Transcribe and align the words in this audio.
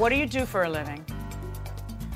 What 0.00 0.08
do 0.08 0.16
you 0.16 0.24
do 0.24 0.46
for 0.46 0.62
a 0.62 0.68
living? 0.70 1.04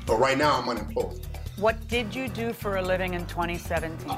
But 0.06 0.18
right 0.18 0.38
now, 0.38 0.58
I'm 0.58 0.66
unemployed. 0.70 1.20
What 1.56 1.86
did 1.86 2.14
you 2.14 2.28
do 2.28 2.54
for 2.54 2.76
a 2.76 2.82
living 2.82 3.12
in 3.12 3.26
2017? 3.26 4.10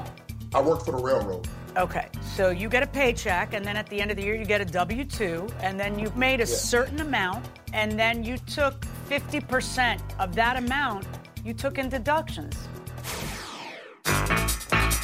I 0.55 0.61
worked 0.61 0.85
for 0.85 0.93
the 0.93 1.03
railroad. 1.03 1.49
Okay, 1.75 2.07
so 2.21 2.49
you 2.49 2.69
get 2.69 2.81
a 2.81 2.87
paycheck, 2.87 3.53
and 3.53 3.65
then 3.65 3.75
at 3.75 3.85
the 3.87 3.99
end 3.99 4.09
of 4.09 4.15
the 4.15 4.23
year, 4.23 4.35
you 4.35 4.45
get 4.45 4.61
a 4.61 4.65
W 4.65 5.03
2, 5.03 5.45
and 5.59 5.77
then 5.77 5.99
you 5.99 6.09
made 6.15 6.39
a 6.39 6.47
Yeah. 6.47 6.55
certain 6.55 7.01
amount, 7.01 7.45
and 7.73 7.99
then 7.99 8.23
you 8.23 8.37
took 8.37 8.85
50% 9.09 10.01
of 10.17 10.33
that 10.35 10.55
amount, 10.55 11.05
you 11.43 11.53
took 11.53 11.77
in 11.77 11.89
deductions. 11.89 12.55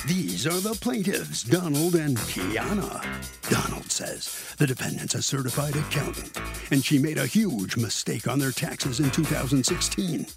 These 0.06 0.46
are 0.46 0.60
the 0.60 0.78
plaintiffs, 0.82 1.44
Donald 1.44 1.96
and 1.96 2.18
Kiana. 2.18 3.02
Donald 3.50 3.90
says 3.90 4.54
the 4.58 4.68
defendant's 4.68 5.16
a 5.16 5.22
certified 5.22 5.78
accountant, 5.78 6.38
and 6.72 6.84
she 6.84 7.00
made 7.00 7.18
a 7.18 7.26
huge 7.26 7.78
mistake 7.78 8.28
on 8.28 8.38
their 8.38 8.52
taxes 8.52 9.00
in 9.00 9.10
2016. 9.12 10.28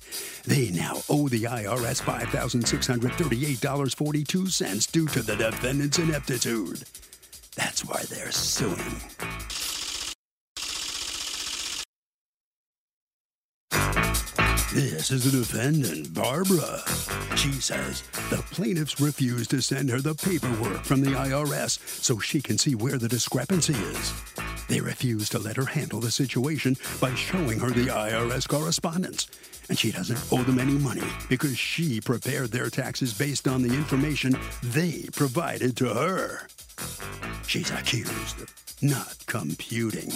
They 0.45 0.71
now 0.71 1.03
owe 1.09 1.29
the 1.29 1.43
IRS 1.43 2.01
$5,638.42 2.01 4.93
due 4.93 5.09
to 5.09 5.23
the 5.23 5.35
defendant's 5.35 5.99
ineptitude. 5.99 6.85
That's 7.57 7.85
why 7.85 8.05
they're 8.09 8.31
suing. 8.31 9.01
This 14.73 15.11
is 15.11 15.25
the 15.25 15.39
defendant, 15.39 16.13
Barbara. 16.13 16.83
She 17.37 17.53
says 17.53 18.03
the 18.31 18.45
plaintiffs 18.51 19.01
refuse 19.01 19.47
to 19.49 19.63
send 19.63 19.89
her 19.91 20.01
the 20.01 20.15
paperwork 20.15 20.85
from 20.85 21.01
the 21.01 21.13
IRS 21.13 21.79
so 22.03 22.19
she 22.19 22.43
can 22.43 22.59
see 22.59 22.75
where 22.75 22.99
the 22.99 23.09
discrepancy 23.09 23.75
is. 23.75 24.13
They 24.69 24.81
refuse 24.81 25.29
to 25.31 25.39
let 25.39 25.57
her 25.57 25.65
handle 25.65 26.01
the 26.01 26.11
situation 26.11 26.77
by 27.01 27.15
showing 27.15 27.61
her 27.61 27.71
the 27.71 27.87
IRS 27.87 28.49
correspondence. 28.49 29.29
And 29.69 29.79
she 29.79 29.93
doesn't 29.93 30.33
owe 30.33 30.43
them 30.43 30.59
any 30.59 30.75
money 30.75 31.09
because 31.29 31.57
she 31.57 32.01
prepared 32.01 32.51
their 32.51 32.69
taxes 32.69 33.17
based 33.17 33.47
on 33.47 33.63
the 33.63 33.75
information 33.75 34.37
they 34.63 35.09
provided 35.13 35.77
to 35.79 35.95
her. 35.95 36.49
She's 37.47 37.71
accused 37.71 38.43
of 38.43 38.53
not 38.83 39.17
computing. 39.27 40.13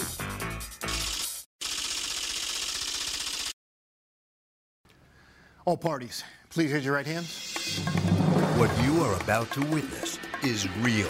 All 5.63 5.77
parties, 5.77 6.23
please 6.49 6.73
raise 6.73 6.83
your 6.83 6.95
right 6.95 7.05
hands. 7.05 7.55
What 8.57 8.71
you 8.83 9.03
are 9.03 9.13
about 9.21 9.51
to 9.51 9.61
witness 9.67 10.17
is 10.43 10.67
real. 10.77 11.07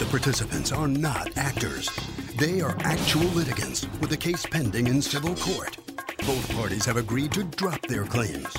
The 0.00 0.08
participants 0.10 0.72
are 0.72 0.88
not 0.88 1.36
actors. 1.38 1.88
They 2.36 2.60
are 2.60 2.76
actual 2.80 3.26
litigants 3.26 3.86
with 4.00 4.10
a 4.10 4.16
case 4.16 4.44
pending 4.44 4.88
in 4.88 5.00
civil 5.00 5.36
court. 5.36 5.76
Both 6.26 6.52
parties 6.56 6.84
have 6.84 6.96
agreed 6.96 7.30
to 7.34 7.44
drop 7.44 7.80
their 7.82 8.04
claims 8.04 8.52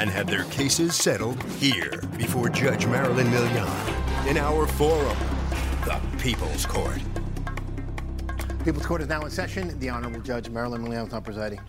and 0.00 0.10
have 0.10 0.26
their 0.26 0.44
cases 0.46 0.96
settled 0.96 1.40
here 1.60 2.02
before 2.16 2.48
Judge 2.48 2.86
Marilyn 2.86 3.28
Milian 3.28 4.26
in 4.26 4.36
our 4.36 4.66
forum, 4.66 5.16
the 5.84 6.00
People's 6.18 6.66
Court. 6.66 7.00
People's 8.64 8.84
Court 8.84 9.02
is 9.02 9.08
now 9.08 9.22
in 9.22 9.30
session. 9.30 9.78
The 9.78 9.90
Honorable 9.90 10.22
Judge 10.22 10.48
Marilyn 10.50 10.84
Milian 10.84 11.06
is 11.06 11.12
now 11.12 11.20
presiding. 11.20 11.60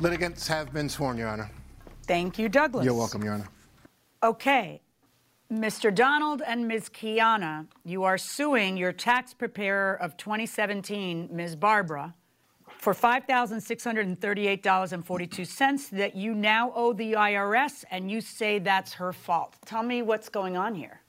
Litigants 0.00 0.48
have 0.48 0.72
been 0.72 0.88
sworn, 0.88 1.16
Your 1.16 1.28
Honor. 1.28 1.48
Thank 2.06 2.38
you, 2.38 2.48
Douglas. 2.48 2.84
You're 2.84 2.94
welcome, 2.94 3.22
Your 3.22 3.34
Honor. 3.34 3.48
Okay. 4.22 4.80
Mr. 5.52 5.94
Donald 5.94 6.42
and 6.46 6.66
Ms. 6.66 6.88
Kiana, 6.88 7.66
you 7.84 8.04
are 8.04 8.16
suing 8.16 8.74
your 8.76 8.92
tax 8.92 9.34
preparer 9.34 9.96
of 9.96 10.16
2017, 10.16 11.28
Ms. 11.30 11.56
Barbara, 11.56 12.14
for 12.78 12.94
$5,638.42 12.94 15.90
that 15.90 16.16
you 16.16 16.34
now 16.34 16.72
owe 16.74 16.94
the 16.94 17.12
IRS, 17.12 17.84
and 17.90 18.10
you 18.10 18.22
say 18.22 18.58
that's 18.58 18.94
her 18.94 19.12
fault. 19.12 19.56
Tell 19.66 19.82
me 19.82 20.00
what's 20.00 20.30
going 20.30 20.56
on 20.56 20.74
here. 20.74 21.02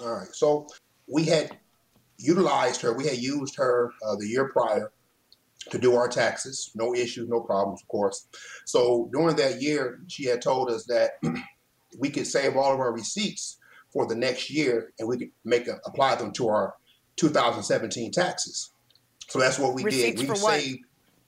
All 0.00 0.20
right. 0.20 0.28
So 0.32 0.68
we 1.06 1.24
had 1.24 1.58
utilized 2.16 2.80
her. 2.80 2.94
We 2.94 3.06
had 3.06 3.18
used 3.18 3.54
her 3.56 3.92
uh, 4.06 4.16
the 4.16 4.26
year 4.26 4.48
prior 4.48 4.90
to 5.70 5.78
do 5.78 5.94
our 5.94 6.08
taxes. 6.08 6.70
No 6.74 6.94
issues, 6.94 7.28
no 7.28 7.40
problems, 7.40 7.82
of 7.82 7.88
course. 7.88 8.26
So 8.66 9.08
during 9.12 9.36
that 9.36 9.62
year, 9.62 10.00
she 10.08 10.26
had 10.26 10.42
told 10.42 10.70
us 10.70 10.84
that 10.86 11.12
we 11.98 12.10
could 12.10 12.26
save 12.26 12.56
all 12.56 12.72
of 12.72 12.80
our 12.80 12.92
receipts 12.92 13.58
for 13.92 14.06
the 14.06 14.14
next 14.14 14.50
year, 14.50 14.92
and 14.98 15.08
we 15.08 15.18
could 15.18 15.30
make 15.44 15.68
a, 15.68 15.78
apply 15.84 16.16
them 16.16 16.32
to 16.32 16.48
our 16.48 16.74
2017 17.16 18.10
taxes. 18.10 18.70
So 19.28 19.38
that's 19.38 19.58
what 19.58 19.74
we 19.74 19.84
Receipts 19.84 20.20
did. 20.20 20.30
We 20.30 20.36
saved 20.36 20.80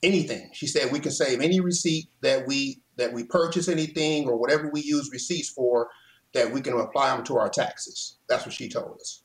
anything. 0.03 0.49
She 0.53 0.67
said 0.67 0.91
we 0.91 0.99
can 0.99 1.11
save 1.11 1.41
any 1.41 1.59
receipt 1.59 2.07
that 2.21 2.45
we 2.47 2.81
that 2.97 3.11
we 3.11 3.23
purchase 3.23 3.67
anything 3.67 4.27
or 4.27 4.37
whatever 4.37 4.69
we 4.71 4.81
use 4.81 5.09
receipts 5.11 5.49
for 5.49 5.89
that 6.33 6.49
we 6.49 6.61
can 6.61 6.73
apply 6.73 7.15
them 7.15 7.25
to 7.25 7.37
our 7.37 7.49
taxes. 7.49 8.17
That's 8.29 8.45
what 8.45 8.53
she 8.53 8.69
told 8.69 8.97
us. 8.99 9.23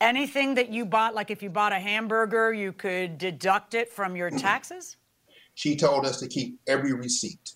Anything 0.00 0.54
that 0.56 0.68
you 0.68 0.84
bought, 0.84 1.14
like 1.14 1.30
if 1.30 1.42
you 1.42 1.48
bought 1.48 1.72
a 1.72 1.78
hamburger, 1.78 2.52
you 2.52 2.72
could 2.72 3.16
deduct 3.16 3.72
it 3.74 3.90
from 3.90 4.14
your 4.14 4.30
taxes? 4.30 4.96
She 5.54 5.74
told 5.74 6.04
us 6.04 6.20
to 6.20 6.28
keep 6.28 6.58
every 6.66 6.92
receipt. 6.92 7.52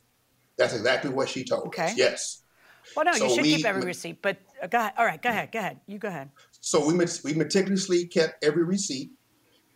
That's 0.57 0.73
exactly 0.73 1.11
what 1.11 1.29
she 1.29 1.45
told 1.45 1.67
Okay. 1.67 1.85
us. 1.87 1.97
Yes. 1.99 2.43
Well, 2.97 3.05
no, 3.05 3.13
So 3.13 3.25
you 3.27 3.35
should 3.35 3.43
we- 3.43 3.57
keep 3.57 3.67
every 3.67 3.83
receipt, 3.85 4.23
but 4.23 4.39
uh, 4.63 4.67
go 4.69 4.79
ahead. 4.79 4.93
All 4.97 5.05
right, 5.05 5.21
go 5.21 5.29
ahead, 5.29 5.53
go 5.53 5.59
ahead. 5.59 5.81
You 5.87 5.99
go 5.99 6.09
ahead. 6.09 6.31
So 6.61 6.85
we 6.87 6.95
we 7.25 7.35
meticulously 7.35 8.07
kept 8.07 8.43
every 8.43 8.65
receipt. 8.65 9.11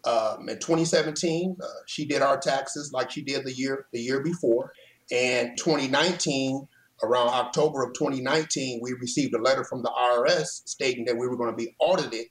Um, 0.04 0.48
in 0.48 0.58
2017, 0.58 1.56
uh, 1.62 1.66
she 1.86 2.04
did 2.06 2.22
our 2.22 2.38
taxes 2.38 2.92
like 2.92 3.10
she 3.10 3.22
did 3.22 3.44
the 3.44 3.52
year 3.52 3.86
the 3.92 4.00
year 4.00 4.22
before. 4.22 4.72
And 5.10 5.56
2019, 5.58 6.66
around 7.02 7.28
October 7.28 7.82
of 7.82 7.92
2019, 7.92 8.81
we 8.82 8.94
received 8.94 9.34
a 9.34 9.38
letter 9.38 9.64
from 9.64 9.82
the 9.82 9.91
IRS 9.91 10.62
stating 10.64 11.04
that 11.04 11.16
we 11.16 11.26
were 11.28 11.36
going 11.36 11.50
to 11.50 11.56
be 11.56 11.75
audited. 11.78 12.26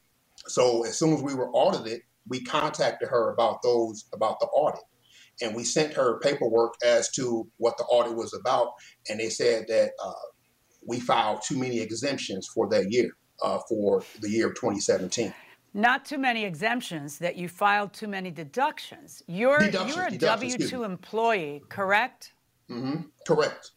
So 0.48 0.86
as 0.86 0.98
soon 0.98 1.14
as 1.14 1.22
we 1.22 1.34
were 1.34 1.50
audited, 1.52 2.02
we 2.28 2.44
contacted 2.44 3.10
her 3.10 3.32
about 3.34 3.62
those 3.62 4.06
about 4.14 4.40
the 4.40 4.48
audit, 4.48 4.84
and 5.42 5.56
we 5.56 5.64
sent 5.64 5.94
her 5.94 6.20
paperwork 6.20 6.74
as 6.84 7.10
to 7.12 7.48
what 7.58 7.78
the 7.78 7.84
audit 7.86 8.16
was 8.16 8.34
about. 8.34 8.70
And 9.10 9.20
they 9.20 9.30
said 9.30 9.66
that 9.68 9.92
uh, 10.04 10.14
we 10.86 11.00
filed 11.00 11.42
too 11.42 11.58
many 11.58 11.80
exemptions 11.80 12.48
for 12.54 12.70
that 12.70 12.92
year, 12.92 13.12
uh, 13.42 13.60
for 13.68 14.04
the 14.22 14.30
year 14.30 14.48
of 14.48 14.56
2017. 14.56 15.34
Not 15.74 16.06
too 16.06 16.20
many 16.20 16.46
exemptions, 16.46 17.18
that 17.18 17.36
you 17.36 17.50
filed 17.50 17.94
too 17.94 18.08
many 18.08 18.30
deductions. 18.30 19.24
You're, 19.28 19.60
Deductions, 19.60 19.96
you're 19.96 20.08
a 20.08 20.18
W 20.18 20.58
2 20.58 20.84
employee, 20.84 21.64
correct? 21.68 22.34
Mm-hmm. 22.70 23.08
Correct. 23.26 23.72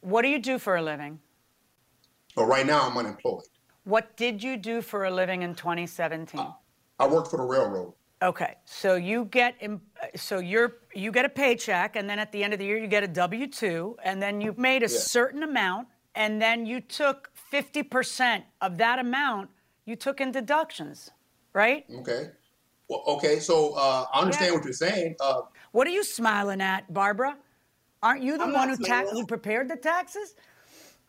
What 0.00 0.22
do 0.22 0.28
you 0.28 0.38
do 0.38 0.58
for 0.58 0.76
a 0.76 0.82
living? 0.82 1.20
Well, 2.36 2.46
right 2.46 2.66
now, 2.66 2.88
I'm 2.88 2.96
unemployed. 2.96 3.44
What 3.88 4.18
did 4.18 4.42
you 4.42 4.58
do 4.58 4.82
for 4.82 5.06
a 5.06 5.10
living 5.10 5.40
in 5.40 5.54
2017? 5.54 6.46
I 6.98 7.06
work 7.06 7.30
for 7.30 7.38
the 7.38 7.42
railroad. 7.42 7.94
Okay, 8.20 8.56
so 8.66 8.96
you 8.96 9.24
get 9.26 9.54
so 10.14 10.40
you're 10.40 10.80
you 10.94 11.10
get 11.10 11.24
a 11.24 11.28
paycheck, 11.30 11.96
and 11.96 12.10
then 12.10 12.18
at 12.18 12.30
the 12.30 12.44
end 12.44 12.52
of 12.52 12.58
the 12.58 12.66
year 12.66 12.76
you 12.76 12.86
get 12.86 13.02
a 13.02 13.08
W 13.08 13.46
two, 13.46 13.96
and 14.04 14.20
then 14.20 14.42
you 14.42 14.54
made 14.58 14.82
a 14.82 14.90
Yeah. 14.90 14.98
certain 14.98 15.42
amount, 15.42 15.88
and 16.14 16.42
then 16.42 16.66
you 16.66 16.82
took 16.82 17.30
50% 17.50 18.44
of 18.60 18.76
that 18.76 18.98
amount 18.98 19.48
you 19.86 19.96
took 19.96 20.20
in 20.20 20.32
deductions, 20.32 21.10
right? 21.54 21.86
Okay. 22.00 22.32
Well, 22.90 23.04
okay, 23.06 23.38
so 23.40 23.72
uh, 23.74 24.04
I 24.12 24.20
understand 24.20 24.50
Yeah. 24.50 24.56
what 24.56 24.64
you're 24.64 24.72
saying. 24.74 25.16
Uh, 25.18 25.42
What 25.72 25.86
are 25.86 25.94
you 25.98 26.04
smiling 26.04 26.60
at, 26.60 26.92
Barbara? 26.92 27.38
Aren't 28.02 28.22
you 28.22 28.36
the 28.36 28.44
I'm 28.44 28.52
one 28.52 28.68
who 28.68 28.76
smiling. 28.84 29.14
who 29.14 29.26
prepared 29.26 29.68
the 29.68 29.76
taxes? 29.76 30.34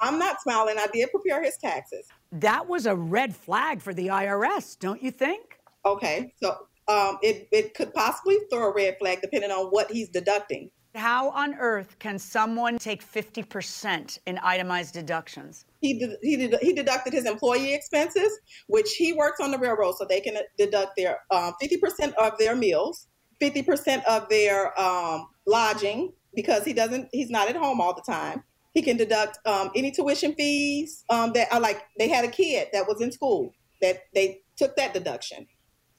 I'm 0.02 0.18
not 0.18 0.42
smiling. 0.42 0.76
I 0.78 0.88
did 0.94 1.10
prepare 1.12 1.44
his 1.44 1.58
taxes. 1.58 2.08
That 2.32 2.68
was 2.68 2.86
a 2.86 2.96
red 2.96 3.36
flag 3.36 3.82
for 3.82 3.94
the 3.94 4.08
IRS, 4.08 4.78
don't 4.80 5.02
you 5.02 5.12
think? 5.12 5.60
Okay, 5.86 6.34
so 6.42 6.58
um, 6.88 7.18
it 7.22 7.48
it 7.52 7.74
could 7.74 7.94
possibly 7.94 8.38
throw 8.52 8.70
a 8.70 8.74
red 8.74 8.98
flag 9.00 9.22
depending 9.22 9.52
on 9.52 9.68
what 9.68 9.92
he's 9.92 10.10
deducting. 10.10 10.70
How 10.96 11.30
on 11.30 11.54
earth 11.54 11.98
can 12.00 12.18
someone 12.18 12.80
take 12.80 13.06
50% 13.06 14.20
in 14.26 14.40
itemized 14.42 14.94
deductions? 14.94 15.66
He 15.82 16.16
he 16.22 16.52
he 16.62 16.74
deducted 16.74 17.14
his 17.14 17.26
employee 17.26 17.74
expenses, 17.74 18.32
which 18.68 18.96
he 18.96 19.14
works 19.14 19.40
on 19.40 19.52
the 19.52 19.58
railroad, 19.58 19.96
so 19.98 20.06
they 20.06 20.20
can 20.20 20.38
deduct 20.58 20.96
their 20.98 21.20
um, 21.32 21.54
50% 21.62 22.14
of 22.16 22.38
their 22.40 22.56
meals, 22.56 23.08
50% 23.42 24.04
of 24.06 24.28
their 24.30 24.80
um, 24.80 25.28
lodging 25.46 26.12
because 26.36 26.64
he 26.66 26.74
doesn't 26.74 27.10
he's 27.12 27.30
not 27.30 27.50
at 27.50 27.56
home 27.56 27.80
all 27.82 27.94
the 27.94 28.04
time. 28.12 28.44
He 28.80 28.84
can 28.86 28.96
deduct 28.96 29.46
um, 29.46 29.72
any 29.76 29.92
tuition 29.92 30.34
fees 30.36 31.04
um, 31.10 31.34
that 31.34 31.52
are 31.52 31.60
like 31.60 31.84
they 31.98 32.08
had 32.08 32.24
a 32.24 32.30
kid 32.30 32.70
that 32.72 32.88
was 32.88 33.02
in 33.02 33.12
school 33.12 33.54
that 33.82 34.04
they 34.14 34.40
took 34.56 34.78
that 34.78 34.94
deduction. 34.94 35.46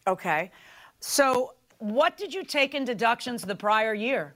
Okay. 0.06 0.50
So, 0.99 1.53
what 1.77 2.17
did 2.17 2.32
you 2.32 2.43
take 2.43 2.75
in 2.75 2.87
deductions 2.87 3.43
the 3.43 3.55
prior 3.55 3.93
year? 3.93 4.35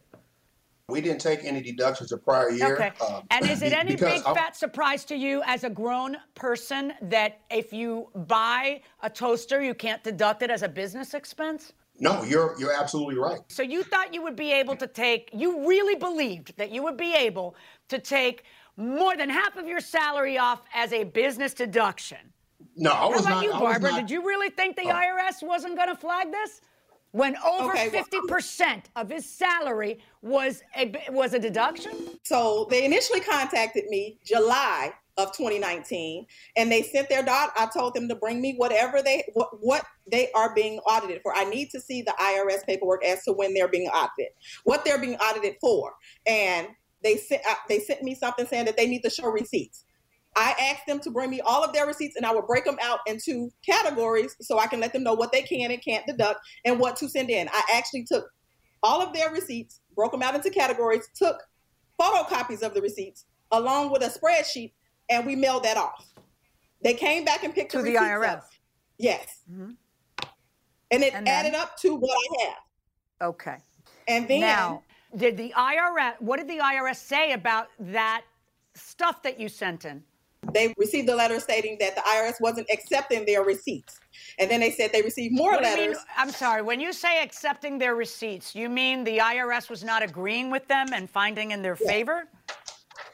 we 0.90 1.00
didn't 1.00 1.22
take 1.22 1.42
any 1.44 1.62
deductions 1.62 2.10
the 2.10 2.18
prior 2.18 2.50
year. 2.50 2.74
Okay. 2.74 2.92
uh, 3.00 3.22
And 3.30 3.48
is 3.48 3.62
it 3.62 3.72
any 3.72 3.96
big 3.96 4.22
I'm- 4.26 4.34
fat 4.34 4.54
surprise 4.54 5.06
to 5.06 5.16
you 5.16 5.42
as 5.46 5.64
a 5.64 5.70
grown 5.70 6.18
person 6.34 6.92
that 7.00 7.40
if 7.50 7.72
you 7.72 8.10
buy 8.26 8.82
a 9.02 9.08
toaster, 9.08 9.62
you 9.62 9.72
can't 9.72 10.04
deduct 10.04 10.42
it 10.42 10.50
as 10.50 10.62
a 10.62 10.68
business 10.68 11.14
expense? 11.14 11.72
No, 11.98 12.24
you're 12.24 12.54
you're 12.58 12.72
absolutely 12.72 13.16
right. 13.16 13.40
So 13.48 13.62
you 13.62 13.82
thought 13.82 14.12
you 14.12 14.22
would 14.22 14.36
be 14.36 14.52
able 14.52 14.76
to 14.76 14.86
take, 14.86 15.30
you 15.32 15.66
really 15.68 15.94
believed 15.94 16.56
that 16.56 16.70
you 16.70 16.82
would 16.82 16.96
be 16.96 17.14
able 17.14 17.54
to 17.88 17.98
take 17.98 18.44
more 18.76 19.16
than 19.16 19.30
half 19.30 19.56
of 19.56 19.68
your 19.68 19.80
salary 19.80 20.36
off 20.36 20.62
as 20.74 20.92
a 20.92 21.04
business 21.04 21.54
deduction. 21.54 22.18
No, 22.76 22.90
I 22.90 22.94
How 22.96 23.10
was 23.10 23.20
about 23.20 23.30
not. 23.36 23.44
you, 23.44 23.50
Barbara? 23.52 23.90
not- 23.92 24.00
Did 24.00 24.10
you 24.10 24.26
really 24.26 24.50
think 24.50 24.74
the 24.76 24.88
oh. 24.88 24.94
IRS 24.94 25.46
wasn't 25.46 25.76
going 25.76 25.88
to 25.88 25.94
flag 25.94 26.32
this? 26.32 26.60
When 27.12 27.36
over 27.46 27.70
Okay, 27.70 27.90
50% 27.90 28.86
of 28.96 29.08
his 29.08 29.24
salary 29.24 30.00
was 30.20 30.62
a, 30.76 30.92
was 31.10 31.32
a 31.32 31.38
deduction? 31.38 31.92
So 32.24 32.66
they 32.70 32.84
initially 32.84 33.20
contacted 33.20 33.84
me 33.88 34.18
July 34.24 34.92
of 35.16 35.32
2019, 35.36 36.26
and 36.56 36.70
they 36.70 36.82
sent 36.82 37.08
their 37.08 37.22
dot. 37.22 37.52
I 37.56 37.66
told 37.66 37.94
them 37.94 38.08
to 38.08 38.14
bring 38.14 38.40
me 38.40 38.54
whatever 38.56 39.02
they 39.02 39.24
what, 39.34 39.48
what 39.60 39.84
they 40.10 40.30
are 40.32 40.54
being 40.54 40.78
audited 40.80 41.20
for. 41.22 41.34
I 41.34 41.44
need 41.44 41.70
to 41.70 41.80
see 41.80 42.02
the 42.02 42.14
IRS 42.20 42.66
paperwork 42.66 43.04
as 43.04 43.22
to 43.24 43.32
when 43.32 43.54
they're 43.54 43.68
being 43.68 43.88
audited, 43.88 44.32
what 44.64 44.84
they're 44.84 44.98
being 44.98 45.16
audited 45.16 45.56
for, 45.60 45.92
and 46.26 46.68
they 47.02 47.16
sent 47.16 47.42
uh, 47.48 47.54
they 47.68 47.80
sent 47.80 48.02
me 48.02 48.14
something 48.14 48.46
saying 48.46 48.64
that 48.66 48.76
they 48.76 48.86
need 48.86 49.02
to 49.02 49.10
show 49.10 49.28
receipts. 49.28 49.84
I 50.36 50.54
asked 50.72 50.86
them 50.88 50.98
to 51.00 51.12
bring 51.12 51.30
me 51.30 51.40
all 51.40 51.62
of 51.62 51.72
their 51.72 51.86
receipts, 51.86 52.16
and 52.16 52.26
I 52.26 52.34
would 52.34 52.48
break 52.48 52.64
them 52.64 52.78
out 52.82 52.98
into 53.06 53.50
categories 53.64 54.34
so 54.40 54.58
I 54.58 54.66
can 54.66 54.80
let 54.80 54.92
them 54.92 55.04
know 55.04 55.14
what 55.14 55.30
they 55.30 55.42
can 55.42 55.70
and 55.70 55.80
can't 55.82 56.04
deduct 56.06 56.40
and 56.64 56.80
what 56.80 56.96
to 56.96 57.08
send 57.08 57.30
in. 57.30 57.48
I 57.48 57.62
actually 57.74 58.04
took 58.04 58.26
all 58.82 59.00
of 59.00 59.14
their 59.14 59.30
receipts, 59.30 59.80
broke 59.94 60.10
them 60.10 60.22
out 60.22 60.34
into 60.34 60.50
categories, 60.50 61.08
took 61.14 61.40
photocopies 62.00 62.62
of 62.62 62.74
the 62.74 62.82
receipts 62.82 63.26
along 63.52 63.92
with 63.92 64.02
a 64.02 64.08
spreadsheet, 64.08 64.72
and 65.08 65.26
we 65.26 65.36
mailed 65.36 65.64
that 65.64 65.76
off. 65.76 66.06
They 66.82 66.94
came 66.94 67.24
back 67.24 67.44
and 67.44 67.54
picked 67.54 67.74
up 67.74 67.80
To 67.80 67.84
the 67.84 67.92
receipts 67.92 68.04
IRS. 68.10 68.28
up. 68.32 68.50
Yes. 68.98 69.40
Mm-hmm. 69.50 69.70
And 70.90 71.02
it 71.02 71.14
And 71.14 71.26
then? 71.26 71.46
added 71.46 71.54
up 71.54 71.76
to 71.78 71.94
what 71.96 72.10
I 72.40 72.44
have. 72.44 73.28
Okay. 73.28 73.56
And 74.06 74.28
then 74.28 74.40
Now, 74.40 74.82
did 75.16 75.36
the 75.36 75.52
IRS, 75.56 76.20
what 76.20 76.36
did 76.38 76.48
the 76.48 76.58
IRS 76.58 76.96
say 76.96 77.32
about 77.32 77.68
that 77.78 78.22
stuff 78.74 79.22
that 79.22 79.38
you 79.40 79.48
sent 79.48 79.84
in? 79.84 80.02
they 80.52 80.74
received 80.76 81.08
a 81.08 81.16
letter 81.16 81.40
stating 81.40 81.74
that 81.80 81.94
the 81.94 82.02
IRS 82.02 82.38
wasn't 82.38 82.66
accepting 82.70 83.24
their 83.24 83.42
receipts. 83.42 83.98
And 84.38 84.50
then 84.50 84.60
they 84.60 84.70
said 84.70 84.92
they 84.92 85.00
received 85.00 85.34
more 85.34 85.52
What 85.52 85.62
you 85.62 85.66
mean- 85.70 85.78
letters. 85.92 86.04
I'm 86.18 86.30
sorry, 86.30 86.60
when 86.60 86.80
you 86.80 86.92
say 86.92 87.22
accepting 87.22 87.78
their 87.78 87.94
receipts, 87.94 88.54
you 88.54 88.68
mean 88.68 89.04
the 89.04 89.18
IRS 89.18 89.70
was 89.70 89.82
not 89.82 90.02
agreeing 90.02 90.50
with 90.50 90.68
them 90.68 90.88
and 90.92 91.08
finding 91.08 91.52
in 91.52 91.62
their 91.62 91.76
favor? 91.76 92.28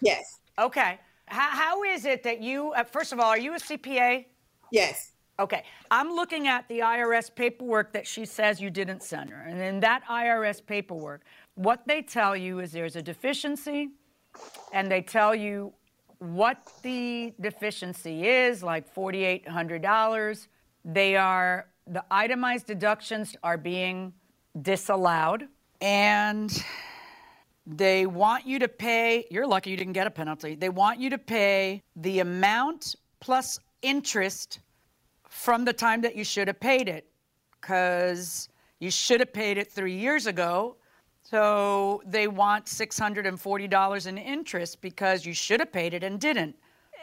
Yes. 0.03 0.41
Okay. 0.59 0.99
How, 1.31 1.50
how 1.50 1.82
is 1.85 2.05
it 2.06 2.25
that 2.25 2.43
you, 2.43 2.73
uh, 2.73 2.82
first 2.82 3.12
of 3.12 3.21
all, 3.21 3.27
are 3.27 3.38
you 3.38 3.55
a 3.55 3.59
CPA? 3.59 4.27
Yes. 4.73 5.12
Okay. 5.38 5.62
I'm 5.91 6.12
looking 6.12 6.49
at 6.49 6.67
the 6.69 6.81
IRS 6.81 7.32
paperwork 7.32 7.93
that 7.93 8.05
she 8.06 8.25
says 8.25 8.61
you 8.61 8.69
didn't 8.69 9.05
send 9.05 9.31
her. 9.31 9.43
And 9.43 9.61
in 9.61 9.79
that 9.81 10.03
IRS 10.11 10.65
paperwork, 10.65 11.23
what 11.55 11.87
they 11.87 12.03
tell 12.03 12.37
you 12.37 12.59
is 12.59 12.73
there's 12.73 12.97
a 12.97 13.03
deficiency, 13.03 13.91
and 14.73 14.91
they 14.91 15.03
tell 15.03 15.35
you 15.35 15.73
what 16.19 16.59
the 16.82 17.32
deficiency 17.41 18.27
is, 18.27 18.62
like 18.62 18.93
$4,800. 18.93 20.49
They 20.85 21.17
are, 21.17 21.69
the 21.87 22.05
itemized 22.11 22.67
deductions 22.67 23.37
are 23.44 23.56
being 23.56 24.12
disallowed. 24.62 25.47
And 25.81 26.65
they 27.67 28.07
want 28.07 28.47
you 28.47 28.59
to 28.59 28.69
pay, 28.69 29.27
you're 29.31 29.47
lucky 29.47 29.71
you 29.71 29.77
didn't 29.77 29.93
get 29.93 30.07
a 30.07 30.11
penalty. 30.11 30.55
They 30.55 30.69
want 30.69 30.99
you 30.99 31.11
to 31.11 31.19
pay 31.19 31.83
the 31.97 32.21
amount 32.21 32.95
plus 33.21 33.61
interest 33.83 34.61
from 35.29 35.65
the 35.65 35.73
time 35.73 36.01
that 36.03 36.17
you 36.17 36.25
should 36.25 36.49
have 36.49 36.61
paid 36.61 36.89
it 36.89 37.07
because 37.61 38.49
you 38.81 38.91
should 38.91 39.21
have 39.21 39.33
paid 39.33 39.59
it 39.59 39.71
three 39.71 39.97
years 39.97 40.27
ago. 40.27 40.77
So 41.23 42.03
they 42.07 42.27
want 42.27 42.67
$640 42.67 44.06
in 44.06 44.19
interest 44.19 44.81
because 44.81 45.25
you 45.25 45.33
should 45.33 45.61
have 45.61 45.73
paid 45.73 45.95
it 45.95 46.03
and 46.03 46.19
didn't. 46.19 46.56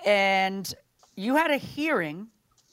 And 0.06 0.74
you 1.16 1.36
had 1.36 1.52
a 1.52 1.58
hearing, 1.58 2.28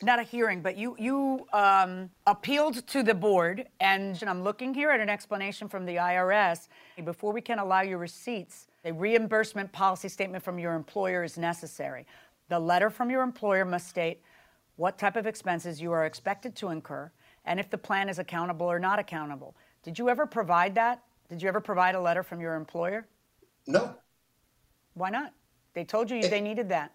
not 0.05 0.19
a 0.19 0.23
hearing, 0.23 0.61
but 0.61 0.77
you, 0.77 0.97
you 0.99 1.47
um, 1.53 2.11
appealed 2.27 2.87
to 2.89 3.03
the 3.03 3.15
board. 3.15 3.67
And 3.81 4.23
I'm 4.27 4.43
looking 4.43 4.75
here 4.75 4.91
at 4.91 5.01
an 5.01 5.09
explanation 5.09 5.69
from 5.69 5.85
the 5.85 5.97
IRS. 5.97 6.69
Before 7.05 7.33
we 7.33 7.41
can 7.41 7.59
allow 7.59 7.83
your 7.83 7.99
receipts, 7.99 8.67
a 8.85 8.93
reimbursement 8.93 9.73
policy 9.73 10.09
statement 10.09 10.45
from 10.45 10.59
your 10.59 10.75
employer 10.75 11.25
is 11.25 11.39
necessary. 11.39 12.07
The 12.49 12.59
letter 12.59 12.91
from 12.91 13.11
your 13.11 13.23
employer 13.23 13.65
must 13.65 13.89
state 13.89 14.21
what 14.77 14.99
type 14.99 15.17
of 15.17 15.27
expenses 15.27 15.81
you 15.81 15.93
are 15.93 16.05
expected 16.05 16.55
to 16.57 16.69
incur 16.69 17.11
and 17.45 17.61
if 17.61 17.71
the 17.71 17.79
plan 17.79 18.09
is 18.09 18.19
accountable 18.19 18.67
or 18.67 18.79
not 18.79 18.99
accountable. 18.99 19.55
Did 19.83 19.99
you 19.99 20.09
ever 20.09 20.27
provide 20.27 20.75
that? 20.75 21.03
Did 21.29 21.43
you 21.43 21.49
ever 21.49 21.61
provide 21.61 21.95
a 21.95 22.01
letter 22.01 22.23
from 22.23 22.41
your 22.41 22.55
employer? 22.55 23.07
No, 23.67 23.97
Why 24.95 25.11
not? 25.11 25.33
They 25.73 25.85
told 25.85 26.11
you 26.11 26.23
they 26.29 26.41
needed 26.41 26.69
that. 26.69 26.93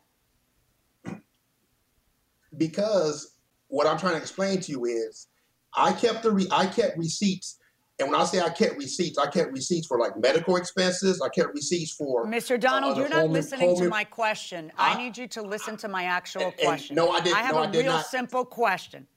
Because 2.58 3.36
what 3.68 3.88
I'm 3.88 3.98
trying 3.98 4.14
to 4.14 4.20
explain 4.20 4.60
to 4.62 4.72
you 4.72 4.86
is, 4.86 5.28
I 5.76 5.94
kept 5.94 6.24
the 6.24 6.32
re- 6.32 6.48
I 6.52 6.66
kept 6.66 6.98
receipts, 6.98 7.58
and 8.00 8.10
when 8.10 8.20
I 8.20 8.24
say 8.26 8.40
I 8.40 8.50
kept 8.50 8.78
receipts, 8.78 9.18
I 9.18 9.30
kept 9.30 9.52
receipts 9.52 9.86
for 9.88 10.00
like 10.00 10.18
medical 10.18 10.56
expenses. 10.56 11.22
I 11.22 11.30
kept 11.30 11.54
receipts 11.54 11.92
for 11.92 12.26
Mr. 12.26 12.60
Donald, 12.60 12.98
uh, 12.98 13.02
you're 13.02 13.10
not 13.10 13.22
home- 13.22 13.32
listening 13.34 13.78
to 13.78 13.88
my 13.90 14.04
question. 14.04 14.72
I 14.78 14.94
I- 14.94 14.98
need 14.98 15.18
you 15.18 15.28
to 15.28 15.42
listen 15.42 15.78
to 15.78 15.88
my 15.88 16.06
actual 16.06 16.44
And- 16.44 16.54
and 16.54 16.62
question. 16.62 16.96
no, 16.96 17.12
I 17.12 17.20
didn't- 17.22 17.38
I 17.38 17.42
have 17.44 17.56
no, 17.56 17.62
a 17.64 17.68
I 17.68 17.72
real 17.72 17.86
not. 17.94 18.06
simple 18.08 18.46
question. 18.46 19.08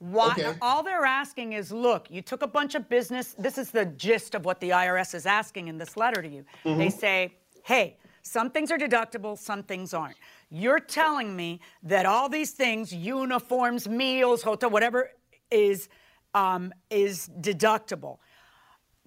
Why, 0.00 0.28
Okay. 0.30 0.54
All 0.62 0.84
they're 0.84 1.04
asking 1.04 1.54
is 1.54 1.72
look, 1.72 2.08
you 2.08 2.22
took 2.22 2.42
a 2.42 2.46
bunch 2.46 2.76
of 2.76 2.88
business. 2.88 3.34
This 3.36 3.58
is 3.58 3.72
the 3.72 3.84
gist 3.84 4.36
of 4.36 4.44
what 4.44 4.60
the 4.60 4.70
IRS 4.72 5.12
is 5.12 5.26
asking 5.26 5.66
in 5.66 5.78
this 5.78 5.96
letter 5.96 6.22
to 6.22 6.28
you. 6.28 6.44
Mm-hmm. 6.64 6.78
They 6.78 6.90
say, 6.90 7.34
hey, 7.64 7.96
some 8.22 8.50
things 8.52 8.70
are 8.70 8.78
deductible, 8.78 9.36
some 9.36 9.64
things 9.64 9.92
aren't. 9.92 10.16
You're 10.50 10.80
telling 10.80 11.34
me 11.36 11.60
that 11.82 12.06
all 12.06 12.28
these 12.28 12.52
things, 12.52 12.92
uniforms, 12.92 13.88
meals, 13.88 14.42
hotel, 14.42 14.70
whatever, 14.70 15.10
is 15.50 15.88
um, 16.34 16.72
is 16.90 17.28
deductible 17.40 18.18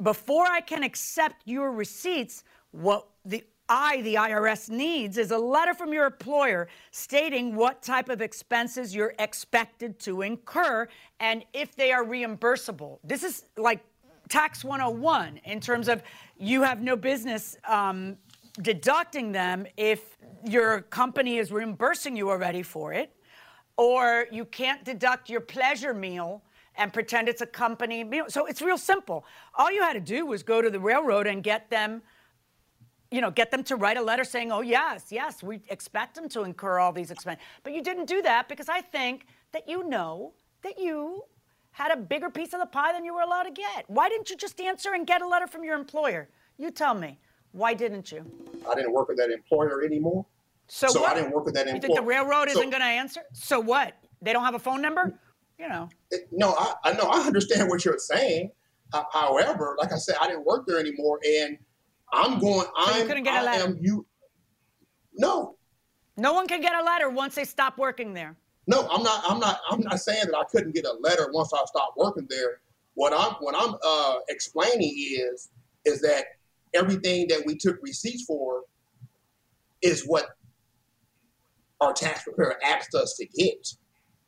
before 0.02 0.46
I 0.46 0.62
can 0.62 0.84
accept 0.84 1.44
your 1.46 1.72
receipts, 1.72 2.44
what 2.72 3.08
the 3.26 3.44
I, 3.70 4.02
the 4.02 4.16
IRS, 4.16 4.70
needs 4.70 5.18
is 5.18 5.32
a 5.32 5.38
letter 5.38 5.74
from 5.74 5.94
your 5.94 6.08
employer 6.08 6.68
stating 6.92 7.56
what 7.56 7.82
type 7.82 8.10
of 8.10 8.22
expenses 8.22 8.94
you're 8.94 9.14
expected 9.18 9.98
to 10.00 10.24
incur 10.24 10.90
and 11.20 11.46
if 11.54 11.76
they 11.76 11.94
are 11.94 12.04
reimbursable. 12.04 13.00
This 13.04 13.24
is 13.24 13.46
like 13.56 13.80
tax 14.28 14.64
101 14.64 15.40
in 15.46 15.60
terms 15.62 15.88
of 15.88 16.04
you 16.38 16.64
have 16.64 16.82
no 16.82 16.98
business 16.98 17.56
um, 17.66 18.18
deducting 18.62 19.32
them 19.32 19.66
if 19.78 20.18
your 20.44 20.82
company 20.82 21.38
is 21.38 21.52
reimbursing 21.52 22.16
you 22.16 22.30
already 22.30 22.64
for 22.64 22.94
it 22.94 23.16
or 23.78 24.28
you 24.32 24.46
can't 24.46 24.84
deduct 24.84 25.30
your 25.30 25.42
pleasure 25.42 25.94
meal 25.94 26.44
and 26.76 26.94
pretend 26.94 27.28
it's 27.28 27.42
a 27.42 27.46
company 27.46 28.04
meal. 28.04 28.26
So 28.28 28.46
it's 28.46 28.62
real 28.62 28.78
simple. 28.78 29.26
All 29.56 29.72
you 29.72 29.82
had 29.82 29.94
to 29.94 30.00
do 30.00 30.26
was 30.26 30.44
go 30.44 30.62
to 30.62 30.70
the 30.70 30.80
railroad 30.80 31.28
and 31.28 31.44
get 31.44 31.70
them, 31.70 32.02
you 33.12 33.22
know, 33.22 33.32
get 33.32 33.52
them 33.52 33.64
to 33.66 33.76
write 33.76 33.98
a 33.98 34.02
letter 34.02 34.24
saying, 34.24 34.52
"Oh 34.52 34.62
yes, 34.62 35.08
yes, 35.12 35.44
we 35.44 35.62
expect 35.70 36.16
them 36.16 36.30
to 36.30 36.44
incur 36.44 36.80
all 36.80 36.94
these 36.94 37.12
expenses." 37.12 37.44
But 37.64 37.74
you 37.74 37.82
didn't 37.82 38.06
do 38.06 38.22
that 38.22 38.48
because 38.48 38.70
I 38.70 38.82
think 38.82 39.26
that 39.52 39.68
you 39.68 39.88
know 39.88 40.34
that 40.62 40.80
you 40.80 41.24
had 41.72 41.92
a 41.92 41.98
bigger 41.98 42.30
piece 42.30 42.54
of 42.54 42.60
the 42.60 42.66
pie 42.66 42.94
than 42.94 43.04
you 43.04 43.14
were 43.14 43.22
allowed 43.22 43.44
to 43.44 43.52
get. 43.52 43.90
Why 43.90 44.10
didn't 44.10 44.30
you 44.30 44.38
just 44.38 44.60
answer 44.62 44.94
and 44.94 45.06
get 45.08 45.22
a 45.22 45.28
letter 45.28 45.48
from 45.48 45.64
your 45.64 45.76
employer? 45.76 46.30
You 46.58 46.72
tell 46.72 46.94
me. 46.94 47.20
Why 47.52 47.74
didn't 47.74 48.12
you? 48.12 48.26
I 48.70 48.76
didn't 48.76 48.94
work 48.94 49.08
with 49.10 49.18
that 49.18 49.30
employer 49.30 49.84
anymore. 49.84 50.26
So, 50.68 50.88
So 50.88 51.02
what? 51.02 51.12
I 51.12 51.16
didn't 51.20 51.32
work 51.34 51.46
with 51.46 51.54
that 51.56 51.68
You 51.68 51.80
think 51.80 51.96
the 51.96 52.02
railroad 52.02 52.50
So- 52.50 52.60
isn't 52.60 52.70
going 52.70 52.82
to 52.82 52.88
answer? 52.88 53.22
So 53.34 53.60
what? 53.60 53.94
They 54.22 54.32
don't 54.34 54.44
have 54.46 54.56
a 54.56 54.60
phone 54.60 54.82
number? 54.82 55.20
You 55.60 55.68
know. 55.68 55.90
It- 56.12 56.28
No, 56.32 56.54
I, 56.58 56.74
I 56.86 56.94
know 56.94 57.04
I 57.12 57.20
understand 57.26 57.70
what 57.70 57.84
you're 57.84 57.98
saying. 57.98 58.52
Ho- 58.94 59.06
However, 59.12 59.76
like 59.80 59.92
I 59.92 59.98
said, 59.98 60.16
I 60.22 60.28
didn't 60.28 60.46
work 60.46 60.66
there 60.68 60.80
anymore, 60.80 61.20
and 61.26 61.58
I'm 62.14 62.40
going. 62.40 62.60
you 62.66 62.72
I'm. 62.78 63.08
couldn't 63.08 63.24
get 63.24 63.36
a 63.36 63.40
I 63.40 63.44
letter? 63.44 63.64
am 63.66 63.78
you. 63.82 64.06
No, 65.14 65.56
No 66.18 66.34
one 66.34 66.48
can 66.48 66.62
get 66.62 66.74
a 66.76 66.84
letter 66.84 67.10
once 67.10 67.36
they 67.36 67.44
stop 67.44 67.78
working 67.78 68.14
there. 68.14 68.36
no, 68.68 68.88
I'm 68.90 69.04
not. 69.04 69.24
I'm 69.28 69.40
not. 69.40 69.60
I'm 69.70 69.82
not 69.82 70.00
saying 70.00 70.24
that 70.26 70.38
I 70.38 70.44
couldn't 70.46 70.74
get 70.74 70.86
a 70.86 70.94
letter 71.02 71.30
once 71.34 71.52
I 71.54 71.64
stopped 71.66 71.98
working 71.98 72.28
there. 72.30 72.62
What 72.96 73.14
I'm 73.14 73.34
what 73.40 73.56
I'm 73.58 73.76
uh, 73.84 74.16
explaining 74.30 74.94
is 74.98 75.50
is 75.86 76.02
that 76.02 76.26
everything 76.74 77.28
that 77.30 77.44
we 77.46 77.56
took 77.58 77.78
receipts 77.82 78.24
for 78.24 78.62
is 79.82 80.04
what 80.06 80.28
our 81.80 81.94
tax 81.94 82.24
preparer 82.24 82.56
asked 82.64 82.94
us 82.94 83.16
to 83.16 83.26
get. 83.26 83.68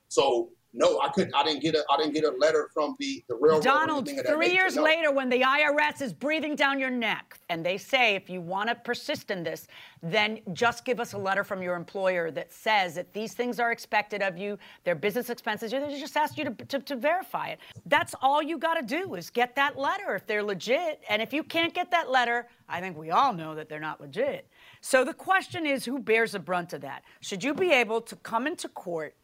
So 0.08 0.50
no, 0.76 1.00
I 1.00 1.10
couldn't. 1.10 1.36
I 1.36 1.44
didn't 1.44 1.62
get 1.62 1.76
a. 1.76 1.84
I 1.90 1.98
didn't 1.98 2.14
get 2.14 2.24
a 2.24 2.32
letter 2.32 2.70
from 2.74 2.96
the 2.98 3.24
the 3.28 3.36
railroad. 3.36 3.64
Donald, 3.64 4.08
anything 4.08 4.20
of 4.20 4.26
that 4.26 4.34
three 4.34 4.48
nature, 4.48 4.62
years 4.62 4.76
no. 4.76 4.84
later, 4.84 5.12
when 5.12 5.30
the 5.30 5.42
IRS 5.42 6.02
is 6.02 6.14
breathing 6.14 6.56
down 6.56 6.80
your 6.80 6.90
neck, 6.90 7.40
and 7.50 7.64
they 7.64 7.78
say 7.78 8.16
if 8.16 8.28
you 8.28 8.42
want 8.42 8.70
to 8.70 8.76
persist 8.76 9.30
in 9.30 9.44
this, 9.44 9.68
then 10.02 10.40
just 10.54 10.84
give 10.84 11.00
us 11.00 11.14
a 11.14 11.18
letter 11.18 11.44
from 11.44 11.62
your 11.62 11.76
employer 11.76 12.32
that 12.32 12.52
says 12.52 12.96
that 12.96 13.14
these 13.14 13.34
things 13.34 13.60
are 13.60 13.72
expected 13.72 14.24
of 14.24 14.36
you, 14.36 14.58
they're 14.84 14.96
business 14.96 15.30
expenses. 15.30 15.72
They 15.72 16.00
just 16.00 16.18
ask 16.18 16.38
you 16.38 16.46
to, 16.46 16.66
to, 16.66 16.80
to 16.80 16.96
verify 16.96 17.50
it. 17.50 17.60
That's 17.86 18.16
all 18.22 18.42
you 18.42 18.58
got 18.58 18.74
to 18.74 18.82
do 18.82 19.14
is 19.14 19.30
get 19.30 19.56
that 19.56 19.78
letter 19.78 20.16
if 20.16 20.26
they're 20.26 20.44
legit. 20.44 21.02
And 21.08 21.22
if 21.22 21.34
you 21.34 21.44
can't 21.44 21.74
get 21.74 21.92
that 21.92 22.10
letter, 22.10 22.48
I 22.68 22.82
think 22.82 22.98
we 22.98 23.12
all 23.12 23.34
know 23.34 23.54
that 23.54 23.70
they're 23.70 23.80
not 23.80 24.02
legit. 24.02 24.48
So 24.82 25.06
the 25.06 25.14
question 25.14 25.66
is 25.68 25.86
who 25.86 26.00
bears 26.00 26.32
the 26.32 26.40
brunt 26.40 26.74
of 26.74 26.82
that? 26.82 27.04
Should 27.22 27.44
you 27.44 27.54
be 27.54 27.72
able 27.72 28.02
to 28.02 28.16
come 28.18 28.48
into 28.48 28.68
court? 28.68 29.16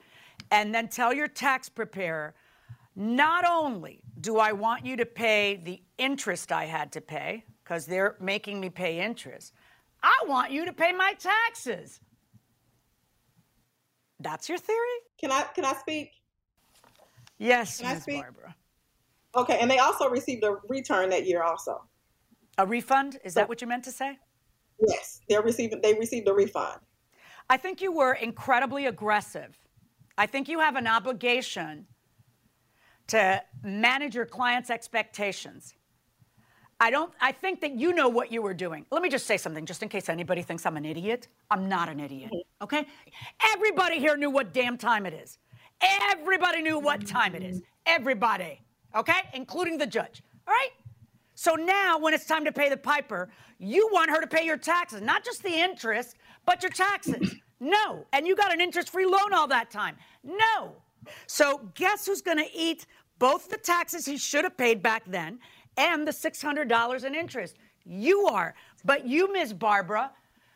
And 0.51 0.73
then 0.73 0.87
tell 0.87 1.13
your 1.13 1.27
tax 1.27 1.69
preparer, 1.69 2.33
not 2.95 3.45
only 3.45 4.01
do 4.19 4.37
I 4.37 4.51
want 4.51 4.85
you 4.85 4.97
to 4.97 5.05
pay 5.05 5.55
the 5.63 5.81
interest 5.97 6.51
I 6.51 6.65
had 6.65 6.91
to 6.93 7.01
pay, 7.01 7.45
because 7.63 7.85
they're 7.85 8.15
making 8.19 8.59
me 8.59 8.69
pay 8.69 8.99
interest, 8.99 9.53
I 10.01 10.25
want 10.27 10.51
you 10.51 10.65
to 10.65 10.73
pay 10.73 10.91
my 10.91 11.13
taxes. 11.13 11.99
That's 14.19 14.49
your 14.49 14.57
theory? 14.57 14.77
Can 15.19 15.31
I 15.31 15.43
can 15.55 15.65
I 15.65 15.73
speak? 15.73 16.11
Yes, 17.37 17.77
Can 17.77 17.87
I 17.87 17.93
Ms. 17.93 18.03
speak? 18.03 18.21
Barbara. 18.21 18.55
Okay, 19.35 19.59
and 19.61 19.69
they 19.69 19.77
also 19.77 20.09
received 20.09 20.43
a 20.43 20.57
return 20.67 21.09
that 21.11 21.25
year 21.25 21.43
also. 21.43 21.83
A 22.57 22.65
refund? 22.65 23.19
Is 23.23 23.35
that 23.35 23.47
what 23.47 23.61
you 23.61 23.67
meant 23.67 23.85
to 23.85 23.91
say? 23.91 24.17
Yes, 24.85 25.21
they're 25.29 25.41
receiving 25.41 25.79
they 25.81 25.93
received 25.93 26.27
a 26.27 26.33
refund. 26.33 26.79
I 27.49 27.57
think 27.57 27.81
you 27.81 27.91
were 27.91 28.13
incredibly 28.13 28.87
aggressive. 28.87 29.57
I 30.19 30.25
think 30.25 30.49
you 30.49 30.59
have 30.59 30.75
an 30.75 30.85
obligation 30.85 31.87
to 33.07 33.41
manage 33.63 34.15
your 34.15 34.25
clients' 34.25 34.69
expectations. 34.69 35.75
I 36.81 36.91
don't 36.91 37.13
I 37.21 37.31
think 37.31 37.61
that 37.61 37.71
you 37.71 37.93
know 37.93 38.09
what 38.09 38.29
you 38.29 38.41
were 38.41 38.53
doing. 38.53 38.85
Let 38.91 39.01
me 39.01 39.09
just 39.09 39.25
say 39.25 39.37
something 39.37 39.65
just 39.65 39.81
in 39.81 39.87
case 39.87 40.09
anybody 40.09 40.41
thinks 40.41 40.65
I'm 40.65 40.75
an 40.75 40.83
idiot. 40.83 41.29
I'm 41.49 41.69
not 41.69 41.87
an 41.87 42.01
idiot. 42.01 42.31
Mm-hmm. 42.33 42.63
Okay? 42.65 42.85
Everybody 43.53 43.99
here 43.99 44.17
knew 44.17 44.29
what 44.29 44.53
damn 44.53 44.77
time 44.77 45.05
it 45.05 45.13
is. 45.13 45.37
Everybody 45.81 46.61
knew 46.61 46.79
what 46.79 47.07
time 47.07 47.33
it 47.33 47.41
is. 47.41 47.61
Everybody. 47.85 48.61
Okay? 48.97 49.21
Including 49.33 49.77
the 49.77 49.87
judge. 49.87 50.21
All 50.45 50.53
right? 50.53 50.71
So 51.33 51.53
now, 51.55 51.97
when 51.97 52.13
it's 52.13 52.25
time 52.25 52.43
to 52.43 52.51
pay 52.51 52.67
the 52.67 52.75
piper, 52.75 53.29
you 53.57 53.87
want 53.93 54.09
her 54.09 54.19
to 54.19 54.27
pay 54.27 54.43
your 54.43 54.57
taxes, 54.57 55.01
not 55.01 55.23
just 55.23 55.43
the 55.43 55.53
interest, 55.53 56.17
but 56.45 56.61
your 56.61 56.71
taxes. 56.71 57.35
No. 57.59 58.05
And 58.13 58.25
you 58.25 58.35
got 58.35 58.53
an 58.53 58.61
interest 58.61 58.89
free 58.89 59.05
loan 59.05 59.33
all 59.33 59.47
that 59.47 59.69
time. 59.69 59.97
No. 60.23 60.75
So, 61.27 61.69
guess 61.75 62.05
who's 62.05 62.21
going 62.21 62.37
to 62.37 62.49
eat 62.53 62.85
both 63.19 63.49
the 63.49 63.57
taxes 63.57 64.05
he 64.05 64.17
should 64.17 64.43
have 64.43 64.57
paid 64.57 64.81
back 64.81 65.03
then 65.05 65.39
and 65.77 66.07
the 66.07 66.11
$600 66.11 67.03
in 67.03 67.15
interest? 67.15 67.57
You 67.85 68.27
are. 68.27 68.53
But 68.85 69.07
you, 69.07 69.31
Ms. 69.31 69.53
Barbara, 69.53 70.11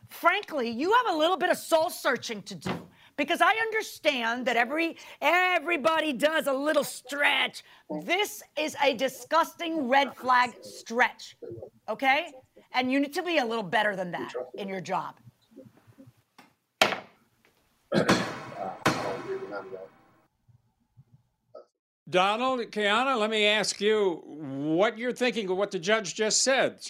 frankly, 0.08 0.70
you 0.70 0.92
have 0.92 1.14
a 1.14 1.18
little 1.18 1.36
bit 1.36 1.50
of 1.50 1.56
soul 1.56 1.90
searching 1.90 2.42
to 2.42 2.54
do 2.54 2.88
because 3.16 3.40
I 3.40 3.52
understand 3.52 4.46
that 4.46 4.56
every 4.56 4.96
everybody 5.20 6.12
does 6.12 6.46
a 6.46 6.52
little 6.52 6.84
stretch. 6.84 7.62
This 8.02 8.42
is 8.58 8.76
a 8.82 8.94
disgusting 8.94 9.88
red 9.88 10.14
flag 10.16 10.54
stretch. 10.62 11.36
Okay? 11.88 12.32
And 12.72 12.90
you 12.90 13.00
need 13.00 13.14
to 13.14 13.22
be 13.22 13.38
a 13.38 13.44
little 13.44 13.62
better 13.62 13.94
than 13.96 14.10
that 14.12 14.32
in 14.54 14.68
your 14.68 14.80
job. 14.80 15.14
Ah. 18.56 18.93
I 19.54 19.58
don't 19.58 19.66
agree 19.66 19.78
with 19.78 19.78
none 19.78 19.80
of 19.80 19.80
that. 19.80 19.88
Donald, 22.10 22.60
Kiana, 22.70 23.18
let 23.18 23.30
me 23.30 23.46
ask 23.46 23.80
you 23.80 24.22
what 24.26 24.98
you're 24.98 25.12
thinking 25.12 25.48
of 25.48 25.56
what 25.56 25.70
the 25.70 25.78
judge 25.78 26.14
just 26.14 26.42
said. 26.42 26.80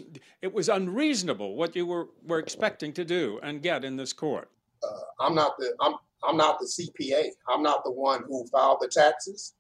It 0.43 0.53
was 0.53 0.69
unreasonable 0.69 1.55
what 1.55 1.77
you 1.77 1.87
were, 1.87 2.09
were 2.27 2.41
expecting 2.41 2.93
to 2.95 3.05
do 3.05 3.39
and 3.43 3.63
get 3.63 3.85
in 3.85 3.97
this 3.97 4.13
court. 4.13 4.51
Uh, 4.83 4.89
I'm 5.21 5.35
not 5.35 5.57
the 5.59 5.73
I'm 5.81 5.95
I'm 6.27 6.37
not 6.37 6.59
the 6.59 6.67
CPA. 6.67 7.29
I'm 7.49 7.63
not 7.63 7.85
the 7.85 7.93
one 7.93 8.25
who 8.27 8.45
filed 8.49 8.79
the 8.81 8.89
taxes. 8.89 9.55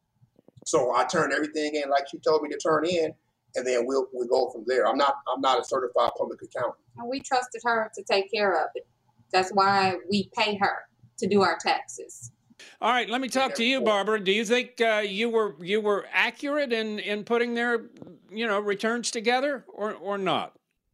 So 0.67 0.95
I 0.97 1.05
turn 1.05 1.33
everything 1.33 1.77
in 1.77 1.89
like 1.89 2.09
she 2.11 2.19
told 2.19 2.43
me 2.43 2.49
to 2.49 2.59
turn 2.59 2.85
in, 2.87 3.13
and 3.55 3.67
then 3.67 3.87
we'll 3.87 4.09
we'll 4.13 4.29
go 4.29 4.51
from 4.51 4.65
there. 4.67 4.89
I'm 4.89 4.99
not 4.99 5.15
I'm 5.33 5.41
not 5.41 5.61
a 5.61 5.65
certified 5.65 6.11
public 6.19 6.41
accountant. 6.43 6.85
And 6.97 7.09
we 7.09 7.21
trusted 7.21 7.61
her 7.65 7.93
to 7.95 8.03
take 8.03 8.31
care 8.33 8.61
of 8.61 8.71
it. 8.75 8.87
That's 9.33 9.51
why 9.51 9.97
we 10.11 10.31
pay 10.37 10.57
her 10.57 10.79
to 11.19 11.27
do 11.29 11.43
our 11.43 11.59
taxes. 11.59 12.33
All 12.81 12.91
right, 12.91 13.09
let 13.09 13.21
me 13.21 13.29
talk 13.29 13.55
to 13.55 13.65
you, 13.65 13.81
Barbara. 13.81 14.23
Do 14.23 14.33
you 14.33 14.45
think 14.45 14.81
uh, 14.81 15.03
you 15.07 15.31
were 15.31 15.57
you 15.61 15.81
were 15.81 16.07
accurate 16.13 16.73
in, 16.73 16.99
in 16.99 17.25
putting 17.25 17.55
their 17.55 17.87
you 18.31 18.47
know 18.47 18.61
returns 18.61 19.11
together 19.11 19.65
or, 19.69 19.93
or 19.95 20.19
not? 20.19 20.53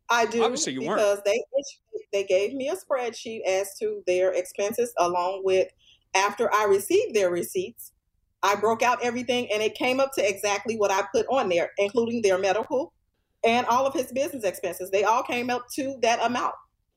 I 0.08 0.26
do 0.26 0.42
Obviously 0.42 0.74
you 0.74 0.82
weren't. 0.82 0.98
because 0.98 1.20
they 1.24 1.40
they 2.12 2.24
gave 2.24 2.54
me 2.54 2.68
a 2.68 2.76
spreadsheet 2.76 3.40
as 3.46 3.74
to 3.78 4.02
their 4.06 4.32
expenses 4.32 4.92
along 4.98 5.42
with 5.44 5.68
after 6.14 6.52
I 6.52 6.64
received 6.64 7.14
their 7.14 7.30
receipts, 7.30 7.92
I 8.42 8.56
broke 8.56 8.82
out 8.82 8.98
everything 9.02 9.48
and 9.52 9.62
it 9.62 9.74
came 9.74 10.00
up 10.00 10.12
to 10.14 10.28
exactly 10.28 10.76
what 10.76 10.90
I 10.90 11.02
put 11.14 11.26
on 11.28 11.48
there, 11.48 11.70
including 11.78 12.22
their 12.22 12.38
medical 12.38 12.92
and 13.44 13.66
all 13.66 13.86
of 13.86 13.94
his 13.94 14.10
business 14.12 14.44
expenses. 14.44 14.90
They 14.90 15.04
all 15.04 15.22
came 15.22 15.50
up 15.50 15.66
to 15.74 15.96
that 16.02 16.24
amount. 16.24 16.54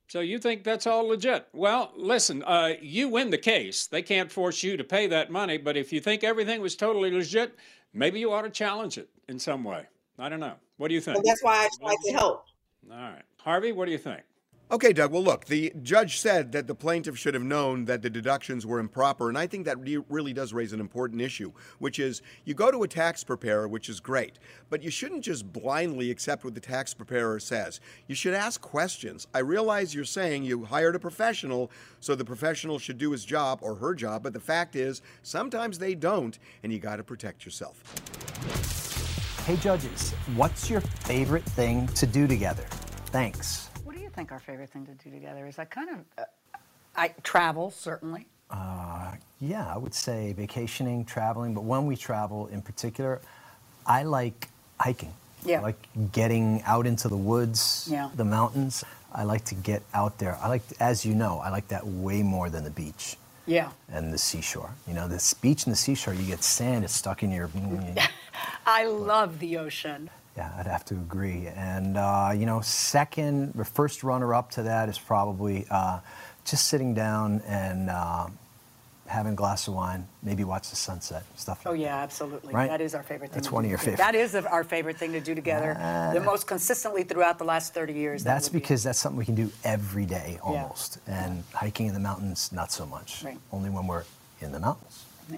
So 0.07 0.19
you 0.19 0.37
think 0.37 0.63
that's 0.63 0.85
all 0.85 1.07
legit? 1.07 1.47
Well, 1.53 1.91
listen, 1.95 2.43
uh, 2.43 2.73
you 2.81 3.09
win 3.09 3.29
the 3.29 3.37
case. 3.37 3.87
They 3.87 4.01
can't 4.01 4.31
force 4.31 4.61
you 4.61 4.77
to 4.77 4.83
pay 4.83 5.07
that 5.07 5.31
money, 5.31 5.57
but 5.57 5.75
if 5.77 5.91
you 5.91 5.99
think 5.99 6.23
everything 6.23 6.61
was 6.61 6.75
totally 6.75 7.09
legit, 7.09 7.55
maybe 7.93 8.19
you 8.19 8.31
ought 8.31 8.43
to 8.43 8.49
challenge 8.49 8.97
it 8.97 9.09
in 9.27 9.39
some 9.39 9.63
way. 9.63 9.87
I 10.19 10.29
don't 10.29 10.39
know. 10.39 10.55
What 10.77 10.89
do 10.89 10.93
you 10.93 11.01
think? 11.01 11.17
And 11.17 11.25
that's 11.25 11.43
why 11.43 11.65
I 11.65 11.69
tried 11.81 11.97
to 12.05 12.11
help. 12.11 12.45
All 12.91 12.97
right, 12.97 13.23
Harvey, 13.39 13.71
what 13.71 13.85
do 13.85 13.91
you 13.91 13.97
think? 13.97 14.21
Okay, 14.73 14.91
Doug. 14.91 15.11
Well, 15.11 15.23
look, 15.23 15.45
the 15.45 15.71
judge 15.83 16.17
said 16.17 16.51
that 16.53 16.65
the 16.65 16.73
plaintiff 16.73 17.15
should 17.15 17.35
have 17.35 17.43
known 17.43 17.85
that 17.85 18.01
the 18.01 18.09
deductions 18.09 18.65
were 18.65 18.79
improper, 18.79 19.29
and 19.29 19.37
I 19.37 19.45
think 19.45 19.65
that 19.65 19.79
re- 19.79 20.03
really 20.09 20.33
does 20.33 20.51
raise 20.51 20.73
an 20.73 20.79
important 20.79 21.21
issue, 21.21 21.51
which 21.77 21.99
is 21.99 22.23
you 22.43 22.55
go 22.55 22.71
to 22.71 22.81
a 22.81 22.87
tax 22.87 23.23
preparer, 23.23 23.67
which 23.67 23.87
is 23.87 23.99
great, 23.99 24.39
but 24.71 24.81
you 24.81 24.89
shouldn't 24.89 25.23
just 25.23 25.53
blindly 25.53 26.09
accept 26.09 26.43
what 26.43 26.55
the 26.55 26.59
tax 26.59 26.91
preparer 26.91 27.39
says. 27.39 27.81
You 28.07 28.15
should 28.15 28.33
ask 28.33 28.61
questions. 28.61 29.27
I 29.31 29.39
realize 29.39 29.93
you're 29.93 30.05
saying 30.05 30.43
you 30.43 30.65
hired 30.65 30.95
a 30.95 30.99
professional, 30.99 31.69
so 31.99 32.15
the 32.15 32.25
professional 32.25 32.79
should 32.79 32.97
do 32.97 33.11
his 33.11 33.23
job 33.23 33.59
or 33.61 33.75
her 33.75 33.93
job, 33.93 34.23
but 34.23 34.33
the 34.33 34.39
fact 34.39 34.75
is 34.75 35.03
sometimes 35.21 35.77
they 35.77 35.93
don't, 35.93 36.39
and 36.63 36.73
you 36.73 36.79
got 36.79 36.95
to 36.95 37.03
protect 37.03 37.45
yourself. 37.45 37.83
Hey, 39.45 39.55
judges, 39.57 40.13
what's 40.35 40.67
your 40.67 40.81
favorite 40.81 41.45
thing 41.45 41.85
to 41.89 42.07
do 42.07 42.25
together? 42.25 42.65
Thanks. 43.11 43.69
Think 44.13 44.31
our 44.31 44.39
favorite 44.39 44.69
thing 44.69 44.85
to 44.85 44.91
do 44.93 45.09
together 45.09 45.47
is? 45.47 45.57
I 45.59 45.65
kind 45.65 45.89
of, 45.89 45.97
uh, 46.17 46.23
I 46.95 47.09
travel 47.23 47.71
certainly. 47.71 48.27
Uh, 48.49 49.13
yeah, 49.41 49.67
I 49.73 49.77
would 49.77 49.93
say 49.95 50.33
vacationing, 50.33 51.05
traveling, 51.05 51.53
but 51.55 51.63
when 51.63 51.87
we 51.87 51.95
travel 51.95 52.47
in 52.47 52.61
particular, 52.61 53.19
I 53.87 54.03
like 54.03 54.47
hiking. 54.79 55.13
Yeah. 55.43 55.59
I 55.59 55.63
like 55.63 55.87
getting 56.11 56.61
out 56.63 56.85
into 56.85 57.07
the 57.09 57.17
woods, 57.17 57.87
Yeah. 57.91 58.09
the 58.15 58.23
mountains. 58.23 58.83
I 59.11 59.23
like 59.23 59.45
to 59.45 59.55
get 59.55 59.81
out 59.93 60.17
there. 60.19 60.37
I 60.41 60.47
like, 60.47 60.61
as 60.79 61.05
you 61.05 61.15
know, 61.15 61.39
I 61.39 61.49
like 61.49 61.67
that 61.69 61.85
way 61.85 62.21
more 62.23 62.49
than 62.49 62.63
the 62.63 62.69
beach 62.71 63.17
Yeah. 63.47 63.71
and 63.91 64.13
the 64.13 64.17
seashore. 64.19 64.71
You 64.87 64.93
know, 64.93 65.07
the 65.07 65.35
beach 65.41 65.65
and 65.65 65.73
the 65.73 65.77
seashore, 65.77 66.13
you 66.13 66.23
get 66.25 66.43
sand, 66.43 66.83
it's 66.83 66.93
stuck 66.93 67.23
in 67.23 67.31
your. 67.31 67.49
I 68.67 68.85
love 68.85 69.39
the 69.39 69.57
ocean. 69.57 70.09
Yeah, 70.35 70.51
I'd 70.57 70.65
have 70.67 70.83
to 70.85 70.95
agree. 70.95 71.47
And, 71.47 71.95
uh, 71.97 72.31
you 72.35 72.45
know, 72.47 72.61
second, 72.61 73.53
the 73.53 73.65
first 73.65 74.03
runner 74.03 74.33
up 74.33 74.49
to 74.51 74.63
that 74.63 74.89
is 74.89 74.97
probably 74.97 75.65
uh, 75.69 75.99
just 76.43 76.67
sitting 76.69 76.95
down 76.95 77.41
and 77.45 77.89
uh, 77.91 78.27
having 79.05 79.33
a 79.33 79.35
glass 79.35 79.67
of 79.67 79.75
wine, 79.75 80.07
maybe 80.23 80.43
watch 80.43 80.71
the 80.71 80.75
sunset, 80.75 81.23
stuff 81.35 81.63
like 81.63 81.71
Oh 81.71 81.75
yeah, 81.75 81.97
absolutely. 81.97 82.51
Right? 82.51 82.67
That 82.67 82.81
is 82.81 82.95
our 82.95 83.03
favorite 83.03 83.27
thing. 83.29 83.35
That's 83.35 83.47
to 83.49 83.53
one 83.53 83.63
do 83.63 83.67
of 83.67 83.69
your 83.69 83.77
favorite- 83.77 83.97
That 83.97 84.15
is 84.15 84.33
our 84.33 84.63
favorite 84.63 84.97
thing 84.97 85.11
to 85.11 85.19
do 85.19 85.35
together. 85.35 85.75
the 86.15 86.21
most 86.21 86.47
consistently 86.47 87.03
throughout 87.03 87.37
the 87.37 87.43
last 87.45 87.75
30 87.75 87.93
years. 87.93 88.23
that 88.23 88.33
That's 88.33 88.49
be- 88.49 88.57
because 88.57 88.81
that's 88.81 88.97
something 88.97 89.19
we 89.19 89.25
can 89.25 89.35
do 89.35 89.51
every 89.63 90.07
day 90.07 90.39
almost. 90.41 90.97
And 91.05 91.43
hiking 91.53 91.85
in 91.85 91.93
the 91.93 91.99
mountains, 91.99 92.51
not 92.51 92.71
so 92.71 92.87
much. 92.87 93.23
Right. 93.23 93.37
Only 93.51 93.69
when 93.69 93.85
we're 93.85 94.03
in 94.41 94.51
the 94.51 94.59
mountains. 94.59 95.05
Yeah. 95.29 95.37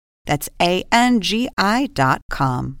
That's 0.25 0.49
A 0.61 0.83
N 0.91 1.21
G 1.21 1.49
I 1.57 1.89
dot 1.93 2.21
com. 2.29 2.79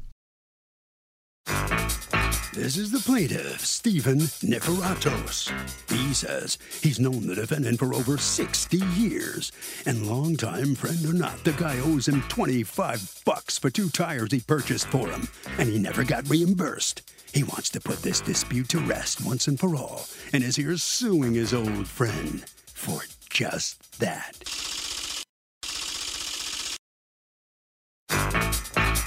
This 2.53 2.75
is 2.75 2.91
the 2.91 2.99
plaintiff, 2.99 3.65
Stephen 3.65 4.19
Neferatos. 4.19 5.49
He 5.89 6.13
says 6.13 6.57
he's 6.81 6.99
known 6.99 7.25
the 7.25 7.35
defendant 7.35 7.79
for 7.79 7.93
over 7.93 8.17
60 8.17 8.77
years. 8.97 9.53
And 9.85 10.05
longtime 10.05 10.75
friend 10.75 11.05
or 11.05 11.13
not, 11.13 11.45
the 11.45 11.53
guy 11.53 11.79
owes 11.79 12.09
him 12.09 12.21
25 12.23 13.21
bucks 13.25 13.57
for 13.57 13.69
two 13.69 13.89
tires 13.89 14.31
he 14.33 14.41
purchased 14.41 14.87
for 14.87 15.07
him, 15.07 15.29
and 15.57 15.69
he 15.69 15.79
never 15.79 16.03
got 16.03 16.29
reimbursed. 16.29 17.09
He 17.33 17.43
wants 17.43 17.69
to 17.69 17.79
put 17.79 18.01
this 18.01 18.19
dispute 18.19 18.67
to 18.69 18.79
rest 18.79 19.25
once 19.25 19.47
and 19.47 19.57
for 19.57 19.73
all, 19.77 20.05
and 20.33 20.43
is 20.43 20.57
here 20.57 20.75
suing 20.75 21.33
his 21.33 21.53
old 21.53 21.87
friend 21.87 22.43
for 22.73 23.03
just 23.29 23.97
that. 23.99 24.70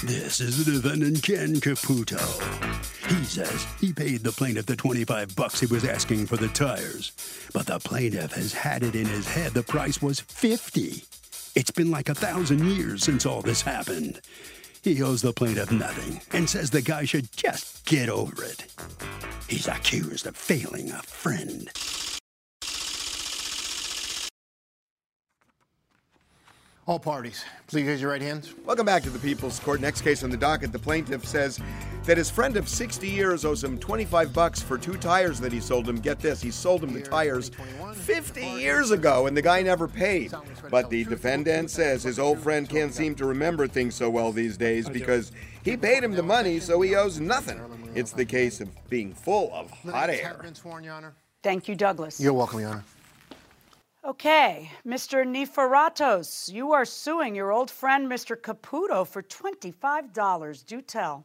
This 0.07 0.39
is 0.39 0.67
defendant 0.67 1.23
Ken 1.23 1.55
Caputo. 1.55 2.21
He 3.09 3.25
says 3.25 3.67
he 3.81 3.91
paid 3.91 4.21
the 4.21 4.33
plaintiff 4.33 4.67
the 4.67 4.77
25 4.77 5.35
bucks 5.35 5.61
he 5.61 5.67
was 5.67 5.87
asking 5.87 6.27
for 6.27 6.37
the 6.37 6.49
tires, 6.49 7.13
but 7.55 7.65
the 7.65 7.79
plaintiff 7.79 8.33
has 8.33 8.53
had 8.53 8.83
it 8.83 8.95
in 8.95 9.07
his 9.07 9.27
head 9.27 9.53
the 9.55 9.63
price 9.63 10.03
was 10.03 10.21
50. 10.21 11.05
It's 11.55 11.71
been 11.71 11.91
like 11.91 12.11
a 12.11 12.15
thousand 12.15 12.71
years 12.71 13.03
since 13.03 13.25
all 13.25 13.41
this 13.41 13.63
happened. 13.63 14.21
He 14.83 15.03
owes 15.03 15.23
the 15.23 15.33
plaintiff 15.33 15.73
nothing 15.73 16.21
and 16.33 16.51
says 16.51 16.69
the 16.69 16.83
guy 16.83 17.07
should 17.07 17.33
just 17.33 17.87
get 17.87 18.11
over 18.11 18.45
it. 18.45 18.67
He's 19.49 19.69
accused 19.69 20.27
of 20.27 20.37
failing 20.37 20.91
a 20.91 21.03
friend. 21.03 21.71
All 26.87 26.99
parties, 26.99 27.43
please 27.67 27.87
raise 27.87 28.03
your 28.03 28.11
right 28.11 28.21
hands. 28.21 28.53
Welcome 28.67 28.85
back 28.85 29.03
to 29.05 29.11
the 29.11 29.19
People's 29.19 29.59
Court. 29.59 29.81
Next 29.81 30.03
case 30.03 30.23
on 30.23 30.29
the 30.29 30.37
docket, 30.37 30.71
the 30.71 30.79
plaintiff 30.79 31.25
says 31.25 31.59
that 32.05 32.19
his 32.19 32.29
friend 32.29 32.59
of 32.59 32.69
60 32.69 33.09
years 33.09 33.47
owes 33.47 33.65
him 33.65 33.79
25 33.79 34.35
bucks 34.35 34.61
for 34.61 34.77
two 34.77 34.99
tires 34.99 35.41
that 35.41 35.51
he 35.51 35.61
sold 35.61 35.89
him. 35.89 35.97
Get 35.97 36.21
this, 36.21 36.43
he 36.43 36.51
sold 36.51 36.85
him 36.85 36.93
the 36.93 37.01
tires 37.01 37.51
50 37.95 38.45
years 38.45 38.91
ago 38.91 39.27
and 39.27 39.35
the 39.35 39.41
guy 39.41 39.63
never 39.63 39.89
paid. 39.89 40.35
But 40.71 40.91
the 40.91 41.05
defendant 41.05 41.71
says 41.71 42.03
his 42.03 42.19
old 42.19 42.39
friend 42.39 42.69
can't 42.69 42.93
seem 42.93 43.15
to 43.15 43.25
remember 43.25 43.67
things 43.67 43.95
so 43.95 44.11
well 44.11 44.31
these 44.31 44.59
days 44.59 44.87
because 44.87 45.33
he 45.65 45.79
paid 45.79 46.05
him 46.05 46.13
the 46.13 46.23
money, 46.23 46.61
so 46.61 46.83
he 46.83 46.95
owes 46.95 47.19
nothing. 47.19 47.63
It's 47.95 48.13
the 48.13 48.27
case 48.27 48.61
of 48.61 48.69
being 48.91 49.15
full 49.15 49.51
of 49.55 49.71
hot 49.71 50.11
air. 50.11 50.29
have 50.29 50.43
been 50.43 50.55
sworn, 50.55 50.85
Your 50.85 50.93
Honor. 50.93 51.15
Thank 51.43 51.67
you, 51.67 51.77
Douglas. 51.77 52.21
You're 52.21 52.35
welcome, 52.35 52.61
Your 52.61 52.69
Honor. 52.69 52.85
Okay, 54.07 54.71
Mr. 54.87 55.25
Neferatos, 55.27 56.53
you 56.53 56.73
are 56.73 56.85
suing 56.85 57.35
your 57.35 57.51
old 57.51 57.71
friend, 57.71 58.07
Mr. 58.07 58.37
Caputo, 58.37 59.07
for 59.07 59.23
$25. 59.23 60.67
Do 60.67 60.83
tell. 60.83 61.25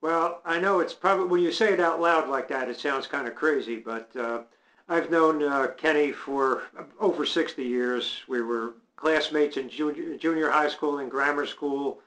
Well, 0.00 0.42
I 0.44 0.60
know 0.60 0.78
it's 0.78 0.94
probably 0.94 1.26
when 1.26 1.40
you 1.40 1.50
say 1.50 1.72
it 1.72 1.80
out 1.80 2.00
loud 2.00 2.28
like 2.28 2.46
that, 2.48 2.68
it 2.68 2.78
sounds 2.78 3.08
kind 3.08 3.26
of 3.26 3.34
crazy, 3.34 3.80
but 3.80 4.14
uh, 4.14 4.42
I've 4.88 5.10
known 5.10 5.42
uh, 5.42 5.72
Kenny 5.76 6.12
for 6.12 6.62
over 7.00 7.26
60 7.26 7.64
years. 7.64 8.22
We 8.28 8.42
were 8.42 8.74
classmates 8.94 9.56
in 9.56 9.68
junior, 9.68 10.16
junior 10.16 10.50
high 10.50 10.68
school 10.68 10.98
and 10.98 11.10
grammar 11.10 11.46
school. 11.46 11.98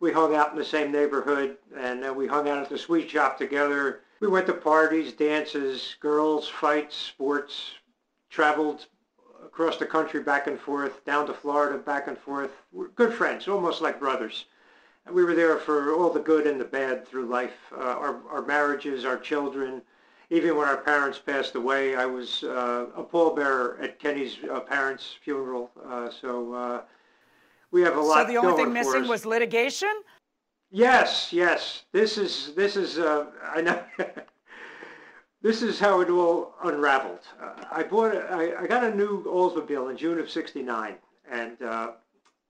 We 0.00 0.12
hung 0.12 0.34
out 0.34 0.52
in 0.52 0.58
the 0.58 0.64
same 0.64 0.92
neighborhood, 0.92 1.56
and 1.74 2.02
then 2.02 2.16
we 2.16 2.26
hung 2.26 2.50
out 2.50 2.58
at 2.58 2.68
the 2.68 2.76
sweet 2.76 3.08
shop 3.08 3.38
together. 3.38 4.00
We 4.20 4.28
went 4.28 4.44
to 4.48 4.52
parties, 4.52 5.14
dances, 5.14 5.96
girls, 6.00 6.48
fights, 6.48 6.96
sports, 6.96 7.70
traveled 8.28 8.88
across 9.52 9.76
the 9.76 9.84
country 9.84 10.22
back 10.22 10.46
and 10.46 10.58
forth, 10.58 11.04
down 11.04 11.26
to 11.26 11.34
Florida, 11.34 11.76
back 11.76 12.08
and 12.08 12.16
forth. 12.16 12.50
We're 12.72 12.88
good 12.88 13.12
friends, 13.12 13.46
almost 13.48 13.82
like 13.82 14.00
brothers. 14.00 14.46
And 15.04 15.14
we 15.14 15.24
were 15.24 15.34
there 15.34 15.58
for 15.58 15.92
all 15.94 16.08
the 16.08 16.20
good 16.20 16.46
and 16.46 16.58
the 16.58 16.64
bad 16.64 17.06
through 17.06 17.26
life, 17.26 17.70
uh, 17.76 17.82
our, 17.82 18.20
our 18.30 18.42
marriages, 18.42 19.04
our 19.04 19.18
children. 19.18 19.82
Even 20.30 20.56
when 20.56 20.66
our 20.66 20.78
parents 20.78 21.18
passed 21.18 21.54
away, 21.54 21.94
I 21.96 22.06
was 22.06 22.44
uh, 22.44 22.86
a 22.96 23.04
pallbearer 23.04 23.82
at 23.82 23.98
Kenny's 23.98 24.38
uh, 24.50 24.60
parents' 24.60 25.16
funeral. 25.22 25.70
Uh, 25.86 26.08
so 26.10 26.54
uh, 26.54 26.82
we 27.72 27.82
have 27.82 27.98
a 27.98 28.00
lot 28.00 28.26
So 28.26 28.32
the 28.32 28.38
only 28.38 28.56
thing 28.56 28.72
missing 28.72 29.06
was 29.06 29.26
litigation? 29.26 29.92
Yes, 30.70 31.30
yes. 31.30 31.82
This 31.92 32.16
is 32.16 32.54
this 32.54 32.76
is 32.76 32.98
uh, 32.98 33.26
I 33.54 33.60
know. 33.60 33.82
this 35.42 35.62
is 35.62 35.78
how 35.78 36.00
it 36.00 36.10
all 36.10 36.54
unraveled. 36.64 37.26
Uh, 37.40 37.64
I 37.70 37.82
bought 37.82 38.14
a, 38.14 38.20
I, 38.30 38.62
I 38.62 38.66
got 38.66 38.84
a 38.84 38.94
new 38.94 39.24
Oldsmobile 39.24 39.90
in 39.90 39.96
June 39.96 40.18
of 40.18 40.30
'69, 40.30 40.94
and 41.30 41.60
uh, 41.62 41.92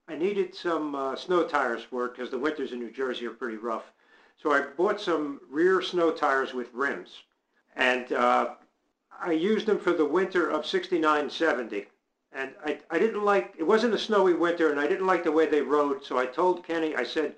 I 0.07 0.15
needed 0.15 0.53
some 0.55 0.95
uh, 0.95 1.15
snow 1.15 1.43
tires 1.43 1.83
for 1.83 2.05
it 2.05 2.15
because 2.15 2.29
the 2.29 2.37
winters 2.37 2.71
in 2.71 2.79
New 2.79 2.91
Jersey 2.91 3.25
are 3.25 3.31
pretty 3.31 3.57
rough. 3.57 3.91
So 4.41 4.51
I 4.51 4.61
bought 4.61 4.99
some 4.99 5.41
rear 5.49 5.81
snow 5.81 6.11
tires 6.11 6.53
with 6.53 6.73
rims, 6.73 7.23
and 7.75 8.11
uh, 8.13 8.55
I 9.21 9.31
used 9.31 9.65
them 9.65 9.79
for 9.79 9.93
the 9.93 10.05
winter 10.05 10.49
of 10.49 10.63
'69-70. 10.63 11.87
And 12.35 12.51
I, 12.65 12.79
I 12.89 12.97
didn't 12.97 13.23
like, 13.23 13.53
it 13.59 13.63
wasn't 13.63 13.93
a 13.93 13.99
snowy 13.99 14.33
winter, 14.33 14.71
and 14.71 14.79
I 14.79 14.87
didn't 14.87 15.05
like 15.05 15.23
the 15.23 15.31
way 15.31 15.45
they 15.45 15.61
rode. 15.61 16.03
So 16.03 16.17
I 16.17 16.25
told 16.25 16.65
Kenny, 16.65 16.95
I 16.95 17.03
said, 17.03 17.35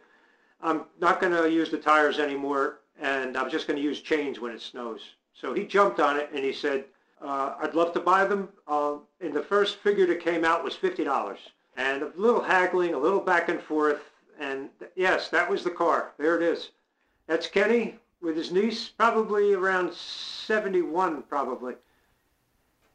I'm 0.62 0.86
not 1.02 1.20
going 1.20 1.34
to 1.34 1.52
use 1.52 1.70
the 1.70 1.78
tires 1.78 2.18
anymore, 2.18 2.80
and 3.02 3.36
I'm 3.36 3.50
just 3.50 3.68
going 3.68 3.76
to 3.76 3.84
use 3.84 4.00
chains 4.00 4.39
when 4.39 4.54
it 4.54 4.62
snows. 4.62 5.14
So 5.39 5.54
he 5.54 5.65
jumped 5.65 6.00
on 6.00 6.17
it, 6.17 6.30
and 6.34 6.43
he 6.43 6.54
said, 6.54 6.86
uh, 7.21 7.56
I'd 7.60 7.76
love 7.76 7.93
to 7.93 8.00
buy 8.00 8.26
them. 8.26 8.50
Uh, 8.67 8.95
and 9.21 9.34
the 9.34 9.41
first 9.41 9.78
figure 9.78 10.06
that 10.08 10.21
came 10.21 10.45
out 10.45 10.63
was 10.63 10.76
$50. 10.76 11.38
And 11.78 12.04
a 12.04 12.12
little 12.15 12.41
haggling, 12.41 12.93
a 12.93 12.98
little 12.98 13.19
back 13.19 13.50
and 13.50 13.62
forth, 13.62 14.02
and 14.39 14.69
th- 14.80 14.91
yes, 14.95 15.28
that 15.30 15.50
was 15.50 15.63
the 15.63 15.69
car. 15.69 16.13
There 16.17 16.38
it 16.38 16.41
is. 16.43 16.69
That's 17.28 17.48
Kenny 17.48 17.95
with 18.21 18.38
his 18.38 18.52
niece, 18.52 18.88
probably 18.88 19.54
around 19.54 19.93
71, 19.93 21.24
probably. 21.24 21.76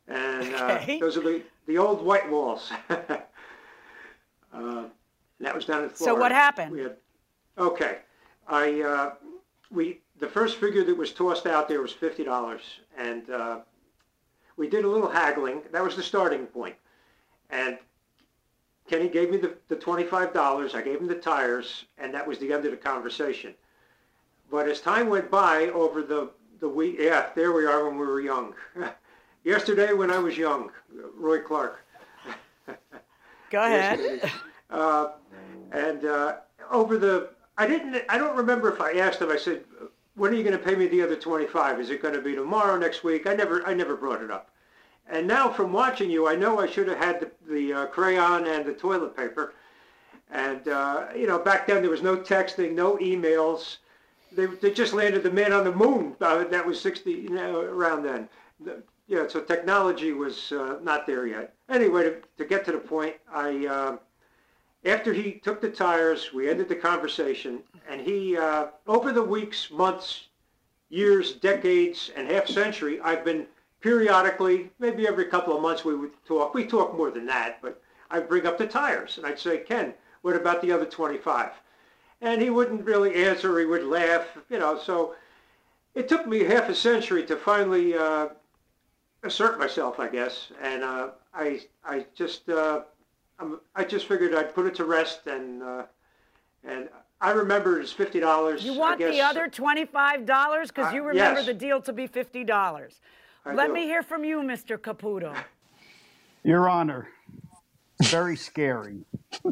And 0.09 0.55
uh, 0.55 0.79
Okay. 0.81 0.99
those 0.99 1.17
are 1.19 1.23
the, 1.23 1.43
the 1.67 1.77
old 1.77 2.03
white 2.03 2.29
walls. 2.31 2.73
uh, 2.89 4.85
that 5.41 5.55
was 5.55 5.67
down 5.67 5.85
in 5.85 5.91
Florida. 5.91 5.97
So 5.97 6.15
what 6.15 6.33
happened? 6.33 6.73
We 6.73 6.81
had, 6.81 6.97
okay, 7.59 7.99
I 8.49 8.81
uh, 8.81 9.13
we 9.71 10.01
the 10.19 10.29
first 10.29 10.59
figure 10.59 10.85
that 10.85 10.97
was 10.97 11.13
tossed 11.13 11.47
out 11.47 11.69
there 11.69 11.81
was 11.81 11.93
fifty 11.93 12.25
dollars, 12.25 12.63
and 12.99 13.29
uh, 13.31 13.59
we 14.57 14.69
did 14.69 14.85
a 14.85 14.89
little 14.89 15.09
haggling. 15.11 15.63
That 15.73 15.83
was 15.83 15.97
the 15.97 16.03
starting 16.03 16.47
point, 16.47 16.77
and 17.51 17.79
Kenny 18.89 19.09
gave 19.09 19.31
me 19.31 19.37
the, 19.37 19.55
the 19.69 19.77
twenty-five 19.77 20.33
dollars. 20.33 20.75
I 20.75 20.83
gave 20.83 21.01
him 21.01 21.07
the 21.07 21.15
tires, 21.15 21.85
and 21.99 22.13
that 22.15 22.27
was 22.27 22.39
the 22.39 22.53
end 22.53 22.65
of 22.65 22.71
the 22.71 22.77
conversation. 22.77 23.55
But 24.51 24.69
as 24.69 24.81
time 24.81 25.09
went 25.09 25.31
by 25.31 25.69
over 25.69 26.03
the 26.03 26.31
the 26.61 26.69
week, 26.69 26.97
yeah, 26.99 27.31
there 27.35 27.53
we 27.53 27.65
are 27.65 27.87
when 27.87 27.99
we 27.99 28.07
were 28.07 28.21
young. 28.21 28.55
yesterday 29.45 29.93
when 29.93 30.11
I 30.11 30.19
was 30.19 30.37
young, 30.37 30.71
Roy 31.17 31.41
Clark. 31.41 31.85
Go 33.51 33.63
ahead. 33.65 34.31
Uh, 34.71 35.09
and 35.73 36.05
uh, 36.05 36.37
over 36.71 36.99
the, 36.99 37.31
I 37.61 37.67
didn't, 37.67 38.03
I 38.09 38.17
don't 38.17 38.39
remember 38.39 38.73
if 38.73 38.81
I 38.81 38.93
asked 38.93 39.21
him. 39.21 39.31
I 39.31 39.37
said, 39.37 39.65
"When 40.15 40.33
are 40.33 40.35
you 40.35 40.43
going 40.43 40.57
to 40.57 40.65
pay 40.65 40.75
me 40.75 40.87
the 40.87 41.03
other 41.03 41.15
25? 41.15 41.79
Is 41.79 41.91
it 41.91 42.01
going 42.01 42.15
to 42.15 42.23
be 42.23 42.35
tomorrow, 42.35 42.79
next 42.79 43.05
week?" 43.05 43.27
I 43.27 43.35
never, 43.35 43.67
I 43.67 43.75
never 43.75 43.97
brought 43.97 44.23
it 44.23 44.31
up. 44.31 44.51
And 45.11 45.27
now, 45.27 45.51
from 45.51 45.71
watching 45.71 46.09
you, 46.11 46.27
I 46.27 46.37
know 46.37 46.59
I 46.59 46.67
should 46.67 46.89
have 46.89 46.97
had 46.97 47.21
the, 47.21 47.31
the 47.53 47.73
uh, 47.75 47.87
crayon 47.89 48.47
and 48.47 48.65
the 48.65 48.73
toilet 48.73 49.15
paper. 49.15 49.53
And 50.31 50.69
uh, 50.69 51.09
you 51.15 51.27
know, 51.27 51.39
back 51.39 51.67
then 51.67 51.83
there 51.83 51.91
was 51.91 52.01
no 52.01 52.17
texting, 52.17 52.73
no 52.73 52.97
emails. 52.97 53.77
They, 54.33 54.47
they 54.47 54.71
just 54.71 54.95
landed 54.95 55.23
the 55.23 55.31
man 55.31 55.53
on 55.53 55.65
the 55.65 55.75
moon. 55.75 56.17
Uh, 56.19 56.45
that 56.45 56.65
was 56.65 56.81
60 56.81 57.11
you 57.11 57.29
know, 57.29 57.61
around 57.61 58.05
then. 58.05 58.27
The, 58.61 58.83
yeah, 59.07 59.29
so 59.29 59.39
technology 59.41 60.13
was 60.13 60.53
uh, 60.53 60.79
not 60.83 61.07
there 61.07 61.27
yet. 61.27 61.53
Anyway, 61.69 62.05
to, 62.05 62.23
to 62.39 62.45
get 62.47 62.65
to 62.65 62.73
the 62.73 62.79
point, 62.79 63.17
I 63.31 63.67
uh, 63.67 63.97
after 64.85 65.13
he 65.13 65.33
took 65.33 65.61
the 65.61 65.69
tires, 65.69 66.33
we 66.33 66.49
ended 66.49 66.69
the 66.69 66.77
conversation, 66.77 67.63
and 67.89 68.01
he 68.01 68.37
uh, 68.37 68.69
over 68.87 69.13
the 69.13 69.23
weeks, 69.23 69.71
months, 69.71 70.29
years, 70.89 71.35
decades, 71.35 72.11
and 72.17 72.29
half 72.29 72.47
century, 72.47 73.01
I've 73.01 73.25
been 73.25 73.47
periodically, 73.81 74.71
maybe 74.79 75.07
every 75.07 75.27
couple 75.27 75.55
of 75.55 75.63
months, 75.63 75.85
we 75.85 75.95
would 75.95 76.13
talk. 76.27 76.55
We 76.55 76.67
talk 76.67 76.97
more 76.97 77.11
than 77.11 77.27
that, 77.27 77.61
but 77.63 77.81
I'd 78.11 78.29
bring 78.29 78.47
up 78.47 78.59
the 78.59 78.67
tires, 78.67 79.19
and 79.19 79.27
I'd 79.27 79.39
say, 79.39 79.59
Ken, 79.59 79.95
what 80.23 80.37
about 80.37 80.63
the 80.63 80.73
other 80.73 80.87
25? 80.87 81.51
And 82.21 82.43
he 82.43 82.51
wouldn't 82.51 82.85
really 82.85 83.25
answer. 83.25 83.59
He 83.59 83.65
would 83.65 83.85
laugh, 83.85 84.27
you 84.51 84.59
know. 84.59 84.79
So 84.79 85.15
it 85.95 86.09
took 86.09 86.27
me 86.27 86.45
half 86.45 86.69
a 86.69 86.75
century 86.75 87.25
to 87.27 87.37
finally 87.37 87.95
uh, 87.95 88.29
assert 89.23 89.59
myself, 89.59 89.99
I 89.99 90.09
guess. 90.09 90.53
And 90.63 90.83
uh, 90.83 91.11
I, 91.33 91.63
I 91.85 92.05
just, 92.15 92.49
uh, 93.41 93.57
i 93.75 93.85
just 93.85 94.07
figured 94.07 94.35
I'd 94.35 94.55
put 94.55 94.67
it 94.67 94.75
to 94.77 94.85
rest, 94.85 95.27
and 95.27 95.63
uh, 95.63 95.83
and 96.65 96.89
I 97.21 97.31
remember 97.31 97.81
it 97.81 97.85
as 97.85 97.93
fifty 97.93 98.21
dollars. 98.21 98.65
You 98.65 98.75
want 98.75 98.99
the 98.99 99.21
other 99.21 99.49
twenty-five 99.49 100.27
dollars 100.27 100.71
because 100.71 100.93
you 100.93 101.03
remember 101.03 101.41
yes. 101.41 101.47
the 101.47 101.55
deal 101.55 101.81
to 101.83 101.93
be 101.93 102.07
fifty 102.07 102.45
dollars. 102.45 103.01
Let 103.47 103.69
do. 103.69 103.73
me 103.73 103.85
hear 103.85 104.03
from 104.03 104.25
you, 104.25 104.39
Mr. 104.39 104.77
Caputo. 104.79 105.35
Your 106.45 106.69
Honor, 106.69 107.09
very 108.05 108.37
scary. 108.37 109.05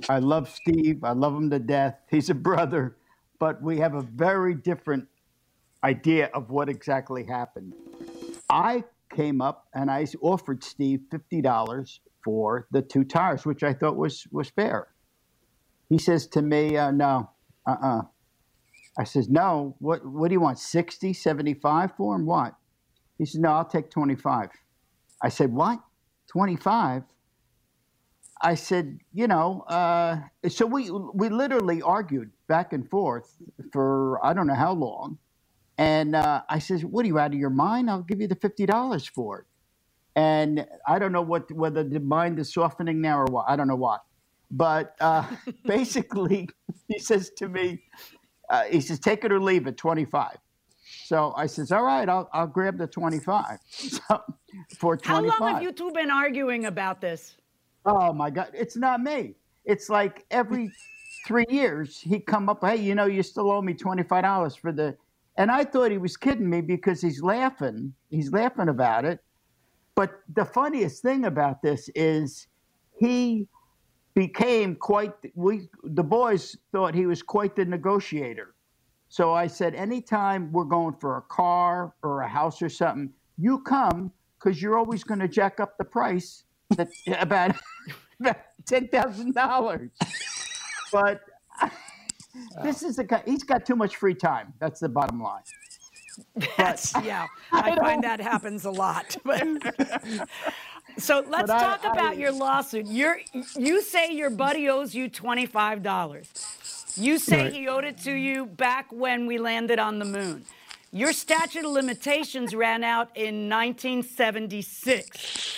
I 0.08 0.18
love 0.18 0.48
Steve. 0.48 1.04
I 1.04 1.12
love 1.12 1.34
him 1.34 1.50
to 1.50 1.58
death. 1.58 1.96
He's 2.10 2.30
a 2.30 2.34
brother, 2.34 2.96
but 3.38 3.62
we 3.62 3.78
have 3.78 3.94
a 3.94 4.02
very 4.02 4.54
different 4.54 5.06
idea 5.84 6.30
of 6.34 6.50
what 6.50 6.68
exactly 6.68 7.24
happened. 7.24 7.74
I 8.50 8.84
came 9.14 9.40
up 9.40 9.68
and 9.74 9.90
I 9.90 10.06
offered 10.20 10.64
Steve 10.64 11.00
$50 11.10 11.98
for 12.24 12.66
the 12.70 12.82
two 12.82 13.04
tires, 13.04 13.46
which 13.46 13.62
I 13.62 13.74
thought 13.74 13.96
was, 13.96 14.26
was 14.30 14.50
fair. 14.50 14.88
He 15.88 15.98
says 15.98 16.26
to 16.28 16.42
me, 16.42 16.76
uh, 16.76 16.90
no, 16.90 17.30
uh-uh. 17.66 18.02
I 18.98 19.04
says, 19.04 19.28
no, 19.28 19.76
what, 19.78 20.04
what 20.04 20.28
do 20.28 20.34
you 20.34 20.40
want, 20.40 20.58
60, 20.58 21.12
75 21.12 21.92
for 21.96 22.16
him? 22.16 22.26
What? 22.26 22.54
He 23.18 23.26
says, 23.26 23.40
no, 23.40 23.50
I'll 23.50 23.64
take 23.64 23.90
25. 23.90 24.50
I 25.22 25.28
said, 25.28 25.52
what? 25.52 25.80
25? 26.32 27.04
I 28.40 28.54
said, 28.54 28.98
you 29.12 29.26
know, 29.26 29.62
uh, 29.62 30.20
so 30.48 30.66
we 30.66 30.90
we 30.90 31.28
literally 31.28 31.82
argued 31.82 32.30
back 32.46 32.72
and 32.72 32.88
forth 32.88 33.36
for 33.72 34.24
I 34.24 34.32
don't 34.32 34.46
know 34.46 34.54
how 34.54 34.72
long, 34.72 35.18
and 35.76 36.14
uh, 36.14 36.42
I 36.48 36.60
says, 36.60 36.84
"What 36.84 37.04
are 37.04 37.08
you 37.08 37.18
out 37.18 37.32
of 37.32 37.38
your 37.38 37.50
mind? 37.50 37.90
I'll 37.90 38.02
give 38.02 38.20
you 38.20 38.28
the 38.28 38.36
fifty 38.36 38.66
dollars 38.66 39.08
for 39.08 39.40
it." 39.40 39.46
And 40.16 40.66
I 40.86 40.98
don't 40.98 41.12
know 41.12 41.22
what 41.22 41.50
whether 41.52 41.84
the 41.84 42.00
mind 42.00 42.38
is 42.38 42.52
softening 42.52 43.00
now 43.00 43.20
or 43.20 43.26
what. 43.26 43.44
I 43.48 43.56
don't 43.56 43.68
know 43.68 43.76
what, 43.76 44.02
but 44.50 44.94
uh, 45.00 45.24
basically, 45.64 46.48
he 46.88 46.98
says 46.98 47.30
to 47.36 47.48
me, 47.48 47.82
uh, 48.50 48.64
he 48.64 48.80
says, 48.80 48.98
"Take 48.98 49.24
it 49.24 49.32
or 49.32 49.40
leave 49.40 49.66
it, 49.66 49.76
25." 49.76 50.38
So 51.04 51.32
I 51.36 51.46
says, 51.46 51.70
"All 51.70 51.84
right, 51.84 52.08
I'll 52.08 52.28
I'll 52.32 52.46
grab 52.46 52.78
the 52.78 52.86
25." 52.86 53.58
So 53.70 54.22
for 54.78 54.96
25. 54.96 55.04
How 55.04 55.44
long 55.44 55.54
have 55.54 55.62
you 55.62 55.72
two 55.72 55.92
been 55.92 56.10
arguing 56.10 56.64
about 56.64 57.00
this? 57.00 57.36
Oh 57.84 58.12
my 58.12 58.30
God, 58.30 58.50
it's 58.54 58.76
not 58.76 59.02
me. 59.02 59.34
It's 59.64 59.88
like 59.88 60.24
every 60.30 60.70
three 61.26 61.46
years 61.48 62.00
he'd 62.00 62.26
come 62.26 62.48
up, 62.48 62.64
hey, 62.64 62.76
you 62.76 62.94
know, 62.94 63.06
you 63.06 63.22
still 63.22 63.50
owe 63.50 63.62
me 63.62 63.74
twenty 63.74 64.02
five 64.02 64.24
dollars 64.24 64.56
for 64.56 64.72
the, 64.72 64.96
and 65.36 65.50
I 65.50 65.64
thought 65.64 65.90
he 65.90 65.98
was 65.98 66.16
kidding 66.16 66.48
me 66.48 66.60
because 66.60 67.00
he's 67.00 67.22
laughing. 67.22 67.92
He's 68.10 68.32
laughing 68.32 68.68
about 68.68 69.04
it. 69.04 69.20
But 69.98 70.20
the 70.32 70.44
funniest 70.44 71.02
thing 71.02 71.24
about 71.24 71.60
this 71.60 71.90
is 71.92 72.46
he 73.00 73.48
became 74.14 74.76
quite. 74.76 75.12
We 75.34 75.68
the 75.82 76.04
boys 76.04 76.56
thought 76.70 76.94
he 76.94 77.06
was 77.06 77.20
quite 77.20 77.56
the 77.56 77.64
negotiator. 77.64 78.54
So 79.08 79.34
I 79.34 79.48
said, 79.48 79.74
anytime 79.74 80.52
we're 80.52 80.70
going 80.78 80.94
for 81.00 81.16
a 81.16 81.22
car 81.22 81.94
or 82.04 82.20
a 82.20 82.28
house 82.28 82.62
or 82.62 82.68
something, 82.68 83.12
you 83.38 83.58
come 83.58 84.12
because 84.38 84.62
you're 84.62 84.78
always 84.78 85.02
going 85.02 85.18
to 85.18 85.26
jack 85.26 85.58
up 85.58 85.76
the 85.78 85.84
price 85.84 86.44
that, 86.76 86.86
about, 87.18 87.56
about 88.20 88.36
ten 88.66 88.86
thousand 88.86 89.34
dollars. 89.34 89.90
But 90.92 91.22
this 92.62 92.84
is 92.84 93.00
a 93.00 93.04
guy. 93.04 93.24
He's 93.26 93.42
got 93.42 93.66
too 93.66 93.74
much 93.74 93.96
free 93.96 94.14
time. 94.14 94.54
That's 94.60 94.78
the 94.78 94.88
bottom 94.88 95.20
line. 95.20 95.42
That's 96.56 96.94
yeah. 97.04 97.26
I, 97.52 97.76
find 97.76 98.02
that 98.04 98.20
happens 98.20 98.64
a 98.64 98.70
lot. 98.70 99.16
But 99.24 99.42
so 100.98 101.24
let's 101.28 101.46
But 101.46 101.50
I- 101.50 101.60
talk 101.62 101.80
about 101.84 102.10
I- 102.12 102.14
your 102.14 102.32
lawsuit. 102.32 102.86
You're 102.86 103.20
you 103.56 103.82
say 103.82 104.12
your 104.12 104.30
buddy 104.30 104.68
owes 104.68 104.94
you 104.94 105.08
twenty 105.08 105.46
five 105.46 105.82
dollars. 105.82 106.30
You 106.96 107.18
say 107.18 107.44
Right. 107.44 107.52
he 107.52 107.68
owed 107.68 107.84
it 107.84 107.98
to 107.98 108.12
you 108.12 108.46
back 108.46 108.86
when 108.90 109.26
we 109.26 109.38
landed 109.38 109.78
on 109.78 109.98
the 110.00 110.04
moon. 110.04 110.44
Your 110.90 111.12
statute 111.12 111.64
of 111.64 111.70
limitations 111.70 112.54
ran 112.54 112.82
out 112.82 113.10
in 113.14 113.48
1976. 113.48 115.54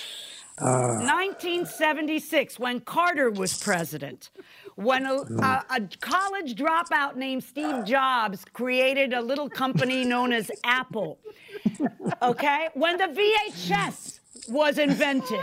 Ah. 0.61 0.99
1976, 0.99 2.59
when 2.59 2.81
Carter 2.81 3.31
was 3.31 3.63
president, 3.63 4.31
when 4.77 5.07
a, 5.07 5.25
mm. 5.25 5.41
a, 5.43 5.65
a 5.75 5.81
college 6.01 6.55
dropout 6.55 7.17
named 7.17 7.45
Steve 7.45 7.85
Jobs 7.85 8.45
created 8.53 9.13
a 9.13 9.21
little 9.21 9.49
company 9.49 10.05
known 10.05 10.33
as 10.33 10.51
Apple. 10.65 11.19
Okay? 12.23 12.69
When 12.75 12.97
the 12.99 13.05
VHS 13.05 14.21
was 14.51 14.79
invented. 14.79 15.41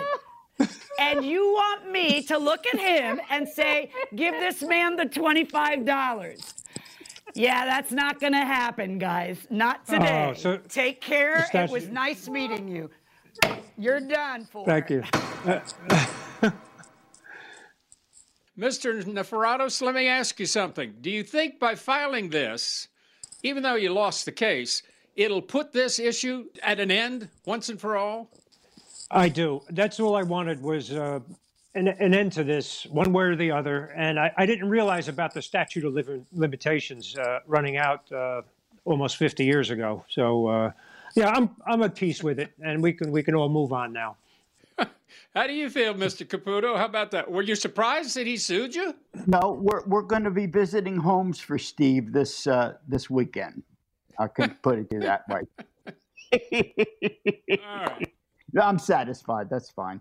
And 0.99 1.23
you 1.23 1.45
want 1.53 1.91
me 1.91 2.23
to 2.23 2.38
look 2.38 2.65
at 2.73 2.80
him 2.80 3.21
and 3.30 3.47
say, 3.47 3.91
give 4.15 4.34
this 4.36 4.63
man 4.63 4.95
the 4.95 5.03
$25. 5.03 6.53
Yeah, 7.36 7.65
that's 7.65 7.91
not 7.91 8.19
going 8.19 8.34
to 8.34 8.45
happen, 8.45 8.97
guys. 8.97 9.45
Not 9.51 9.82
oh, 9.89 9.93
today. 9.93 10.27
Oh, 10.32 10.34
so 10.34 10.58
Take 10.58 11.01
care. 11.01 11.47
the 11.51 11.65
It 11.65 11.69
was 11.69 11.88
nice 11.88 12.27
meeting 12.27 12.67
you. 12.67 12.89
You're 13.78 14.00
done 14.00 14.45
for. 14.45 14.65
Thank 14.65 14.89
you. 14.89 15.02
Mr. 18.58 19.04
Neferatos, 19.04 19.82
let 19.84 19.93
me 19.93 20.08
ask 20.08 20.39
you 20.39 20.47
something. 20.47 20.95
Do 21.02 21.12
you 21.12 21.23
think 21.23 21.60
by 21.60 21.76
filing 21.76 22.30
this, 22.30 22.88
even 23.43 23.62
though 23.62 23.76
you 23.76 23.93
lost 23.93 24.26
the 24.26 24.32
case, 24.32 24.82
it'll 25.15 25.43
put 25.43 25.71
this 25.71 26.00
issue 26.00 26.45
at 26.63 26.80
an 26.80 26.89
end 26.89 27.30
once 27.45 27.69
and 27.69 27.80
for 27.80 27.97
all? 27.97 28.32
I 29.12 29.30
do. 29.30 29.62
That's 29.69 30.00
all 30.00 30.15
I 30.15 30.23
wanted 30.23 30.62
was 30.62 30.91
uh, 30.91 31.19
an, 31.76 31.88
an 31.88 32.15
end 32.15 32.32
to 32.34 32.43
this, 32.43 32.88
one 32.88 33.13
way 33.13 33.26
or 33.26 33.36
the 33.36 33.52
other. 33.52 33.93
And 33.95 34.19
I, 34.19 34.32
I 34.38 34.47
didn't 34.47 34.69
realize 34.69 35.08
about 35.08 35.36
the 35.36 35.41
statute 35.41 35.86
of 35.86 35.93
lim- 35.93 36.26
limitations 36.34 37.15
uh, 37.15 37.39
running 37.45 37.78
out 37.78 38.12
uh, 38.12 38.41
almost 38.86 39.17
50 39.17 39.45
years 39.45 39.69
ago. 39.69 40.04
So, 40.10 40.47
uh, 40.47 40.71
yeah, 41.17 41.30
I'm 41.30 41.49
I'm 41.65 41.82
at 41.82 41.95
peace 41.95 42.21
with 42.21 42.39
it, 42.39 42.51
and 42.63 42.82
we 42.82 42.93
can 42.93 43.12
we 43.12 43.23
can 43.23 43.34
all 43.34 43.49
move 43.49 43.73
on 43.73 43.91
now. 43.91 44.17
How 45.36 45.47
do 45.47 45.53
you 45.53 45.67
feel, 45.67 45.95
Mr. 45.95 46.27
Caputo? 46.27 46.77
How 46.77 46.86
about 46.86 47.10
that? 47.12 47.30
Were 47.30 47.41
you 47.41 47.56
surprised 47.56 48.15
that 48.17 48.27
he 48.27 48.38
sued 48.38 48.75
you? 48.75 48.93
No, 49.25 49.60
we're 49.60 49.84
we're 49.88 50.03
going 50.03 50.23
to 50.23 50.32
be 50.32 50.45
visiting 50.45 50.95
homes 50.95 51.39
for 51.39 51.58
Steve 51.58 52.13
this 52.13 52.45
uh, 52.45 52.73
this 52.88 53.10
weekend. 53.10 53.63
I 54.19 54.27
can 54.27 54.56
put 54.62 54.77
it 54.77 54.89
to 54.91 54.99
that 54.99 55.23
way. 55.27 55.41
All 57.63 57.86
right. 57.86 58.13
No, 58.53 58.62
I'm 58.62 58.77
satisfied. 58.80 59.49
That's 59.49 59.71
fine. 59.71 59.99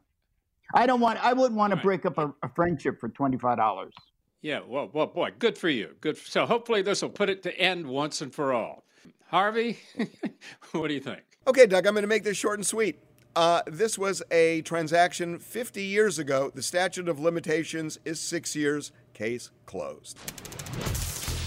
I 0.74 0.86
don't 0.86 1.00
want. 1.00 1.24
I 1.24 1.32
wouldn't 1.32 1.56
want 1.56 1.70
to 1.70 1.78
break 1.78 2.04
up 2.04 2.18
a, 2.18 2.34
a 2.42 2.50
friendship 2.54 3.00
for 3.00 3.08
twenty 3.08 3.38
five 3.38 3.56
dollars. 3.56 3.94
Yeah, 4.42 4.60
well, 4.66 4.90
well, 4.92 5.06
boy, 5.06 5.30
good 5.38 5.56
for 5.56 5.70
you. 5.70 5.96
Good. 6.02 6.18
So 6.18 6.44
hopefully 6.44 6.82
this 6.82 7.00
will 7.00 7.08
put 7.08 7.30
it 7.30 7.42
to 7.44 7.58
end 7.58 7.86
once 7.86 8.20
and 8.20 8.32
for 8.34 8.52
all. 8.52 8.85
Harvey, 9.28 9.78
what 10.72 10.88
do 10.88 10.94
you 10.94 11.00
think? 11.00 11.20
Okay, 11.48 11.66
Doug, 11.66 11.86
I'm 11.86 11.94
going 11.94 12.02
to 12.02 12.08
make 12.08 12.22
this 12.22 12.36
short 12.36 12.58
and 12.58 12.66
sweet. 12.66 13.00
Uh, 13.34 13.60
this 13.66 13.98
was 13.98 14.22
a 14.30 14.62
transaction 14.62 15.38
50 15.38 15.82
years 15.82 16.18
ago. 16.18 16.50
The 16.54 16.62
statute 16.62 17.08
of 17.08 17.18
limitations 17.18 17.98
is 18.04 18.20
six 18.20 18.54
years. 18.54 18.92
Case 19.14 19.50
closed. 19.66 20.18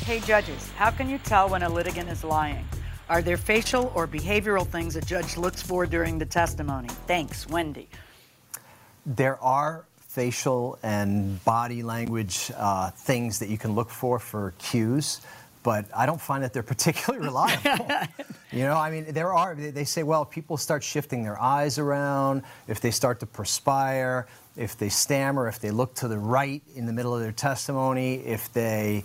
Hey, 0.06 0.20
judges, 0.20 0.70
how 0.72 0.92
can 0.92 1.10
you 1.10 1.20
tell 1.20 1.50
when 1.50 1.64
a 1.64 1.70
litigant 1.70 2.10
is 2.10 2.24
lying? 2.24 2.68
Are 3.10 3.22
there 3.22 3.38
facial 3.38 3.92
or 3.96 4.08
behavioral 4.08 4.68
things 4.68 4.96
a 4.96 5.02
judge 5.02 5.38
looks 5.38 5.62
for 5.62 5.86
during 5.86 6.20
the 6.20 6.26
testimony? 6.26 6.90
Thanks, 7.08 7.48
Wendy. 7.48 7.90
There 9.06 9.42
are 9.42 9.86
facial 9.98 10.78
and 10.84 11.44
body 11.46 11.82
language 11.82 12.52
uh, 12.58 12.92
things 12.92 13.40
that 13.40 13.48
you 13.50 13.58
can 13.58 13.74
look 13.74 13.90
for 13.90 14.20
for 14.20 14.54
cues 14.58 15.22
but 15.64 15.86
I 15.96 16.06
don't 16.06 16.22
find 16.22 16.44
that 16.44 16.54
they're 16.54 16.64
particularly 16.76 17.26
reliable. 17.26 17.88
you 18.52 18.64
know, 18.64 18.76
I 18.76 18.92
mean, 18.92 19.12
there 19.14 19.34
are, 19.34 19.56
they 19.56 19.84
say, 19.84 20.04
well, 20.04 20.26
people 20.26 20.58
start 20.58 20.84
shifting 20.84 21.24
their 21.24 21.40
eyes 21.42 21.78
around, 21.78 22.44
if 22.68 22.82
they 22.82 22.92
start 22.92 23.20
to 23.22 23.26
perspire, 23.26 24.28
if 24.56 24.78
they 24.78 24.90
stammer, 24.90 25.48
if 25.48 25.60
they 25.60 25.72
look 25.72 25.94
to 25.96 26.08
the 26.08 26.18
right 26.18 26.62
in 26.76 26.86
the 26.86 26.94
middle 26.94 27.16
of 27.16 27.22
their 27.22 27.32
testimony, 27.32 28.16
if 28.16 28.52
they. 28.54 29.04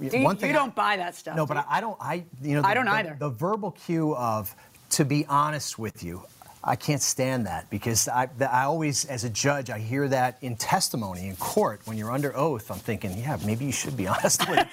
Do 0.00 0.22
one 0.22 0.36
thing 0.36 0.50
you 0.50 0.54
don't 0.54 0.68
I, 0.70 0.72
buy 0.72 0.96
that 0.98 1.14
stuff. 1.14 1.34
No, 1.34 1.46
but 1.46 1.56
I, 1.56 1.64
I, 1.68 1.80
don't. 1.80 1.96
I 1.98 2.24
you 2.42 2.56
know. 2.56 2.62
The, 2.62 2.68
I 2.68 2.74
don't 2.74 2.84
the, 2.84 2.92
either. 2.92 3.16
The 3.18 3.30
verbal 3.30 3.70
cue 3.70 4.14
of 4.14 4.54
to 4.90 5.04
be 5.04 5.26
honest 5.26 5.78
with 5.78 6.02
you. 6.02 6.22
I 6.66 6.74
can't 6.74 7.00
stand 7.00 7.46
that 7.46 7.70
because 7.70 8.08
I, 8.08 8.28
I 8.40 8.64
always, 8.64 9.04
as 9.04 9.22
a 9.22 9.30
judge, 9.30 9.70
I 9.70 9.78
hear 9.78 10.08
that 10.08 10.38
in 10.42 10.56
testimony 10.56 11.28
in 11.28 11.36
court 11.36 11.80
when 11.84 11.96
you're 11.96 12.10
under 12.10 12.36
oath. 12.36 12.70
I'm 12.72 12.78
thinking, 12.78 13.16
yeah, 13.16 13.38
maybe 13.46 13.64
you 13.64 13.72
should 13.72 13.96
be 13.96 14.06
honest 14.14 14.48
with 14.48 14.66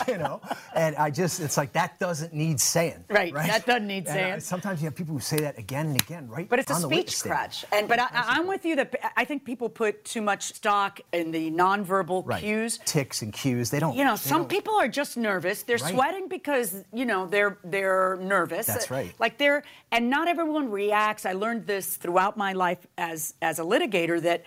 you 0.08 0.18
know? 0.18 0.40
And 0.74 0.96
I 0.96 1.10
just, 1.10 1.40
it's 1.40 1.56
like 1.56 1.72
that 1.72 1.98
doesn't 1.98 2.32
need 2.32 2.60
saying. 2.60 3.04
Right, 3.08 3.32
right? 3.32 3.46
that 3.46 3.66
doesn't 3.66 3.86
need 3.86 4.06
uh, 4.08 4.12
saying. 4.12 4.32
I, 4.34 4.38
sometimes 4.38 4.80
you 4.80 4.86
have 4.86 4.94
people 4.94 5.14
who 5.14 5.20
say 5.20 5.38
that 5.38 5.58
again 5.58 5.86
and 5.86 6.00
again, 6.00 6.28
right? 6.28 6.48
But 6.48 6.58
it's 6.58 6.70
a 6.70 6.74
speech 6.74 7.20
crutch. 7.20 7.64
And 7.72 7.88
But 7.88 8.00
I, 8.00 8.38
am 8.38 8.46
with 8.46 8.64
you 8.64 8.76
that 8.76 8.94
I 9.16 9.24
think 9.24 9.44
people 9.44 9.68
put 9.68 10.04
too 10.04 10.22
much 10.22 10.54
stock 10.54 11.00
in 11.12 11.30
the 11.30 11.50
nonverbal 11.50 12.26
right. 12.26 12.42
cues. 12.42 12.78
Tics 12.84 13.22
and 13.22 13.32
cues. 13.32 13.70
They 13.70 13.80
don't. 13.80 13.96
You 13.96 14.04
know, 14.04 14.16
some 14.16 14.46
people 14.46 14.74
are 14.74 14.88
just 14.88 15.16
nervous. 15.16 15.62
They're 15.62 15.78
right. 15.78 15.94
sweating 15.94 16.28
because, 16.28 16.84
you 16.92 17.06
know, 17.06 17.26
they're 17.26 17.58
they're 17.64 18.18
nervous. 18.20 18.66
That's 18.66 18.90
right. 18.90 19.12
Like 19.18 19.38
they're, 19.38 19.64
and 19.92 20.10
not 20.10 20.28
everyone 20.28 20.70
reacts. 20.70 21.03
I 21.26 21.32
learned 21.32 21.66
this 21.66 21.96
throughout 21.96 22.36
my 22.36 22.52
life 22.52 22.86
as 22.96 23.34
as 23.42 23.58
a 23.58 23.62
litigator 23.62 24.20
that 24.22 24.44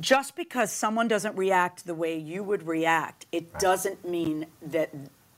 just 0.00 0.36
because 0.36 0.72
someone 0.72 1.08
doesn't 1.08 1.36
react 1.36 1.86
the 1.86 1.94
way 1.94 2.16
you 2.18 2.42
would 2.42 2.66
react, 2.66 3.26
it 3.32 3.48
right. 3.52 3.60
doesn't 3.60 4.08
mean 4.08 4.46
that 4.62 4.90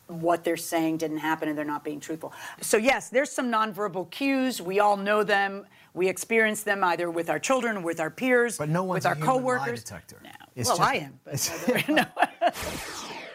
what 0.09 0.44
they're 0.44 0.57
saying 0.57 0.99
didn't 0.99 1.18
happen 1.18 1.49
and 1.49 1.59
they're 1.59 1.64
not 1.64 1.85
being 1.85 2.01
truthful. 2.01 2.33
So 2.61 2.77
yes, 2.77 3.09
there's 3.09 3.31
some 3.31 3.51
nonverbal 3.51 4.11
cues. 4.11 4.62
We 4.62 4.79
all 4.81 4.96
know 4.96 5.25
them. 5.25 5.66
We 5.94 6.09
experience 6.09 6.62
them 6.62 6.85
either 6.85 7.11
with 7.11 7.31
our 7.31 7.38
children, 7.38 7.83
with 7.83 8.01
our 8.01 8.11
peers, 8.11 8.59
but 8.59 8.68
no 8.68 8.85
with 8.85 9.07
our 9.07 9.16
coworkers. 9.16 9.68
Lie 9.68 9.75
detector. 9.77 10.20
No. 10.22 10.31
Well, 10.55 10.64
just, 10.64 10.81
I 10.81 10.94
am. 10.96 11.20
But 11.25 11.88
no. 11.88 12.05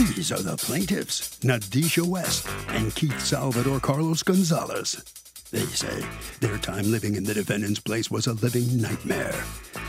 These 0.00 0.32
are 0.32 0.40
the 0.40 0.56
plaintiffs, 0.56 1.38
Nadisha 1.40 2.02
West 2.02 2.48
and 2.68 2.94
Keith 2.94 3.20
Salvador 3.20 3.80
Carlos 3.80 4.22
Gonzalez. 4.22 5.04
They 5.50 5.66
say 5.66 6.02
their 6.40 6.56
time 6.56 6.90
living 6.90 7.16
in 7.16 7.24
the 7.24 7.34
defendant's 7.34 7.80
place 7.80 8.10
was 8.10 8.26
a 8.26 8.32
living 8.32 8.80
nightmare, 8.80 9.44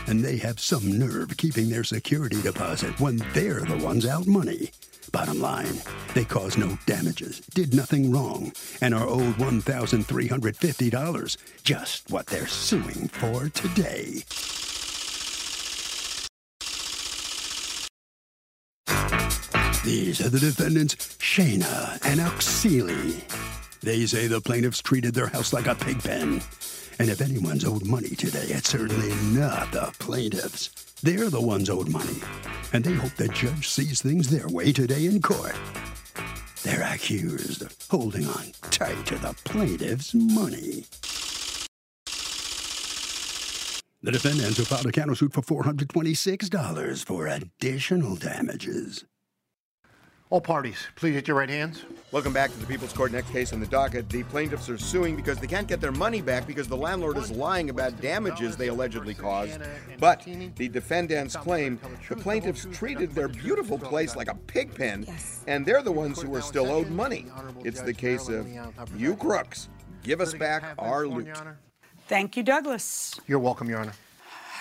and 0.06 0.22
they 0.22 0.36
have 0.36 0.60
some 0.60 0.98
nerve 0.98 1.34
keeping 1.38 1.70
their 1.70 1.82
security 1.82 2.42
deposit 2.42 3.00
when 3.00 3.24
they're 3.32 3.62
the 3.62 3.78
ones 3.78 4.04
out 4.04 4.26
money. 4.26 4.70
Bottom 5.12 5.40
line, 5.40 5.80
they 6.12 6.26
caused 6.26 6.58
no 6.58 6.76
damages, 6.84 7.40
did 7.54 7.72
nothing 7.72 8.12
wrong, 8.12 8.52
and 8.82 8.94
are 8.94 9.08
owed 9.08 9.36
$1,350, 9.36 11.36
just 11.64 12.10
what 12.10 12.26
they're 12.26 12.46
suing 12.46 13.08
for 13.08 13.48
today. 13.48 14.24
These 19.84 20.20
are 20.20 20.28
the 20.28 20.38
defendants, 20.38 20.94
Shayna 21.18 21.98
and 22.04 22.20
Auxili. 22.20 23.20
They 23.80 24.06
say 24.06 24.28
the 24.28 24.40
plaintiffs 24.40 24.80
treated 24.80 25.12
their 25.12 25.26
house 25.26 25.52
like 25.52 25.66
a 25.66 25.74
pig 25.74 26.00
pen. 26.00 26.40
And 27.00 27.10
if 27.10 27.20
anyone's 27.20 27.64
owed 27.64 27.84
money 27.84 28.10
today, 28.10 28.46
it's 28.46 28.68
certainly 28.68 29.12
not 29.36 29.72
the 29.72 29.92
plaintiffs. 29.98 30.68
They're 31.02 31.30
the 31.30 31.40
ones 31.40 31.68
owed 31.68 31.88
money. 31.88 32.20
And 32.72 32.84
they 32.84 32.92
hope 32.92 33.12
the 33.16 33.26
judge 33.26 33.68
sees 33.68 34.00
things 34.00 34.30
their 34.30 34.46
way 34.46 34.72
today 34.72 35.06
in 35.06 35.20
court. 35.20 35.56
They're 36.62 36.88
accused 36.94 37.62
of 37.62 37.76
holding 37.90 38.28
on 38.28 38.52
tight 38.70 39.04
to 39.06 39.16
the 39.16 39.34
plaintiff's 39.44 40.14
money. 40.14 40.84
The 44.04 44.12
defendants 44.12 44.58
have 44.58 44.68
filed 44.68 44.86
a 44.86 44.92
countersuit 44.92 45.32
for 45.32 45.42
$426 45.42 47.04
for 47.04 47.26
additional 47.26 48.14
damages. 48.14 49.04
All 50.32 50.40
parties, 50.40 50.86
please 50.96 51.12
hit 51.12 51.28
your 51.28 51.36
right 51.36 51.48
hands. 51.50 51.84
Welcome 52.10 52.32
back 52.32 52.50
to 52.52 52.58
the 52.58 52.64
People's 52.64 52.94
Court. 52.94 53.12
Next 53.12 53.28
case 53.28 53.52
on 53.52 53.60
the 53.60 53.66
docket. 53.66 54.08
The 54.08 54.22
plaintiffs 54.22 54.70
are 54.70 54.78
suing 54.78 55.14
because 55.14 55.36
they 55.36 55.46
can't 55.46 55.68
get 55.68 55.78
their 55.78 55.92
money 55.92 56.22
back 56.22 56.46
because 56.46 56.66
the 56.66 56.76
landlord 56.76 57.18
is 57.18 57.30
lying 57.30 57.68
about 57.68 58.00
damages 58.00 58.56
they 58.56 58.68
allegedly 58.68 59.12
caused. 59.12 59.60
But 59.98 60.26
the 60.56 60.70
defendants 60.70 61.36
claim 61.36 61.78
the 62.08 62.16
plaintiffs 62.16 62.66
treated 62.72 63.12
their 63.12 63.28
beautiful 63.28 63.78
place 63.78 64.16
like 64.16 64.28
a 64.28 64.34
pig 64.34 64.74
pen, 64.74 65.06
and 65.46 65.66
they're 65.66 65.82
the 65.82 65.92
ones 65.92 66.22
who 66.22 66.34
are 66.34 66.40
still 66.40 66.70
owed 66.70 66.88
money. 66.88 67.26
It's 67.62 67.82
the 67.82 67.92
case 67.92 68.30
of 68.30 68.48
you 68.96 69.16
crooks. 69.16 69.68
Give 70.02 70.22
us 70.22 70.32
back 70.32 70.64
our 70.78 71.06
loot. 71.06 71.28
Thank 72.08 72.38
you, 72.38 72.42
Douglas. 72.42 73.20
You're 73.26 73.38
welcome, 73.38 73.68
Your 73.68 73.80
Honor. 73.80 73.92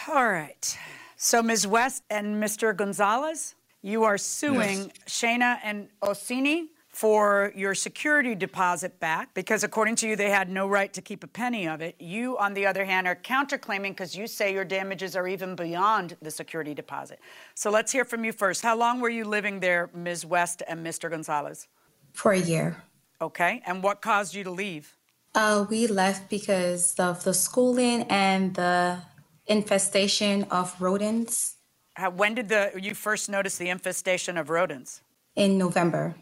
All 0.10 0.27
right. 0.27 0.77
So, 1.15 1.41
Ms. 1.41 1.65
West 1.65 2.03
and 2.10 2.43
Mr. 2.43 2.75
Gonzalez? 2.75 3.55
You 3.81 4.03
are 4.03 4.17
suing 4.17 4.79
yes. 4.79 4.91
Shayna 5.07 5.57
and 5.63 5.89
Orsini 6.03 6.69
for 6.89 7.53
your 7.55 7.73
security 7.73 8.35
deposit 8.35 8.99
back 8.99 9.33
because, 9.33 9.63
according 9.63 9.95
to 9.95 10.07
you, 10.07 10.15
they 10.15 10.29
had 10.29 10.49
no 10.49 10.67
right 10.67 10.93
to 10.93 11.01
keep 11.01 11.23
a 11.23 11.27
penny 11.27 11.67
of 11.67 11.81
it. 11.81 11.95
You, 11.99 12.37
on 12.37 12.53
the 12.53 12.65
other 12.65 12.85
hand, 12.85 13.07
are 13.07 13.15
counterclaiming 13.15 13.89
because 13.89 14.15
you 14.15 14.27
say 14.27 14.53
your 14.53 14.65
damages 14.65 15.15
are 15.15 15.27
even 15.27 15.55
beyond 15.55 16.17
the 16.21 16.29
security 16.29 16.73
deposit. 16.73 17.19
So 17.55 17.71
let's 17.71 17.91
hear 17.91 18.05
from 18.05 18.25
you 18.25 18.33
first. 18.33 18.61
How 18.61 18.75
long 18.77 18.99
were 18.99 19.09
you 19.09 19.23
living 19.25 19.61
there, 19.61 19.89
Ms. 19.95 20.25
West 20.25 20.61
and 20.67 20.85
Mr. 20.85 21.09
Gonzalez? 21.09 21.67
For 22.13 22.33
a 22.33 22.39
year. 22.39 22.83
Okay. 23.21 23.61
And 23.65 23.81
what 23.81 24.01
caused 24.01 24.35
you 24.35 24.43
to 24.43 24.51
leave? 24.51 24.97
Uh, 25.33 25.65
we 25.69 25.87
left 25.87 26.29
because 26.29 26.93
of 26.99 27.23
the 27.23 27.33
schooling 27.33 28.03
and 28.09 28.53
the 28.55 28.99
infestation 29.47 30.43
of 30.51 30.79
rodents 30.81 31.55
how, 31.95 32.10
when 32.10 32.36
did 32.36 32.49
the 32.49 32.71
you 32.80 32.95
first 32.95 33.30
notice 33.30 33.58
the 33.58 33.69
infestation 33.69 34.38
of 34.38 34.49
rodents? 34.49 35.01
In 35.36 35.58
November. 35.58 36.15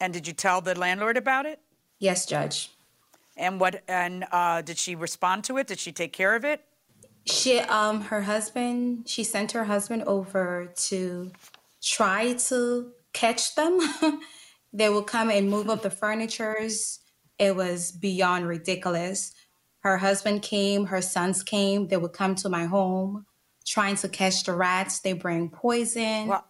And 0.00 0.12
did 0.12 0.26
you 0.26 0.32
tell 0.32 0.60
the 0.60 0.78
landlord 0.78 1.16
about 1.16 1.46
it? 1.46 1.60
Yes, 1.98 2.24
Judge. 2.26 2.70
And 3.36 3.60
what? 3.60 3.82
And 3.86 4.24
uh, 4.32 4.62
did 4.62 4.78
she 4.78 4.94
respond 4.94 5.44
to 5.44 5.58
it? 5.58 5.66
Did 5.66 5.78
she 5.78 5.92
take 5.92 6.12
care 6.12 6.34
of 6.34 6.44
it? 6.44 6.64
She, 7.26 7.58
um, 7.58 8.02
her 8.02 8.22
husband. 8.22 9.08
She 9.08 9.24
sent 9.24 9.52
her 9.52 9.64
husband 9.64 10.04
over 10.04 10.72
to 10.88 11.30
try 11.82 12.34
to 12.34 12.92
catch 13.12 13.54
them. 13.54 13.78
they 14.72 14.88
would 14.88 15.06
come 15.06 15.30
and 15.30 15.50
move 15.50 15.68
up 15.68 15.82
the 15.82 15.90
furnitures. 15.90 17.00
It 17.38 17.56
was 17.56 17.92
beyond 17.92 18.46
ridiculous. 18.46 19.34
Her 19.80 19.98
husband 19.98 20.42
came. 20.42 20.86
Her 20.86 21.02
sons 21.02 21.42
came. 21.42 21.88
They 21.88 21.96
would 21.96 22.12
come 22.12 22.34
to 22.36 22.48
my 22.48 22.64
home 22.64 23.26
trying 23.70 23.94
to 23.94 24.08
catch 24.08 24.42
the 24.42 24.52
rats. 24.52 24.98
They 24.98 25.12
bring 25.12 25.48
poison. 25.48 26.26
Well, 26.26 26.44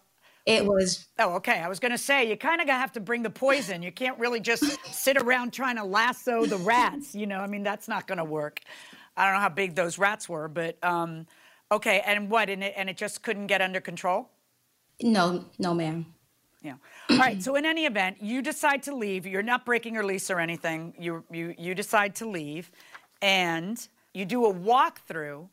it 0.46 0.64
was. 0.64 1.06
Oh, 1.18 1.35
okay. 1.35 1.61
I 1.61 1.68
was 1.68 1.78
going 1.78 1.92
to 1.92 1.98
say, 1.98 2.28
you 2.28 2.37
kind 2.37 2.62
of 2.62 2.68
have 2.68 2.92
to 2.92 3.00
bring 3.00 3.22
the 3.22 3.30
poison. 3.30 3.83
You 3.83 3.92
can't 3.92 4.18
really 4.18 4.40
just 4.40 4.64
sit 4.92 5.18
around 5.18 5.52
trying 5.52 5.76
to 5.76 5.85
lasso 5.85 6.46
the 6.46 6.56
rats. 6.56 7.14
You 7.14 7.26
know, 7.26 7.38
I 7.38 7.46
mean, 7.46 7.62
that's 7.62 7.88
not 7.88 8.06
going 8.06 8.18
to 8.18 8.24
work. 8.24 8.61
I 9.16 9.26
don't 9.26 9.35
know 9.35 9.40
how 9.40 9.50
big 9.50 9.74
those 9.74 9.98
rats 9.98 10.28
were, 10.30 10.48
but 10.48 10.83
um, 10.83 11.26
okay. 11.70 12.02
And 12.06 12.30
what? 12.30 12.48
And 12.48 12.64
it, 12.64 12.72
and 12.74 12.88
it 12.88 12.96
just 12.96 13.22
couldn't 13.22 13.48
get 13.48 13.61
under 13.61 13.80
control? 13.80 14.30
No, 15.02 15.44
no, 15.59 15.74
ma'am. 15.74 16.06
Yeah. 16.62 16.74
All 17.11 17.18
right. 17.18 17.42
So 17.42 17.54
in 17.56 17.66
any 17.66 17.85
event, 17.87 18.18
you 18.22 18.42
decide 18.42 18.83
to 18.85 18.94
leave. 18.94 19.26
You're 19.26 19.42
not 19.42 19.66
breaking 19.66 19.94
your 19.94 20.04
lease 20.04 20.30
or 20.30 20.38
anything. 20.38 20.94
You 20.98 21.24
you 21.30 21.54
you 21.59 21.74
decide 21.74 22.14
to 22.16 22.28
leave, 22.28 22.70
and 23.22 23.88
you 24.12 24.24
do 24.26 24.46
a 24.46 24.52
walkthrough 24.52 25.48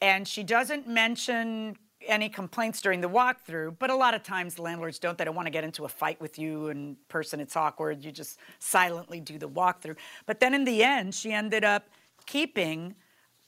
and 0.00 0.26
she 0.26 0.42
doesn't 0.42 0.88
mention 0.88 1.76
any 2.06 2.28
complaints 2.28 2.80
during 2.80 3.00
the 3.00 3.08
walkthrough, 3.08 3.76
but 3.78 3.90
a 3.90 3.94
lot 3.94 4.14
of 4.14 4.22
times 4.22 4.58
landlords 4.58 4.98
don't. 4.98 5.18
They 5.18 5.24
don't 5.24 5.34
want 5.34 5.46
to 5.46 5.50
get 5.50 5.64
into 5.64 5.84
a 5.84 5.88
fight 5.88 6.20
with 6.20 6.38
you 6.38 6.68
in 6.68 6.96
person. 7.08 7.40
It's 7.40 7.56
awkward. 7.56 8.04
You 8.04 8.12
just 8.12 8.38
silently 8.58 9.20
do 9.20 9.38
the 9.38 9.48
walkthrough. 9.48 9.96
But 10.26 10.40
then 10.40 10.54
in 10.54 10.64
the 10.64 10.82
end, 10.82 11.14
she 11.14 11.32
ended 11.32 11.64
up 11.64 11.88
keeping 12.26 12.94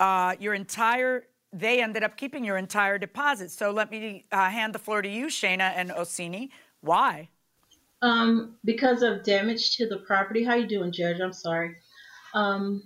uh, 0.00 0.34
your 0.40 0.54
entire. 0.54 1.24
They 1.52 1.82
ended 1.82 2.02
up 2.02 2.16
keeping 2.16 2.44
your 2.44 2.56
entire 2.56 2.98
deposit. 2.98 3.50
So 3.50 3.70
let 3.70 3.90
me 3.90 4.24
uh, 4.32 4.50
hand 4.50 4.74
the 4.74 4.78
floor 4.78 5.02
to 5.02 5.08
you, 5.08 5.26
Shayna 5.26 5.72
and 5.76 5.92
Orsini. 5.92 6.50
Why? 6.80 7.28
Um, 8.02 8.56
because 8.64 9.02
of 9.02 9.24
damage 9.24 9.76
to 9.76 9.88
the 9.88 9.98
property. 9.98 10.44
How 10.44 10.54
you 10.54 10.66
doing, 10.66 10.92
Judge? 10.92 11.20
I'm 11.20 11.32
sorry. 11.32 11.76
Um, 12.34 12.82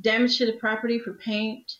damage 0.00 0.38
to 0.38 0.46
the 0.46 0.54
property 0.54 0.98
for 0.98 1.14
paint, 1.14 1.78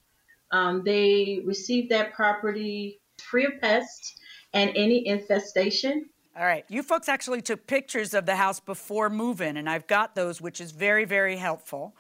um, 0.53 0.83
they 0.85 1.41
received 1.45 1.91
that 1.91 2.13
property 2.13 3.01
free 3.19 3.47
of 3.47 3.61
pests 3.61 4.15
and 4.53 4.71
any 4.77 5.07
infestation. 5.07 6.07
All 6.37 6.45
right. 6.45 6.65
You 6.69 6.83
folks 6.83 7.09
actually 7.09 7.43
took 7.43 7.67
pictures 7.67 8.15
of 8.15 8.27
the 8.27 8.37
house 8.37 8.61
before 8.61 9.11
move-in, 9.11 9.57
and 9.57 9.69
I've 9.69 9.87
got 9.87 10.15
those, 10.15 10.41
which 10.41 10.61
is 10.61 10.71
very, 10.71 11.05
very 11.05 11.37
helpful. 11.37 11.95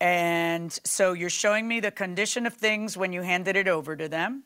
And 0.00 0.72
so 0.84 1.12
you're 1.12 1.30
showing 1.30 1.66
me 1.66 1.80
the 1.80 1.90
condition 1.90 2.46
of 2.46 2.54
things 2.54 2.96
when 2.96 3.12
you 3.12 3.22
handed 3.22 3.56
it 3.56 3.68
over 3.68 3.96
to 3.96 4.08
them. 4.08 4.44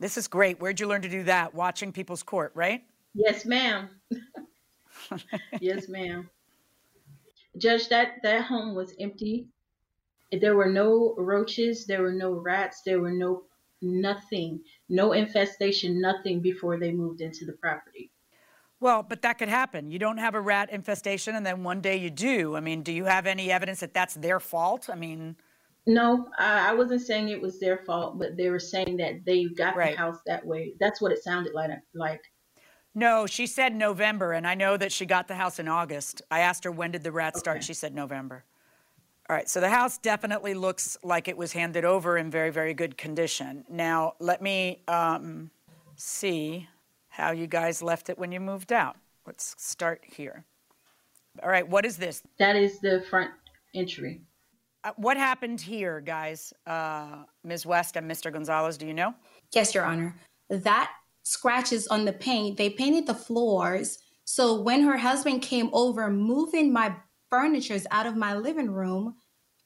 This 0.00 0.16
is 0.16 0.26
great. 0.26 0.60
Where'd 0.60 0.80
you 0.80 0.88
learn 0.88 1.02
to 1.02 1.08
do 1.08 1.22
that? 1.24 1.54
Watching 1.54 1.92
people's 1.92 2.22
court, 2.22 2.52
right? 2.54 2.82
Yes, 3.14 3.44
ma'am. 3.44 3.88
yes, 5.60 5.88
ma'am. 5.88 6.28
Judge, 7.56 7.88
that 7.88 8.14
that 8.22 8.42
home 8.42 8.74
was 8.74 8.94
empty. 8.98 9.46
There 10.40 10.56
were 10.56 10.70
no 10.70 11.14
roaches. 11.18 11.86
There 11.86 12.02
were 12.02 12.12
no 12.12 12.32
rats. 12.32 12.82
There 12.84 13.00
were 13.00 13.12
no 13.12 13.44
nothing, 13.82 14.60
no 14.88 15.12
infestation, 15.12 16.00
nothing 16.00 16.40
before 16.40 16.78
they 16.78 16.92
moved 16.92 17.20
into 17.20 17.44
the 17.44 17.52
property. 17.54 18.10
Well, 18.80 19.02
but 19.02 19.22
that 19.22 19.38
could 19.38 19.48
happen. 19.48 19.90
You 19.90 19.98
don't 19.98 20.18
have 20.18 20.34
a 20.34 20.40
rat 20.40 20.70
infestation, 20.70 21.36
and 21.36 21.46
then 21.46 21.62
one 21.62 21.80
day 21.80 21.96
you 21.96 22.10
do. 22.10 22.56
I 22.56 22.60
mean, 22.60 22.82
do 22.82 22.92
you 22.92 23.04
have 23.04 23.26
any 23.26 23.52
evidence 23.52 23.80
that 23.80 23.94
that's 23.94 24.14
their 24.14 24.40
fault? 24.40 24.88
I 24.90 24.96
mean, 24.96 25.36
No, 25.86 26.28
I, 26.38 26.74
wasn't 26.74 27.02
saying 27.02 27.28
it 27.28 27.40
was 27.40 27.58
their 27.58 27.78
fault, 27.78 28.18
but 28.18 28.36
they 28.36 28.50
were 28.50 28.60
saying 28.60 28.96
that 28.98 29.24
they 29.24 29.44
got 29.44 29.76
Right. 29.76 29.92
the 29.92 29.98
house 29.98 30.18
that 30.26 30.44
way. 30.46 30.74
That's 30.80 31.00
what 31.00 31.12
it 31.12 31.22
sounded 31.22 31.54
like. 31.54 31.70
Like 31.94 32.22
no, 32.94 33.26
she 33.26 33.46
said 33.46 33.74
November, 33.74 34.32
and 34.32 34.46
I 34.46 34.54
know 34.54 34.76
that 34.76 34.92
she 34.92 35.06
got 35.06 35.26
the 35.26 35.34
house 35.34 35.58
in 35.58 35.66
August. 35.66 36.20
I 36.30 36.40
asked 36.40 36.64
her 36.64 36.70
when 36.70 36.90
did 36.90 37.02
the 37.02 37.12
rat 37.12 37.36
start. 37.36 37.64
She 37.64 37.74
said 37.74 37.94
November. 37.94 38.44
All 39.32 39.38
right, 39.38 39.48
so 39.48 39.60
the 39.60 39.70
house 39.70 39.96
definitely 39.96 40.52
looks 40.52 40.98
like 41.02 41.26
it 41.26 41.38
was 41.38 41.54
handed 41.54 41.86
over 41.86 42.18
in 42.18 42.30
very, 42.30 42.50
very 42.50 42.74
good 42.74 42.98
condition. 42.98 43.64
Now, 43.66 44.12
let 44.18 44.42
me 44.42 44.82
um, 44.88 45.50
see 45.96 46.68
how 47.08 47.30
you 47.30 47.46
guys 47.46 47.82
left 47.82 48.10
it 48.10 48.18
when 48.18 48.30
you 48.30 48.40
moved 48.40 48.74
out. 48.74 48.98
Let's 49.26 49.54
start 49.56 50.04
here. 50.04 50.44
All 51.42 51.48
right, 51.48 51.66
what 51.66 51.86
is 51.86 51.96
this? 51.96 52.22
that 52.38 52.56
is 52.56 52.78
the 52.80 53.06
front 53.08 53.30
entry. 53.74 54.20
Uh, 54.84 54.90
what 54.96 55.16
happened 55.16 55.62
here, 55.62 56.02
guys? 56.02 56.52
Uh, 56.66 57.22
Ms. 57.42 57.64
West 57.64 57.96
and 57.96 58.10
Mr. 58.10 58.30
Gonzalez, 58.30 58.76
do 58.76 58.86
you 58.86 58.92
know? 58.92 59.14
Yes, 59.54 59.74
Your 59.74 59.84
Honor. 59.84 60.14
That 60.50 60.90
scratches 61.22 61.86
on 61.86 62.04
the 62.04 62.12
paint. 62.12 62.58
They 62.58 62.68
painted 62.68 63.06
the 63.06 63.14
floors. 63.14 63.96
So 64.26 64.60
when 64.60 64.82
her 64.82 64.98
husband 64.98 65.40
came 65.40 65.70
over, 65.72 66.10
moving 66.10 66.70
my 66.70 66.94
furnitures 67.30 67.86
out 67.90 68.04
of 68.04 68.14
my 68.14 68.34
living 68.34 68.70
room, 68.70 69.14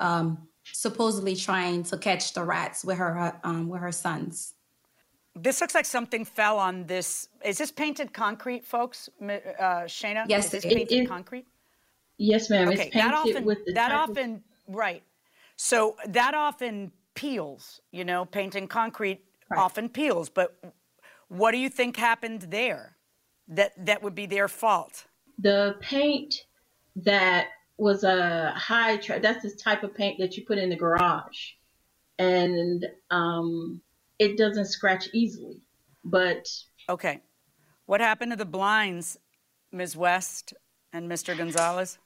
um, 0.00 0.46
supposedly 0.72 1.36
trying 1.36 1.82
to 1.84 1.96
catch 1.96 2.32
the 2.32 2.42
rats 2.44 2.84
with 2.84 2.98
her 2.98 3.38
um, 3.44 3.68
with 3.68 3.80
her 3.80 3.92
sons. 3.92 4.54
This 5.34 5.60
looks 5.60 5.74
like 5.74 5.84
something 5.84 6.24
fell 6.24 6.58
on 6.58 6.86
this. 6.86 7.28
Is 7.44 7.58
this 7.58 7.70
painted 7.70 8.12
concrete, 8.12 8.64
folks? 8.64 9.08
M- 9.20 9.30
Uh, 9.30 9.84
Shayna? 9.86 10.24
Yes, 10.28 10.46
is 10.46 10.50
this 10.52 10.64
painted 10.64 10.92
it- 11.02 11.08
concrete? 11.08 11.46
Yes, 12.18 12.48
ma'am. 12.48 12.68
Okay, 12.68 12.84
it's 12.86 12.94
painted 12.94 13.10
that 13.10 13.14
often 13.14 13.44
with 13.44 13.58
the 13.66 13.72
that 13.74 13.88
type 13.90 14.04
of- 14.04 14.10
often 14.10 14.42
right. 14.68 15.02
So 15.56 15.96
that 16.06 16.34
often 16.34 16.92
peels. 17.14 17.80
You 17.92 18.04
know, 18.04 18.24
painting 18.24 18.66
concrete 18.68 19.20
often 19.54 19.88
peels. 19.90 20.30
But 20.30 20.58
what 21.28 21.50
do 21.52 21.58
you 21.58 21.68
think 21.68 21.96
happened 21.96 22.42
there? 22.50 22.96
That 23.48 23.72
that 23.86 24.02
would 24.02 24.14
be 24.14 24.26
their 24.26 24.48
fault. 24.48 25.06
the 25.38 25.76
paint 25.80 26.46
that 26.96 27.48
was 27.78 28.04
a 28.04 28.52
high 28.56 28.96
tra- 28.96 29.20
that's 29.20 29.42
the 29.42 29.50
type 29.50 29.82
of 29.82 29.94
paint 29.94 30.18
that 30.18 30.36
you 30.36 30.44
put 30.44 30.58
in 30.58 30.70
the 30.70 30.76
garage 30.76 31.52
and 32.18 32.86
um, 33.10 33.80
it 34.18 34.38
doesn't 34.38 34.66
scratch 34.66 35.08
easily 35.12 35.60
but 36.04 36.46
Okay. 36.88 37.20
What 37.86 38.00
happened 38.00 38.32
to 38.32 38.36
the 38.36 38.46
blinds, 38.46 39.18
Ms. 39.72 39.96
West 39.96 40.54
and 40.92 41.10
Mr. 41.10 41.36
Gonzalez? 41.36 41.98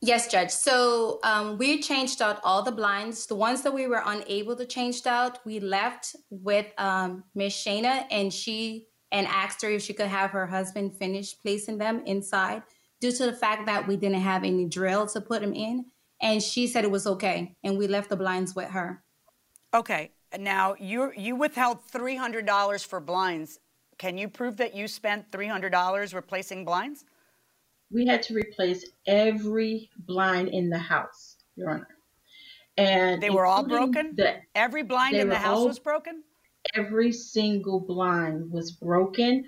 Yes, 0.00 0.28
Judge. 0.28 0.50
So 0.50 1.20
um, 1.22 1.56
we 1.56 1.80
changed 1.80 2.20
out 2.20 2.40
all 2.42 2.62
the 2.62 2.72
blinds. 2.72 3.26
The 3.26 3.36
ones 3.36 3.62
that 3.62 3.72
we 3.72 3.86
were 3.86 4.02
unable 4.04 4.56
to 4.56 4.64
change 4.64 5.06
out, 5.06 5.38
we 5.44 5.60
left 5.60 6.16
with 6.30 6.66
um, 6.78 7.24
Miss 7.34 7.54
Shayna, 7.54 8.06
and 8.10 8.32
she 8.32 8.86
and 9.12 9.26
asked 9.26 9.62
her 9.62 9.70
if 9.70 9.82
she 9.82 9.94
could 9.94 10.08
have 10.08 10.30
her 10.30 10.46
husband 10.46 10.94
finish 10.96 11.34
placing 11.40 11.78
them 11.78 12.02
inside, 12.04 12.62
due 13.00 13.12
to 13.12 13.26
the 13.26 13.32
fact 13.32 13.66
that 13.66 13.86
we 13.86 13.96
didn't 13.96 14.20
have 14.20 14.44
any 14.44 14.64
drill 14.66 15.06
to 15.08 15.20
put 15.20 15.40
them 15.40 15.54
in. 15.54 15.86
And 16.20 16.42
she 16.42 16.66
said 16.66 16.84
it 16.84 16.90
was 16.90 17.06
okay, 17.06 17.54
and 17.62 17.78
we 17.78 17.86
left 17.86 18.10
the 18.10 18.16
blinds 18.16 18.54
with 18.54 18.70
her. 18.70 19.02
Okay. 19.72 20.10
Now 20.38 20.74
you 20.78 21.12
you 21.16 21.36
withheld 21.36 21.82
three 21.84 22.16
hundred 22.16 22.44
dollars 22.44 22.82
for 22.82 23.00
blinds. 23.00 23.60
Can 23.98 24.18
you 24.18 24.28
prove 24.28 24.56
that 24.58 24.74
you 24.74 24.88
spent 24.88 25.30
three 25.30 25.46
hundred 25.46 25.70
dollars 25.70 26.12
replacing 26.14 26.64
blinds? 26.64 27.04
we 27.90 28.04
had 28.06 28.22
to 28.22 28.34
replace 28.34 28.84
every 29.06 29.88
blind 30.00 30.48
in 30.48 30.68
the 30.68 30.76
house 30.78 31.36
your 31.56 31.70
honor 31.70 31.88
and 32.76 33.22
They 33.22 33.30
were 33.30 33.46
all 33.46 33.62
broken? 33.66 34.12
the, 34.14 34.34
Every 34.54 34.82
blind 34.82 35.16
in 35.16 35.30
the 35.30 35.36
house 35.38 35.56
all- 35.56 35.66
was 35.68 35.78
broken? 35.78 36.22
every 36.74 37.10
single 37.10 37.80
blind 37.80 38.50
was 38.52 38.72
broken 38.72 39.42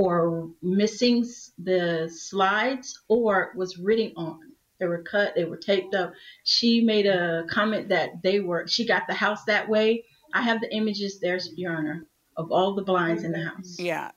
or 0.00 0.48
missing 0.62 1.22
the 1.58 2.10
slides 2.10 3.02
or 3.08 3.52
was 3.54 3.76
written 3.76 4.10
on. 4.16 4.40
They 4.78 4.86
were 4.86 5.02
cut, 5.02 5.34
they 5.36 5.44
were 5.44 5.58
taped 5.58 5.94
up. 5.94 6.14
She 6.42 6.80
made 6.80 7.04
a 7.04 7.44
comment 7.50 7.90
that 7.90 8.22
they 8.22 8.40
were, 8.40 8.66
she 8.66 8.86
got 8.86 9.06
the 9.06 9.12
house 9.12 9.44
that 9.44 9.68
way. 9.68 10.06
I 10.32 10.40
have 10.40 10.62
the 10.62 10.74
images 10.74 11.20
there's 11.20 11.52
Your 11.54 11.76
Honor, 11.76 12.06
of 12.38 12.50
all 12.50 12.74
the 12.74 12.80
blinds 12.80 13.24
in 13.24 13.32
the 13.32 13.44
house. 13.44 13.76
Yeah. 13.78 14.12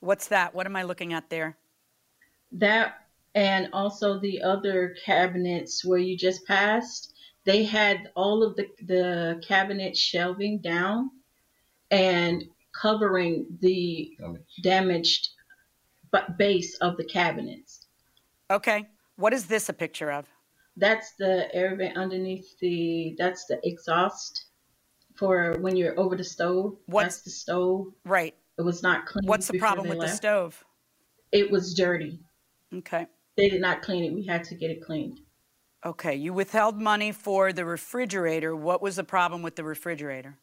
What's 0.00 0.28
that? 0.28 0.54
What 0.54 0.66
am 0.66 0.76
I 0.76 0.82
looking 0.82 1.14
at 1.14 1.30
there? 1.30 1.56
That 2.52 2.96
and 3.34 3.70
also 3.72 4.20
the 4.20 4.42
other 4.42 4.94
cabinets 5.06 5.82
where 5.86 5.98
you 5.98 6.18
just 6.18 6.46
passed, 6.46 7.14
they 7.44 7.64
had 7.64 8.10
all 8.14 8.42
of 8.42 8.56
the, 8.56 8.66
the 8.84 9.42
cabinet 9.46 9.96
shelving 9.96 10.58
down 10.58 11.12
and 11.90 12.44
covering 12.72 13.46
the 13.60 14.16
damaged 14.62 15.30
ba- 16.10 16.34
base 16.38 16.76
of 16.78 16.96
the 16.96 17.04
cabinets. 17.04 17.86
Okay. 18.50 18.88
What 19.16 19.32
is 19.32 19.46
this 19.46 19.68
a 19.68 19.72
picture 19.72 20.10
of? 20.10 20.26
That's 20.76 21.12
the 21.18 21.54
air 21.54 21.76
vent 21.76 21.96
underneath 21.96 22.58
the, 22.60 23.14
that's 23.18 23.44
the 23.46 23.60
exhaust 23.64 24.46
for 25.16 25.56
when 25.60 25.76
you're 25.76 25.98
over 25.98 26.16
the 26.16 26.24
stove. 26.24 26.76
That's 26.88 27.22
the 27.22 27.30
stove. 27.30 27.88
Right. 28.04 28.34
It 28.58 28.62
was 28.62 28.82
not 28.82 29.06
clean. 29.06 29.26
What's 29.26 29.48
the 29.48 29.58
problem 29.58 29.88
they 29.88 29.96
with 29.96 30.08
the 30.08 30.14
stove? 30.14 30.64
It 31.32 31.50
was 31.50 31.74
dirty. 31.74 32.20
Okay. 32.74 33.06
They 33.36 33.48
did 33.48 33.60
not 33.60 33.82
clean 33.82 34.04
it. 34.04 34.14
We 34.14 34.24
had 34.24 34.44
to 34.44 34.54
get 34.54 34.70
it 34.70 34.82
cleaned. 34.82 35.20
Okay. 35.84 36.14
You 36.14 36.32
withheld 36.32 36.80
money 36.80 37.12
for 37.12 37.52
the 37.52 37.64
refrigerator. 37.64 38.54
What 38.56 38.82
was 38.82 38.96
the 38.96 39.04
problem 39.04 39.42
with 39.42 39.56
the 39.56 39.64
refrigerator? 39.64 40.38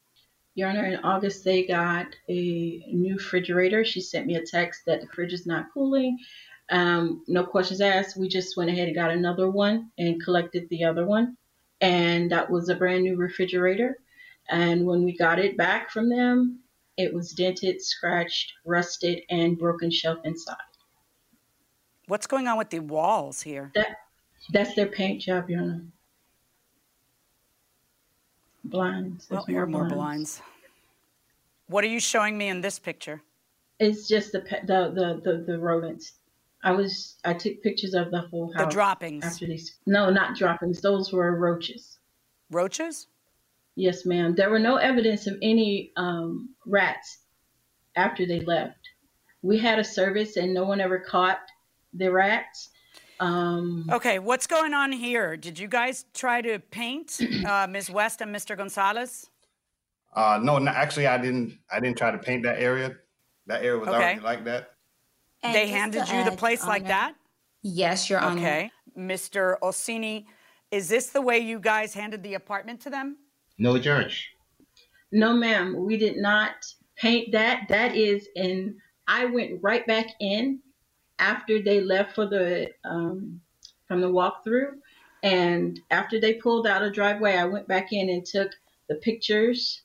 Your 0.58 0.70
Honor, 0.70 0.86
in 0.86 0.96
August 1.04 1.46
they 1.46 1.68
got 1.68 2.08
a 2.28 2.84
new 2.92 3.14
refrigerator. 3.14 3.86
She 3.86 4.02
sent 4.02 4.26
me 4.26 4.38
a 4.38 4.44
text 4.44 4.82
that 4.88 5.02
the 5.02 5.08
fridge 5.08 5.32
is 5.32 5.46
not 5.46 5.68
cooling. 5.72 6.18
Um, 6.72 7.24
no 7.28 7.46
questions 7.46 7.80
asked. 7.80 8.18
We 8.18 8.28
just 8.28 8.58
went 8.58 8.72
ahead 8.72 8.88
and 8.88 8.96
got 8.96 9.12
another 9.12 9.52
one 9.52 9.92
and 10.00 10.22
collected 10.22 10.68
the 10.70 10.84
other 10.84 11.06
one. 11.06 11.38
And 11.80 12.32
that 12.32 12.50
was 12.50 12.70
a 12.70 12.76
brand 12.76 13.04
new 13.04 13.16
refrigerator. 13.16 14.00
And 14.50 14.88
when 14.88 15.04
we 15.04 15.16
got 15.16 15.38
it 15.38 15.58
back 15.58 15.92
from 15.92 16.10
them, 16.10 16.62
it 16.98 17.14
was 17.14 17.34
dented, 17.34 17.80
scratched, 17.80 18.54
rusted, 18.66 19.22
and 19.30 19.60
broken 19.60 19.92
shelf 19.92 20.18
inside. 20.24 20.56
What's 22.08 22.26
going 22.26 22.48
on 22.48 22.58
with 22.58 22.72
the 22.72 22.80
walls 22.80 23.44
here? 23.44 23.72
That 23.76 23.98
that's 24.54 24.74
their 24.74 24.88
paint 24.88 25.22
job, 25.22 25.52
Your 25.52 25.62
Honor. 25.62 25.86
Blinds. 28.70 29.28
Well, 29.30 29.46
There's 29.48 29.58
are 29.58 29.66
more 29.66 29.88
blinds. 29.88 30.42
What 31.68 31.84
are 31.84 31.88
you 31.88 32.00
showing 32.00 32.38
me 32.38 32.48
in 32.48 32.62
this 32.62 32.80
picture? 32.80 33.22
It's 33.80 34.08
just 34.08 34.32
the 34.32 34.40
the 34.40 34.92
the 34.94 35.22
the, 35.24 35.44
the 35.46 35.60
rodents. 35.60 36.14
I 36.64 36.72
was 36.72 37.16
I 37.24 37.34
took 37.34 37.62
pictures 37.62 37.94
of 37.94 38.12
the 38.12 38.22
whole 38.22 38.52
house. 38.54 38.66
The 38.66 38.72
droppings. 38.72 39.24
After 39.24 39.46
these, 39.46 39.78
no, 39.86 40.10
not 40.10 40.36
droppings. 40.36 40.82
Those 40.82 41.14
were 41.14 41.36
roaches. 41.40 42.00
Roaches? 42.50 43.08
Yes, 43.76 44.06
ma'am. 44.06 44.34
There 44.36 44.50
were 44.50 44.60
no 44.60 44.78
evidence 44.78 45.28
of 45.28 45.38
any 45.42 45.92
um, 45.98 46.50
rats 46.66 47.20
after 47.96 48.26
they 48.26 48.40
left. 48.40 48.80
We 49.44 49.60
had 49.60 49.78
a 49.78 49.84
service, 49.84 50.36
and 50.36 50.54
no 50.54 50.66
one 50.66 50.82
ever 50.82 51.00
caught 51.00 51.40
the 51.94 52.12
rats. 52.12 52.70
Um, 53.20 53.90
Okay, 53.92 54.20
what's 54.20 54.48
going 54.48 54.74
on 54.74 54.92
here? 54.92 55.36
Did 55.38 55.58
you 55.58 55.68
guys 55.68 56.06
try 56.14 56.42
to 56.42 56.60
paint 56.60 57.20
uh, 57.46 57.68
Ms. 57.70 57.90
West 57.90 58.22
and 58.22 58.34
Mr. 58.36 58.56
Gonzalez? 58.58 59.30
Uh, 60.16 60.40
no, 60.42 60.58
no, 60.58 60.72
actually, 60.72 61.08
I 61.08 61.18
didn't. 61.18 61.58
I 61.72 61.80
didn't 61.80 61.98
try 61.98 62.12
to 62.12 62.18
paint 62.18 62.44
that 62.44 62.60
area. 62.60 62.96
That 63.48 63.64
area 63.64 63.80
was 63.80 63.88
Okay. 63.90 63.98
already 63.98 64.20
like 64.22 64.44
that. 64.46 64.72
And 65.44 65.54
they 65.54 65.68
handed 65.68 66.08
you 66.10 66.24
the 66.24 66.32
place 66.36 66.64
on 66.64 66.70
like 66.70 66.84
that- 66.84 67.14
that? 67.14 67.16
Yes, 67.62 68.10
Your 68.10 68.20
Honor. 68.20 68.40
Okay. 68.42 68.72
Mr. 68.98 69.58
Orsini, 69.62 70.26
is 70.72 70.90
this 70.90 71.08
the 71.12 71.22
way 71.22 71.38
you 71.40 71.60
guys 71.60 71.94
handed 71.94 72.24
the 72.24 72.34
apartment 72.34 72.82
to 72.82 72.90
them? 72.90 73.18
No, 73.60 73.78
Judge. 73.78 74.32
no, 75.12 75.34
ma'am. 75.34 75.76
We 75.86 75.98
did 75.98 76.18
not 76.18 76.54
paint 76.98 77.32
that. 77.32 77.68
That 77.70 77.96
is 77.96 78.28
in 78.36 78.78
I 79.08 79.26
went 79.26 79.60
right 79.64 79.86
back 79.88 80.08
in 80.20 80.60
after 81.20 81.62
they 81.62 81.82
left 81.82 82.16
for 82.16 82.26
the 82.26 82.70
um, 82.86 83.42
from 83.88 84.02
the 84.02 84.08
walkthrough, 84.08 84.74
and 85.24 85.80
after 85.92 86.20
they 86.20 86.36
pulled 86.36 86.68
out 86.68 86.82
a 86.82 86.92
driveway, 86.92 87.36
I 87.36 87.46
went 87.46 87.68
back 87.68 87.92
in 87.92 88.10
and 88.10 88.26
took 88.26 88.52
the 88.90 88.96
pictures. 88.96 89.82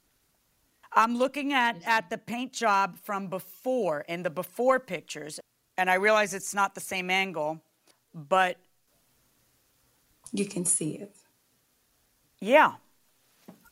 I'm 0.95 1.17
looking 1.17 1.53
at, 1.55 1.77
at 1.87 2.11
the 2.11 2.19
paint 2.19 2.53
job 2.53 2.99
from 3.03 3.29
before 3.29 4.05
in 4.09 4.23
the 4.23 4.31
before 4.31 4.79
pictures, 4.79 5.41
and 5.79 5.89
I 5.89 5.95
realize 5.95 6.35
it's 6.35 6.55
not 6.55 6.75
the 6.75 6.81
same 6.81 7.09
angle, 7.11 7.63
but 8.15 8.59
You 10.33 10.45
can 10.47 10.65
see 10.65 10.95
it. 10.95 11.15
yeah. 12.41 12.75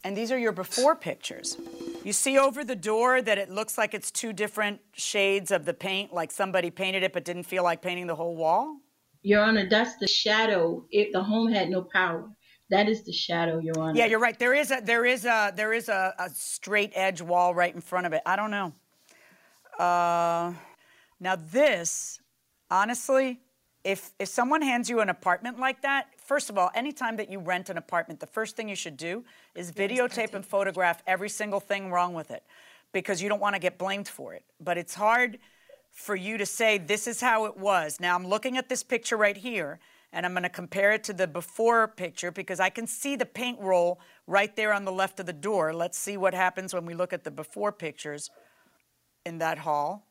And 0.02 0.16
these 0.16 0.32
are 0.32 0.38
your 0.38 0.52
before 0.52 0.96
pictures. 0.96 1.56
You 2.04 2.12
see 2.12 2.38
over 2.38 2.64
the 2.64 2.76
door 2.76 3.20
that 3.20 3.36
it 3.36 3.50
looks 3.50 3.76
like 3.76 3.92
it's 3.92 4.10
two 4.10 4.32
different 4.32 4.80
shades 4.94 5.50
of 5.50 5.66
the 5.66 5.74
paint, 5.74 6.12
like 6.12 6.32
somebody 6.32 6.70
painted 6.70 7.02
it 7.02 7.12
but 7.12 7.24
didn't 7.24 7.42
feel 7.44 7.62
like 7.62 7.82
painting 7.82 8.06
the 8.06 8.14
whole 8.14 8.36
wall? 8.36 8.78
Your 9.22 9.42
Honor, 9.42 9.68
that's 9.68 9.96
the 9.98 10.06
shadow. 10.08 10.86
It, 10.90 11.12
the 11.12 11.22
home 11.22 11.52
had 11.52 11.68
no 11.68 11.82
power. 11.82 12.30
That 12.70 12.88
is 12.88 13.04
the 13.04 13.12
shadow, 13.12 13.58
Your 13.58 13.78
Honor. 13.78 13.98
Yeah, 13.98 14.06
you're 14.06 14.20
right. 14.20 14.38
There 14.38 14.54
is 14.54 14.70
a 14.70 14.80
there 14.80 15.04
is 15.04 15.24
a 15.26 15.52
there 15.54 15.72
is 15.72 15.88
a, 15.88 16.14
a 16.18 16.30
straight 16.30 16.92
edge 16.94 17.20
wall 17.20 17.52
right 17.52 17.74
in 17.74 17.80
front 17.80 18.06
of 18.06 18.12
it. 18.12 18.22
I 18.24 18.36
don't 18.36 18.50
know. 18.50 18.72
Uh, 19.78 20.54
now 21.18 21.36
this, 21.36 22.20
honestly, 22.70 23.40
if 23.82 24.12
if 24.18 24.28
someone 24.28 24.62
hands 24.62 24.88
you 24.88 25.00
an 25.00 25.08
apartment 25.08 25.58
like 25.58 25.82
that, 25.82 26.06
first 26.30 26.48
of 26.48 26.56
all, 26.56 26.70
anytime 26.76 27.16
that 27.16 27.28
you 27.28 27.40
rent 27.40 27.70
an 27.70 27.76
apartment, 27.76 28.20
the 28.20 28.26
first 28.38 28.54
thing 28.54 28.68
you 28.68 28.76
should 28.76 28.96
do 28.96 29.24
is 29.56 29.72
videotape 29.72 30.32
and 30.32 30.46
photograph 30.46 31.02
every 31.04 31.28
single 31.28 31.58
thing 31.58 31.90
wrong 31.90 32.14
with 32.14 32.30
it, 32.30 32.44
because 32.92 33.20
you 33.20 33.28
don't 33.28 33.40
want 33.40 33.56
to 33.56 33.58
get 33.58 33.78
blamed 33.78 34.06
for 34.06 34.32
it. 34.32 34.44
But 34.60 34.78
it's 34.78 34.94
hard 34.94 35.40
for 35.90 36.14
you 36.14 36.38
to 36.38 36.46
say 36.46 36.78
this 36.78 37.08
is 37.08 37.20
how 37.20 37.46
it 37.46 37.56
was. 37.56 37.98
Now 37.98 38.14
I'm 38.14 38.24
looking 38.24 38.56
at 38.56 38.68
this 38.68 38.84
picture 38.84 39.16
right 39.16 39.36
here 39.36 39.80
and 40.12 40.24
I'm 40.24 40.32
going 40.32 40.44
to 40.44 40.48
compare 40.48 40.92
it 40.92 41.02
to 41.04 41.12
the 41.12 41.26
before 41.26 41.88
picture 41.88 42.30
because 42.30 42.60
I 42.60 42.70
can 42.70 42.86
see 42.86 43.16
the 43.16 43.26
paint 43.26 43.58
roll 43.60 43.98
right 44.28 44.54
there 44.54 44.72
on 44.72 44.84
the 44.84 44.92
left 44.92 45.18
of 45.18 45.26
the 45.26 45.32
door. 45.32 45.74
Let's 45.74 45.98
see 45.98 46.16
what 46.16 46.32
happens 46.32 46.72
when 46.72 46.86
we 46.86 46.94
look 46.94 47.12
at 47.12 47.24
the 47.24 47.32
before 47.32 47.72
pictures 47.72 48.30
in 49.26 49.38
that 49.38 49.58
hall. 49.58 50.06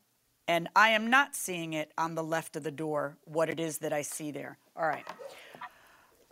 And 0.49 0.67
I 0.75 0.89
am 0.89 1.09
not 1.09 1.33
seeing 1.33 1.71
it 1.71 1.93
on 1.97 2.15
the 2.15 2.23
left 2.23 2.57
of 2.57 2.63
the 2.63 2.71
door, 2.71 3.17
what 3.23 3.49
it 3.49 3.57
is 3.57 3.77
that 3.77 3.93
I 3.93 4.01
see 4.01 4.31
there. 4.31 4.57
All 4.75 4.85
right. 4.85 5.07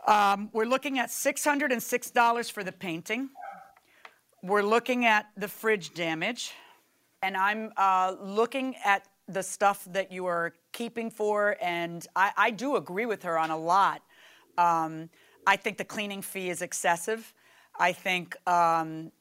Um, 0.08 0.50
we're 0.54 0.66
looking 0.66 1.00
at 1.00 1.10
$606 1.10 2.52
for 2.52 2.64
the 2.64 2.72
painting. 2.72 3.30
We're 4.42 4.62
looking 4.62 5.06
at 5.06 5.28
the 5.36 5.50
fridge 5.50 5.94
damage. 5.94 6.54
And 7.22 7.36
I'm 7.36 7.74
uh, 7.76 8.16
looking 8.22 8.76
at 8.86 9.06
the 9.28 9.44
stuff 9.44 9.86
that 9.92 10.10
you 10.10 10.26
are 10.26 10.54
keeping 10.72 11.12
for, 11.12 11.58
and 11.62 12.08
I, 12.16 12.32
I 12.38 12.52
do 12.52 12.78
agree 12.78 13.06
with 13.06 13.24
her 13.24 13.38
on 13.38 13.50
a 13.50 13.58
lot. 13.58 14.02
Um, 14.58 15.10
I 15.46 15.58
think 15.58 15.78
the 15.78 15.84
cleaning 15.84 16.22
fee 16.22 16.50
is 16.50 16.62
excessive. 16.62 17.34
I 17.78 17.92
think 17.92 18.38
um, 18.48 19.12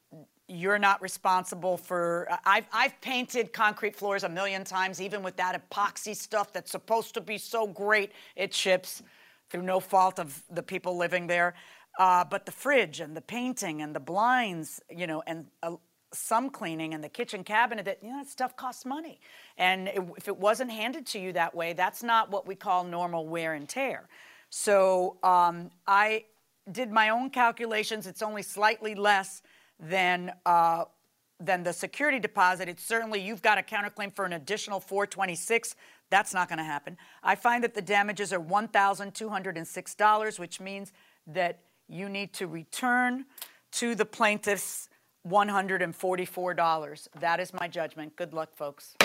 you're 0.47 0.79
not 0.79 1.01
responsible 1.01 1.75
for. 1.75 2.29
I've, 2.45 2.67
I've 2.71 3.01
painted 3.01 3.51
concrete 3.51 3.95
floors 3.95 4.23
a 4.23 4.29
million 4.29 4.63
times, 4.63 5.01
even 5.01 5.21
with 5.23 5.35
that 5.35 5.69
epoxy 5.69 6.15
stuff 6.15 6.53
that's 6.53 6.71
supposed 6.71 7.13
to 7.15 7.21
be 7.21 7.37
so 7.37 7.67
great, 7.67 8.13
it 8.37 8.53
chips 8.53 9.03
through 9.49 9.63
no 9.63 9.79
fault 9.79 10.19
of 10.19 10.43
the 10.49 10.63
people 10.63 10.97
living 10.97 11.27
there. 11.27 11.53
Uh, 11.97 12.23
but 12.23 12.45
the 12.45 12.51
fridge 12.51 12.99
and 12.99 13.15
the 13.17 13.21
painting 13.21 13.81
and 13.81 13.95
the 13.95 13.99
blinds, 13.99 14.79
you 14.89 15.07
know, 15.07 15.23
and 15.25 15.47
uh, 15.63 15.75
some 16.13 16.49
cleaning 16.49 16.93
and 16.93 17.03
the 17.03 17.09
kitchen 17.09 17.43
cabinet, 17.43 17.85
that 17.85 18.03
you 18.03 18.09
know, 18.09 18.17
that 18.17 18.29
stuff 18.29 18.55
costs 18.55 18.85
money. 18.85 19.19
And 19.57 19.87
it, 19.87 20.01
if 20.17 20.27
it 20.27 20.37
wasn't 20.37 20.71
handed 20.71 21.07
to 21.07 21.19
you 21.19 21.33
that 21.33 21.55
way, 21.55 21.73
that's 21.73 22.03
not 22.03 22.29
what 22.29 22.47
we 22.47 22.55
call 22.55 22.83
normal 22.83 23.27
wear 23.27 23.53
and 23.53 23.67
tear. 23.67 24.07
So 24.49 25.17
um, 25.23 25.71
I 25.87 26.25
did 26.71 26.91
my 26.91 27.09
own 27.09 27.29
calculations. 27.29 28.07
It's 28.07 28.21
only 28.21 28.43
slightly 28.43 28.95
less 28.95 29.41
than 29.79 30.31
uh, 30.45 30.85
than 31.39 31.63
the 31.63 31.73
security 31.73 32.19
deposit. 32.19 32.67
It's 32.67 32.83
certainly 32.83 33.21
you've 33.21 33.41
got 33.41 33.57
a 33.57 33.61
counterclaim 33.61 34.13
for 34.15 34.25
an 34.25 34.33
additional 34.33 34.79
426. 34.79 35.75
That's 36.09 36.33
not 36.33 36.49
going 36.49 36.59
to 36.59 36.63
happen. 36.63 36.97
I 37.23 37.35
find 37.35 37.63
that 37.63 37.73
the 37.73 37.81
damages 37.81 38.33
are 38.33 38.39
$1,206, 38.39 40.39
which 40.39 40.59
means 40.59 40.91
that 41.27 41.59
you 41.87 42.09
need 42.09 42.33
to 42.33 42.47
return 42.47 43.25
to 43.73 43.95
the 43.95 44.05
plaintiffs 44.05 44.89
$144. 45.27 47.07
That 47.19 47.39
is 47.39 47.53
my 47.53 47.67
judgment. 47.67 48.15
Good 48.15 48.33
luck, 48.33 48.55
folks. 48.55 48.95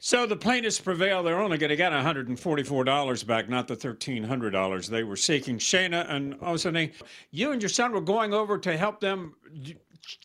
So 0.00 0.26
the 0.26 0.36
plaintiffs 0.36 0.78
prevail. 0.78 1.24
They're 1.24 1.40
only 1.40 1.58
going 1.58 1.70
to 1.70 1.76
get 1.76 1.92
$144 1.92 3.26
back, 3.26 3.48
not 3.48 3.66
the 3.66 3.76
$1,300 3.76 4.86
they 4.86 5.02
were 5.02 5.16
seeking. 5.16 5.58
Shana 5.58 6.08
and 6.08 6.36
Orsini, 6.40 6.92
you 7.32 7.50
and 7.50 7.60
your 7.60 7.68
son 7.68 7.92
were 7.92 8.00
going 8.00 8.32
over 8.32 8.58
to 8.58 8.76
help 8.76 9.00
them 9.00 9.34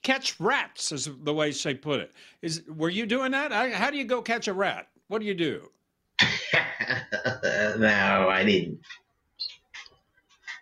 catch 0.01 0.39
rats, 0.39 0.91
is 0.91 1.09
the 1.23 1.33
way 1.33 1.51
they 1.51 1.73
put 1.75 1.99
it. 1.99 2.11
Is 2.41 2.63
were 2.67 2.89
you 2.89 3.05
doing 3.05 3.31
that? 3.31 3.51
How 3.73 3.89
do 3.89 3.97
you 3.97 4.05
go 4.05 4.21
catch 4.21 4.47
a 4.47 4.53
rat? 4.53 4.87
What 5.07 5.19
do 5.19 5.25
you 5.25 5.33
do? 5.33 5.69
no, 7.77 8.27
I 8.29 8.43
didn't. 8.45 8.79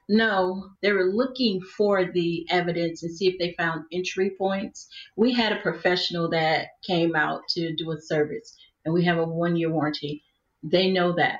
No, 0.09 0.71
they 0.81 0.91
were 0.91 1.05
looking 1.05 1.61
for 1.61 2.11
the 2.11 2.45
evidence 2.49 3.03
and 3.03 3.15
see 3.15 3.29
if 3.29 3.39
they 3.39 3.55
found 3.57 3.85
entry 3.93 4.31
points. 4.37 4.89
We 5.15 5.31
had 5.31 5.53
a 5.53 5.61
professional 5.61 6.29
that 6.31 6.67
came 6.85 7.15
out 7.15 7.47
to 7.51 7.73
do 7.75 7.91
a 7.91 8.01
service, 8.01 8.57
and 8.83 8.93
we 8.93 9.05
have 9.05 9.17
a 9.17 9.23
one 9.23 9.55
year 9.55 9.69
warranty. 9.69 10.23
They 10.63 10.91
know 10.91 11.13
that. 11.13 11.39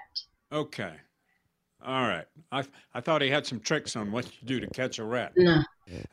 Okay. 0.54 0.94
All 1.84 2.08
right. 2.08 2.26
I 2.52 2.64
I 2.94 3.02
thought 3.02 3.22
he 3.22 3.30
had 3.30 3.46
some 3.46 3.60
tricks 3.60 3.96
on 3.96 4.12
what 4.12 4.26
you 4.26 4.48
do 4.48 4.60
to 4.60 4.68
catch 4.68 5.00
a 5.00 5.04
rat. 5.04 5.34
No. 5.36 5.64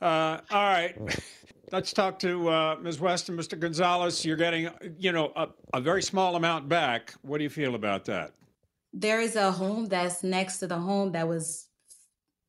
Uh, 0.01 0.41
all 0.51 0.65
right. 0.65 0.97
Let's 1.71 1.93
talk 1.93 2.19
to 2.21 2.49
uh, 2.49 2.77
Ms. 2.81 2.99
West 2.99 3.29
and 3.29 3.39
Mr. 3.39 3.59
Gonzalez. 3.59 4.25
You're 4.25 4.37
getting, 4.37 4.71
you 4.99 5.12
know, 5.12 5.33
a, 5.37 5.49
a 5.75 5.81
very 5.81 6.03
small 6.03 6.37
amount 6.37 6.69
back. 6.69 7.14
What 7.23 7.39
do 7.39 7.45
you 7.45 7.51
feel 7.51 7.75
about 7.75 8.07
that? 8.07 8.33
There 8.93 9.21
is 9.21 9.37
a 9.37 9.53
home 9.53 9.87
that's 9.87 10.25
next 10.25 10.59
to 10.59 10.66
the 10.66 10.79
home 10.79 11.12
that 11.12 11.29
was 11.29 11.66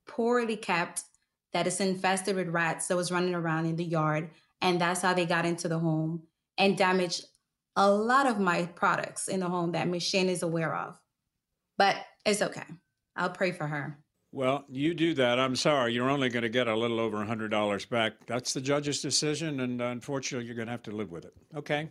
poorly 0.08 0.56
kept, 0.56 1.04
that 1.52 1.68
is 1.68 1.82
infested 1.82 2.38
with 2.38 2.48
rats 2.48 2.88
that 2.88 2.96
was 2.96 3.12
running 3.12 3.36
around 3.36 3.66
in 3.66 3.76
the 3.76 3.84
yard. 3.84 4.30
And 4.62 4.80
that's 4.80 5.02
how 5.02 5.14
they 5.14 5.26
got 5.26 5.46
into 5.46 5.68
the 5.68 5.80
home 5.80 6.24
and 6.58 6.78
damaged 6.78 7.26
a 7.76 7.90
lot 7.92 8.26
of 8.26 8.40
my 8.40 8.66
products 8.68 9.28
in 9.28 9.42
the 9.42 9.50
home 9.50 9.74
that 9.74 10.02
Shane 10.02 10.30
is 10.30 10.44
aware 10.44 10.74
of. 10.74 10.98
But 11.78 11.98
it's 12.26 12.42
okay. 12.42 12.64
I'll 13.16 13.30
pray 13.30 13.52
for 13.52 13.68
her. 13.68 14.00
Well, 14.32 14.64
you 14.70 14.94
do 14.94 15.16
that. 15.16 15.40
I'm 15.40 15.56
sorry. 15.56 15.94
You're 15.94 16.10
only 16.10 16.30
going 16.30 16.44
to 16.44 16.50
get 16.50 16.68
a 16.68 16.76
little 16.76 17.00
over 17.00 17.18
$100 17.18 17.90
back. 17.90 18.14
That's 18.28 18.54
the 18.54 18.62
judge's 18.62 19.02
decision, 19.02 19.60
and 19.62 19.82
uh, 19.82 19.86
unfortunately, 19.86 20.46
you're 20.46 20.56
going 20.56 20.68
to 20.68 20.72
have 20.72 20.84
to 20.84 20.92
live 20.92 21.12
with 21.12 21.26
it. 21.26 21.34
Okay? 21.56 21.90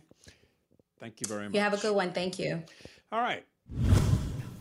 Thank 0.99 1.19
you 1.19 1.27
very 1.27 1.45
much. 1.45 1.53
You 1.53 1.61
have 1.61 1.73
a 1.73 1.77
good 1.77 1.95
one. 1.95 2.13
Thank 2.13 2.39
you. 2.39 2.63
All 3.11 3.19
right. 3.19 3.45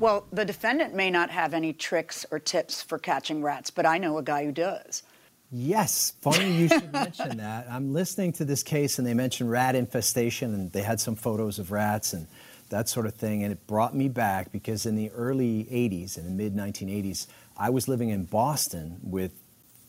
Well, 0.01 0.27
the 0.33 0.45
defendant 0.45 0.95
may 0.95 1.11
not 1.11 1.31
have 1.31 1.55
any 1.55 1.73
tricks 1.73 2.25
or 2.31 2.39
tips 2.39 2.83
for 2.83 2.99
catching 2.99 3.43
rats, 3.43 3.71
but 3.71 3.87
I 3.87 3.99
know 3.99 4.19
a 4.19 4.23
guy 4.23 4.45
who 4.45 4.53
does. 4.53 5.03
Yes, 5.51 6.13
funny 6.21 6.53
you 6.53 6.69
should 6.69 6.93
mention 6.93 7.39
that. 7.39 7.67
I'm 7.71 7.93
listening 7.93 8.33
to 8.35 8.45
this 8.45 8.63
case 8.63 8.99
and 8.99 9.07
they 9.07 9.15
mentioned 9.15 9.51
rat 9.51 9.75
infestation 9.75 10.55
and 10.55 10.71
they 10.73 10.83
had 10.83 11.01
some 11.01 11.17
photos 11.17 11.59
of 11.59 11.73
rats 11.73 12.13
and 12.13 12.29
that 12.69 12.89
sort 12.89 13.07
of 13.07 13.15
thing. 13.15 13.43
And 13.43 13.53
it 13.53 13.67
brought 13.67 13.97
me 13.97 14.09
back 14.09 14.53
because 14.53 14.87
in 14.87 14.95
the 14.95 15.11
early 15.11 15.65
80s 15.65 16.17
and 16.17 16.27
the 16.27 16.31
mid 16.31 16.55
1980s, 16.55 17.27
I 17.59 17.71
was 17.71 17.89
living 17.89 18.11
in 18.11 18.25
Boston 18.25 18.99
with 19.03 19.33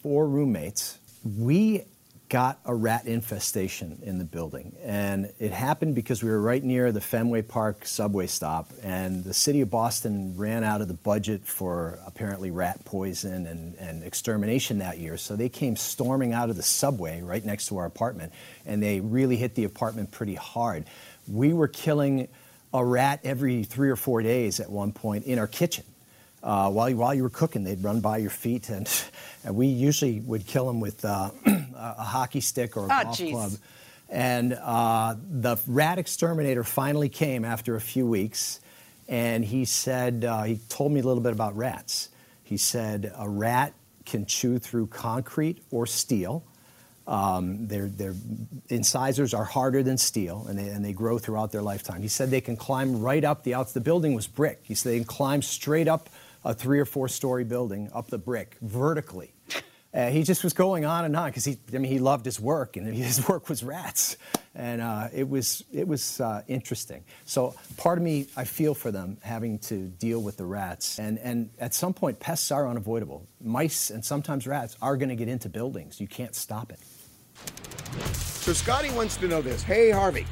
four 0.01 0.27
roommates. 0.27 0.97
We 1.23 1.85
got 2.29 2.59
a 2.65 2.73
rat 2.73 3.05
infestation 3.05 3.99
in 4.03 4.19
the 4.19 4.23
building. 4.23 4.75
And 4.83 5.33
it 5.39 5.51
happened 5.51 5.95
because 5.95 6.23
we 6.23 6.29
were 6.29 6.41
right 6.41 6.63
near 6.63 6.91
the 6.91 7.01
Fenway 7.01 7.41
Park 7.41 7.85
subway 7.85 8.27
stop. 8.27 8.71
And 8.83 9.23
the 9.23 9.33
city 9.33 9.61
of 9.61 9.69
Boston 9.69 10.35
ran 10.37 10.63
out 10.63 10.81
of 10.81 10.87
the 10.87 10.93
budget 10.93 11.45
for 11.45 11.99
apparently 12.05 12.51
rat 12.51 12.85
poison 12.85 13.47
and, 13.47 13.75
and 13.75 14.03
extermination 14.03 14.77
that 14.77 14.99
year. 14.99 15.17
So 15.17 15.35
they 15.35 15.49
came 15.49 15.75
storming 15.75 16.33
out 16.33 16.49
of 16.51 16.55
the 16.55 16.63
subway 16.63 17.21
right 17.21 17.43
next 17.43 17.67
to 17.67 17.77
our 17.77 17.85
apartment. 17.85 18.31
And 18.65 18.81
they 18.81 18.99
really 18.99 19.35
hit 19.35 19.55
the 19.55 19.63
apartment 19.63 20.11
pretty 20.11 20.35
hard. 20.35 20.85
We 21.27 21.53
were 21.53 21.67
killing 21.67 22.27
a 22.73 22.85
rat 22.85 23.21
every 23.23 23.63
three 23.63 23.89
or 23.89 23.95
four 23.95 24.21
days 24.21 24.59
at 24.59 24.69
one 24.69 24.91
point 24.91 25.25
in 25.25 25.39
our 25.39 25.47
kitchen. 25.47 25.83
Uh, 26.41 26.69
while, 26.71 26.89
you, 26.89 26.95
while 26.97 27.13
you 27.13 27.23
were 27.23 27.29
cooking, 27.29 27.63
they'd 27.63 27.83
run 27.83 27.99
by 27.99 28.17
your 28.17 28.29
feet, 28.29 28.69
and, 28.69 28.87
and 29.43 29.55
we 29.55 29.67
usually 29.67 30.19
would 30.21 30.45
kill 30.47 30.65
them 30.67 30.79
with 30.79 31.03
uh, 31.03 31.31
a 31.45 32.03
hockey 32.03 32.41
stick 32.41 32.77
or 32.77 32.81
a 32.81 32.85
Oh, 32.85 33.03
golf 33.03 33.17
geez. 33.17 33.31
club. 33.31 33.51
And 34.09 34.53
uh, 34.53 35.15
the 35.29 35.57
rat 35.67 35.99
exterminator 35.99 36.63
finally 36.63 37.09
came 37.09 37.45
after 37.45 37.75
a 37.75 37.81
few 37.81 38.07
weeks, 38.07 38.59
and 39.07 39.43
he 39.45 39.65
said, 39.65 40.23
uh, 40.25 40.43
he 40.43 40.59
told 40.69 40.91
me 40.91 40.99
a 40.99 41.03
little 41.03 41.21
bit 41.21 41.33
about 41.33 41.55
rats. 41.55 42.09
He 42.43 42.57
said, 42.57 43.11
a 43.17 43.29
rat 43.29 43.73
can 44.05 44.25
chew 44.25 44.57
through 44.57 44.87
concrete 44.87 45.61
or 45.69 45.85
steel. 45.85 46.43
Um, 47.05 47.67
their, 47.67 47.87
their 47.87 48.13
incisors 48.69 49.33
are 49.33 49.43
harder 49.43 49.83
than 49.83 49.97
steel, 49.97 50.45
and 50.47 50.57
they, 50.57 50.69
and 50.69 50.83
they 50.85 50.93
grow 50.93 51.17
throughout 51.19 51.51
their 51.51 51.61
lifetime. 51.61 52.01
He 52.01 52.07
said 52.07 52.29
they 52.31 52.41
can 52.41 52.55
climb 52.55 53.01
right 53.01 53.23
up 53.23 53.43
the 53.43 53.53
outs. 53.55 53.73
The 53.73 53.81
building 53.81 54.13
was 54.13 54.27
brick. 54.27 54.59
He 54.63 54.73
said 54.75 54.93
they 54.93 54.97
can 54.99 55.05
climb 55.07 55.41
straight 55.41 55.87
up 55.87 56.09
a 56.43 56.53
three 56.53 56.79
or 56.79 56.85
four 56.85 57.07
story 57.07 57.43
building 57.43 57.89
up 57.93 58.07
the 58.09 58.17
brick 58.17 58.57
vertically. 58.61 59.33
Uh, 59.91 60.09
he 60.09 60.21
just 60.21 60.43
was 60.43 60.53
going 60.53 60.85
on 60.85 61.03
and 61.03 61.15
on 61.15 61.29
because 61.29 61.43
he, 61.43 61.57
I 61.73 61.79
mean, 61.79 61.91
he 61.91 61.97
loved 61.97 62.23
his 62.23 62.39
work, 62.39 62.77
and 62.77 62.85
his 62.95 63.27
work 63.27 63.49
was 63.49 63.63
rats, 63.63 64.17
and 64.53 64.81
uh, 64.81 65.07
it 65.11 65.27
was 65.27 65.63
it 65.73 65.87
was 65.87 66.21
uh, 66.21 66.43
interesting. 66.47 67.03
So 67.25 67.55
part 67.75 67.97
of 67.97 68.03
me, 68.03 68.27
I 68.37 68.43
feel 68.43 68.75
for 68.75 68.91
them 68.91 69.17
having 69.23 69.57
to 69.59 69.87
deal 69.87 70.21
with 70.21 70.37
the 70.37 70.45
rats, 70.45 70.99
and 70.99 71.17
and 71.17 71.49
at 71.57 71.73
some 71.73 71.95
point, 71.95 72.19
pests 72.19 72.51
are 72.51 72.67
unavoidable. 72.67 73.25
Mice 73.41 73.89
and 73.89 74.05
sometimes 74.05 74.45
rats 74.45 74.77
are 74.79 74.95
going 74.95 75.09
to 75.09 75.15
get 75.15 75.27
into 75.27 75.49
buildings. 75.49 75.99
You 75.99 76.07
can't 76.07 76.35
stop 76.35 76.71
it. 76.71 76.79
So 78.13 78.53
Scotty 78.53 78.91
wants 78.91 79.17
to 79.17 79.27
know 79.27 79.41
this. 79.41 79.63
Hey 79.63 79.89
Harvey, 79.89 80.27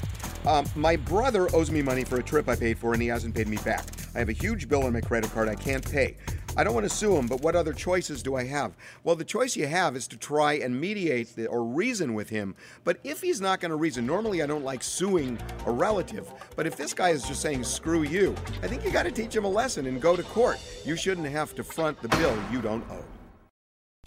um, 0.45 0.67
my 0.75 0.97
brother 0.97 1.53
owes 1.55 1.71
me 1.71 1.81
money 1.81 2.03
for 2.03 2.19
a 2.19 2.23
trip 2.23 2.47
I 2.47 2.55
paid 2.55 2.77
for, 2.77 2.93
and 2.93 3.01
he 3.01 3.07
hasn't 3.07 3.33
paid 3.33 3.47
me 3.47 3.57
back. 3.57 3.85
I 4.15 4.19
have 4.19 4.29
a 4.29 4.33
huge 4.33 4.67
bill 4.67 4.83
on 4.83 4.93
my 4.93 5.01
credit 5.01 5.31
card 5.31 5.49
I 5.49 5.55
can't 5.55 5.89
pay. 5.89 6.17
I 6.55 6.63
don't 6.63 6.73
want 6.73 6.89
to 6.89 6.95
sue 6.95 7.15
him, 7.15 7.27
but 7.27 7.41
what 7.41 7.55
other 7.55 7.71
choices 7.71 8.23
do 8.23 8.35
I 8.35 8.43
have? 8.45 8.75
Well, 9.03 9.15
the 9.15 9.23
choice 9.23 9.55
you 9.55 9.67
have 9.67 9.95
is 9.95 10.07
to 10.07 10.17
try 10.17 10.53
and 10.53 10.81
mediate 10.81 11.35
the, 11.35 11.45
or 11.45 11.63
reason 11.63 12.15
with 12.15 12.29
him. 12.29 12.55
But 12.83 12.97
if 13.03 13.21
he's 13.21 13.39
not 13.39 13.59
going 13.59 13.69
to 13.69 13.75
reason, 13.75 14.07
normally 14.07 14.41
I 14.41 14.47
don't 14.47 14.63
like 14.63 14.81
suing 14.81 15.37
a 15.67 15.71
relative. 15.71 16.31
But 16.55 16.65
if 16.65 16.75
this 16.75 16.95
guy 16.95 17.09
is 17.09 17.27
just 17.27 17.41
saying, 17.41 17.63
screw 17.63 18.01
you, 18.01 18.35
I 18.63 18.67
think 18.67 18.83
you 18.83 18.89
got 18.89 19.03
to 19.03 19.11
teach 19.11 19.35
him 19.35 19.45
a 19.45 19.49
lesson 19.49 19.85
and 19.85 20.01
go 20.01 20.15
to 20.15 20.23
court. 20.23 20.57
You 20.83 20.95
shouldn't 20.95 21.27
have 21.27 21.53
to 21.55 21.63
front 21.63 22.01
the 22.01 22.09
bill 22.09 22.35
you 22.51 22.59
don't 22.59 22.83
owe. 22.89 23.05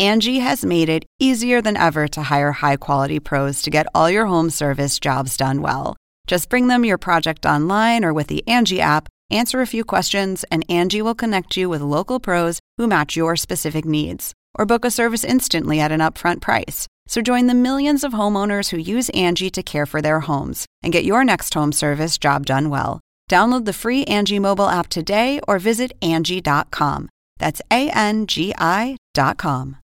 Angi 0.01 0.41
has 0.41 0.65
made 0.65 0.89
it 0.89 1.05
easier 1.21 1.61
than 1.61 1.77
ever 1.77 2.09
to 2.09 2.23
hire 2.23 2.53
high 2.53 2.79
quality 2.79 3.21
pros 3.21 3.63
to 3.63 3.71
get 3.71 3.87
all 3.95 4.11
your 4.11 4.27
home 4.27 4.51
service 4.51 4.99
jobs 4.99 5.37
done 5.37 5.63
well. 5.63 5.95
Just 6.27 6.49
bring 6.49 6.69
them 6.69 6.85
your 6.85 6.99
project 6.99 7.45
online 7.45 8.05
or 8.05 8.13
with 8.13 8.29
the 8.29 8.43
Angi 8.49 8.79
app 8.79 9.09
Answer 9.31 9.61
a 9.61 9.67
few 9.67 9.85
questions, 9.85 10.45
and 10.51 10.67
Angi 10.69 11.03
will 11.03 11.15
connect 11.15 11.57
you 11.57 11.69
with 11.69 11.83
local 11.83 12.19
pros 12.19 12.59
who 12.79 12.87
match 12.89 13.17
your 13.17 13.37
specific 13.37 13.85
needs. 13.85 14.33
Or 14.57 14.67
book 14.67 14.85
a 14.85 14.91
service 14.91 15.25
instantly 15.25 15.79
at 15.79 15.93
an 15.93 16.01
upfront 16.01 16.41
price. 16.41 16.89
So 17.07 17.21
join 17.21 17.47
the 17.47 17.55
millions 17.55 18.03
of 18.03 18.13
homeowners 18.13 18.71
who 18.71 18.79
use 18.79 19.11
Angi 19.11 19.51
to 19.53 19.63
care 19.63 19.87
for 19.87 20.01
their 20.01 20.21
homes 20.21 20.67
and 20.83 20.93
get 20.93 21.05
your 21.05 21.25
next 21.25 21.55
home 21.55 21.73
service 21.73 22.19
job 22.19 22.47
done 22.47 22.71
well. 22.71 23.01
Download 23.29 23.65
the 23.65 23.73
free 23.73 24.05
Angi 24.05 24.41
mobile 24.41 24.69
app 24.69 24.89
today 24.89 25.41
or 25.47 25.59
visit 25.59 25.93
Angi.com. 26.01 27.09
That's 27.39 27.61
A 27.71 27.91
N 27.91 28.27
G 28.27 28.55
I.com. 28.59 29.80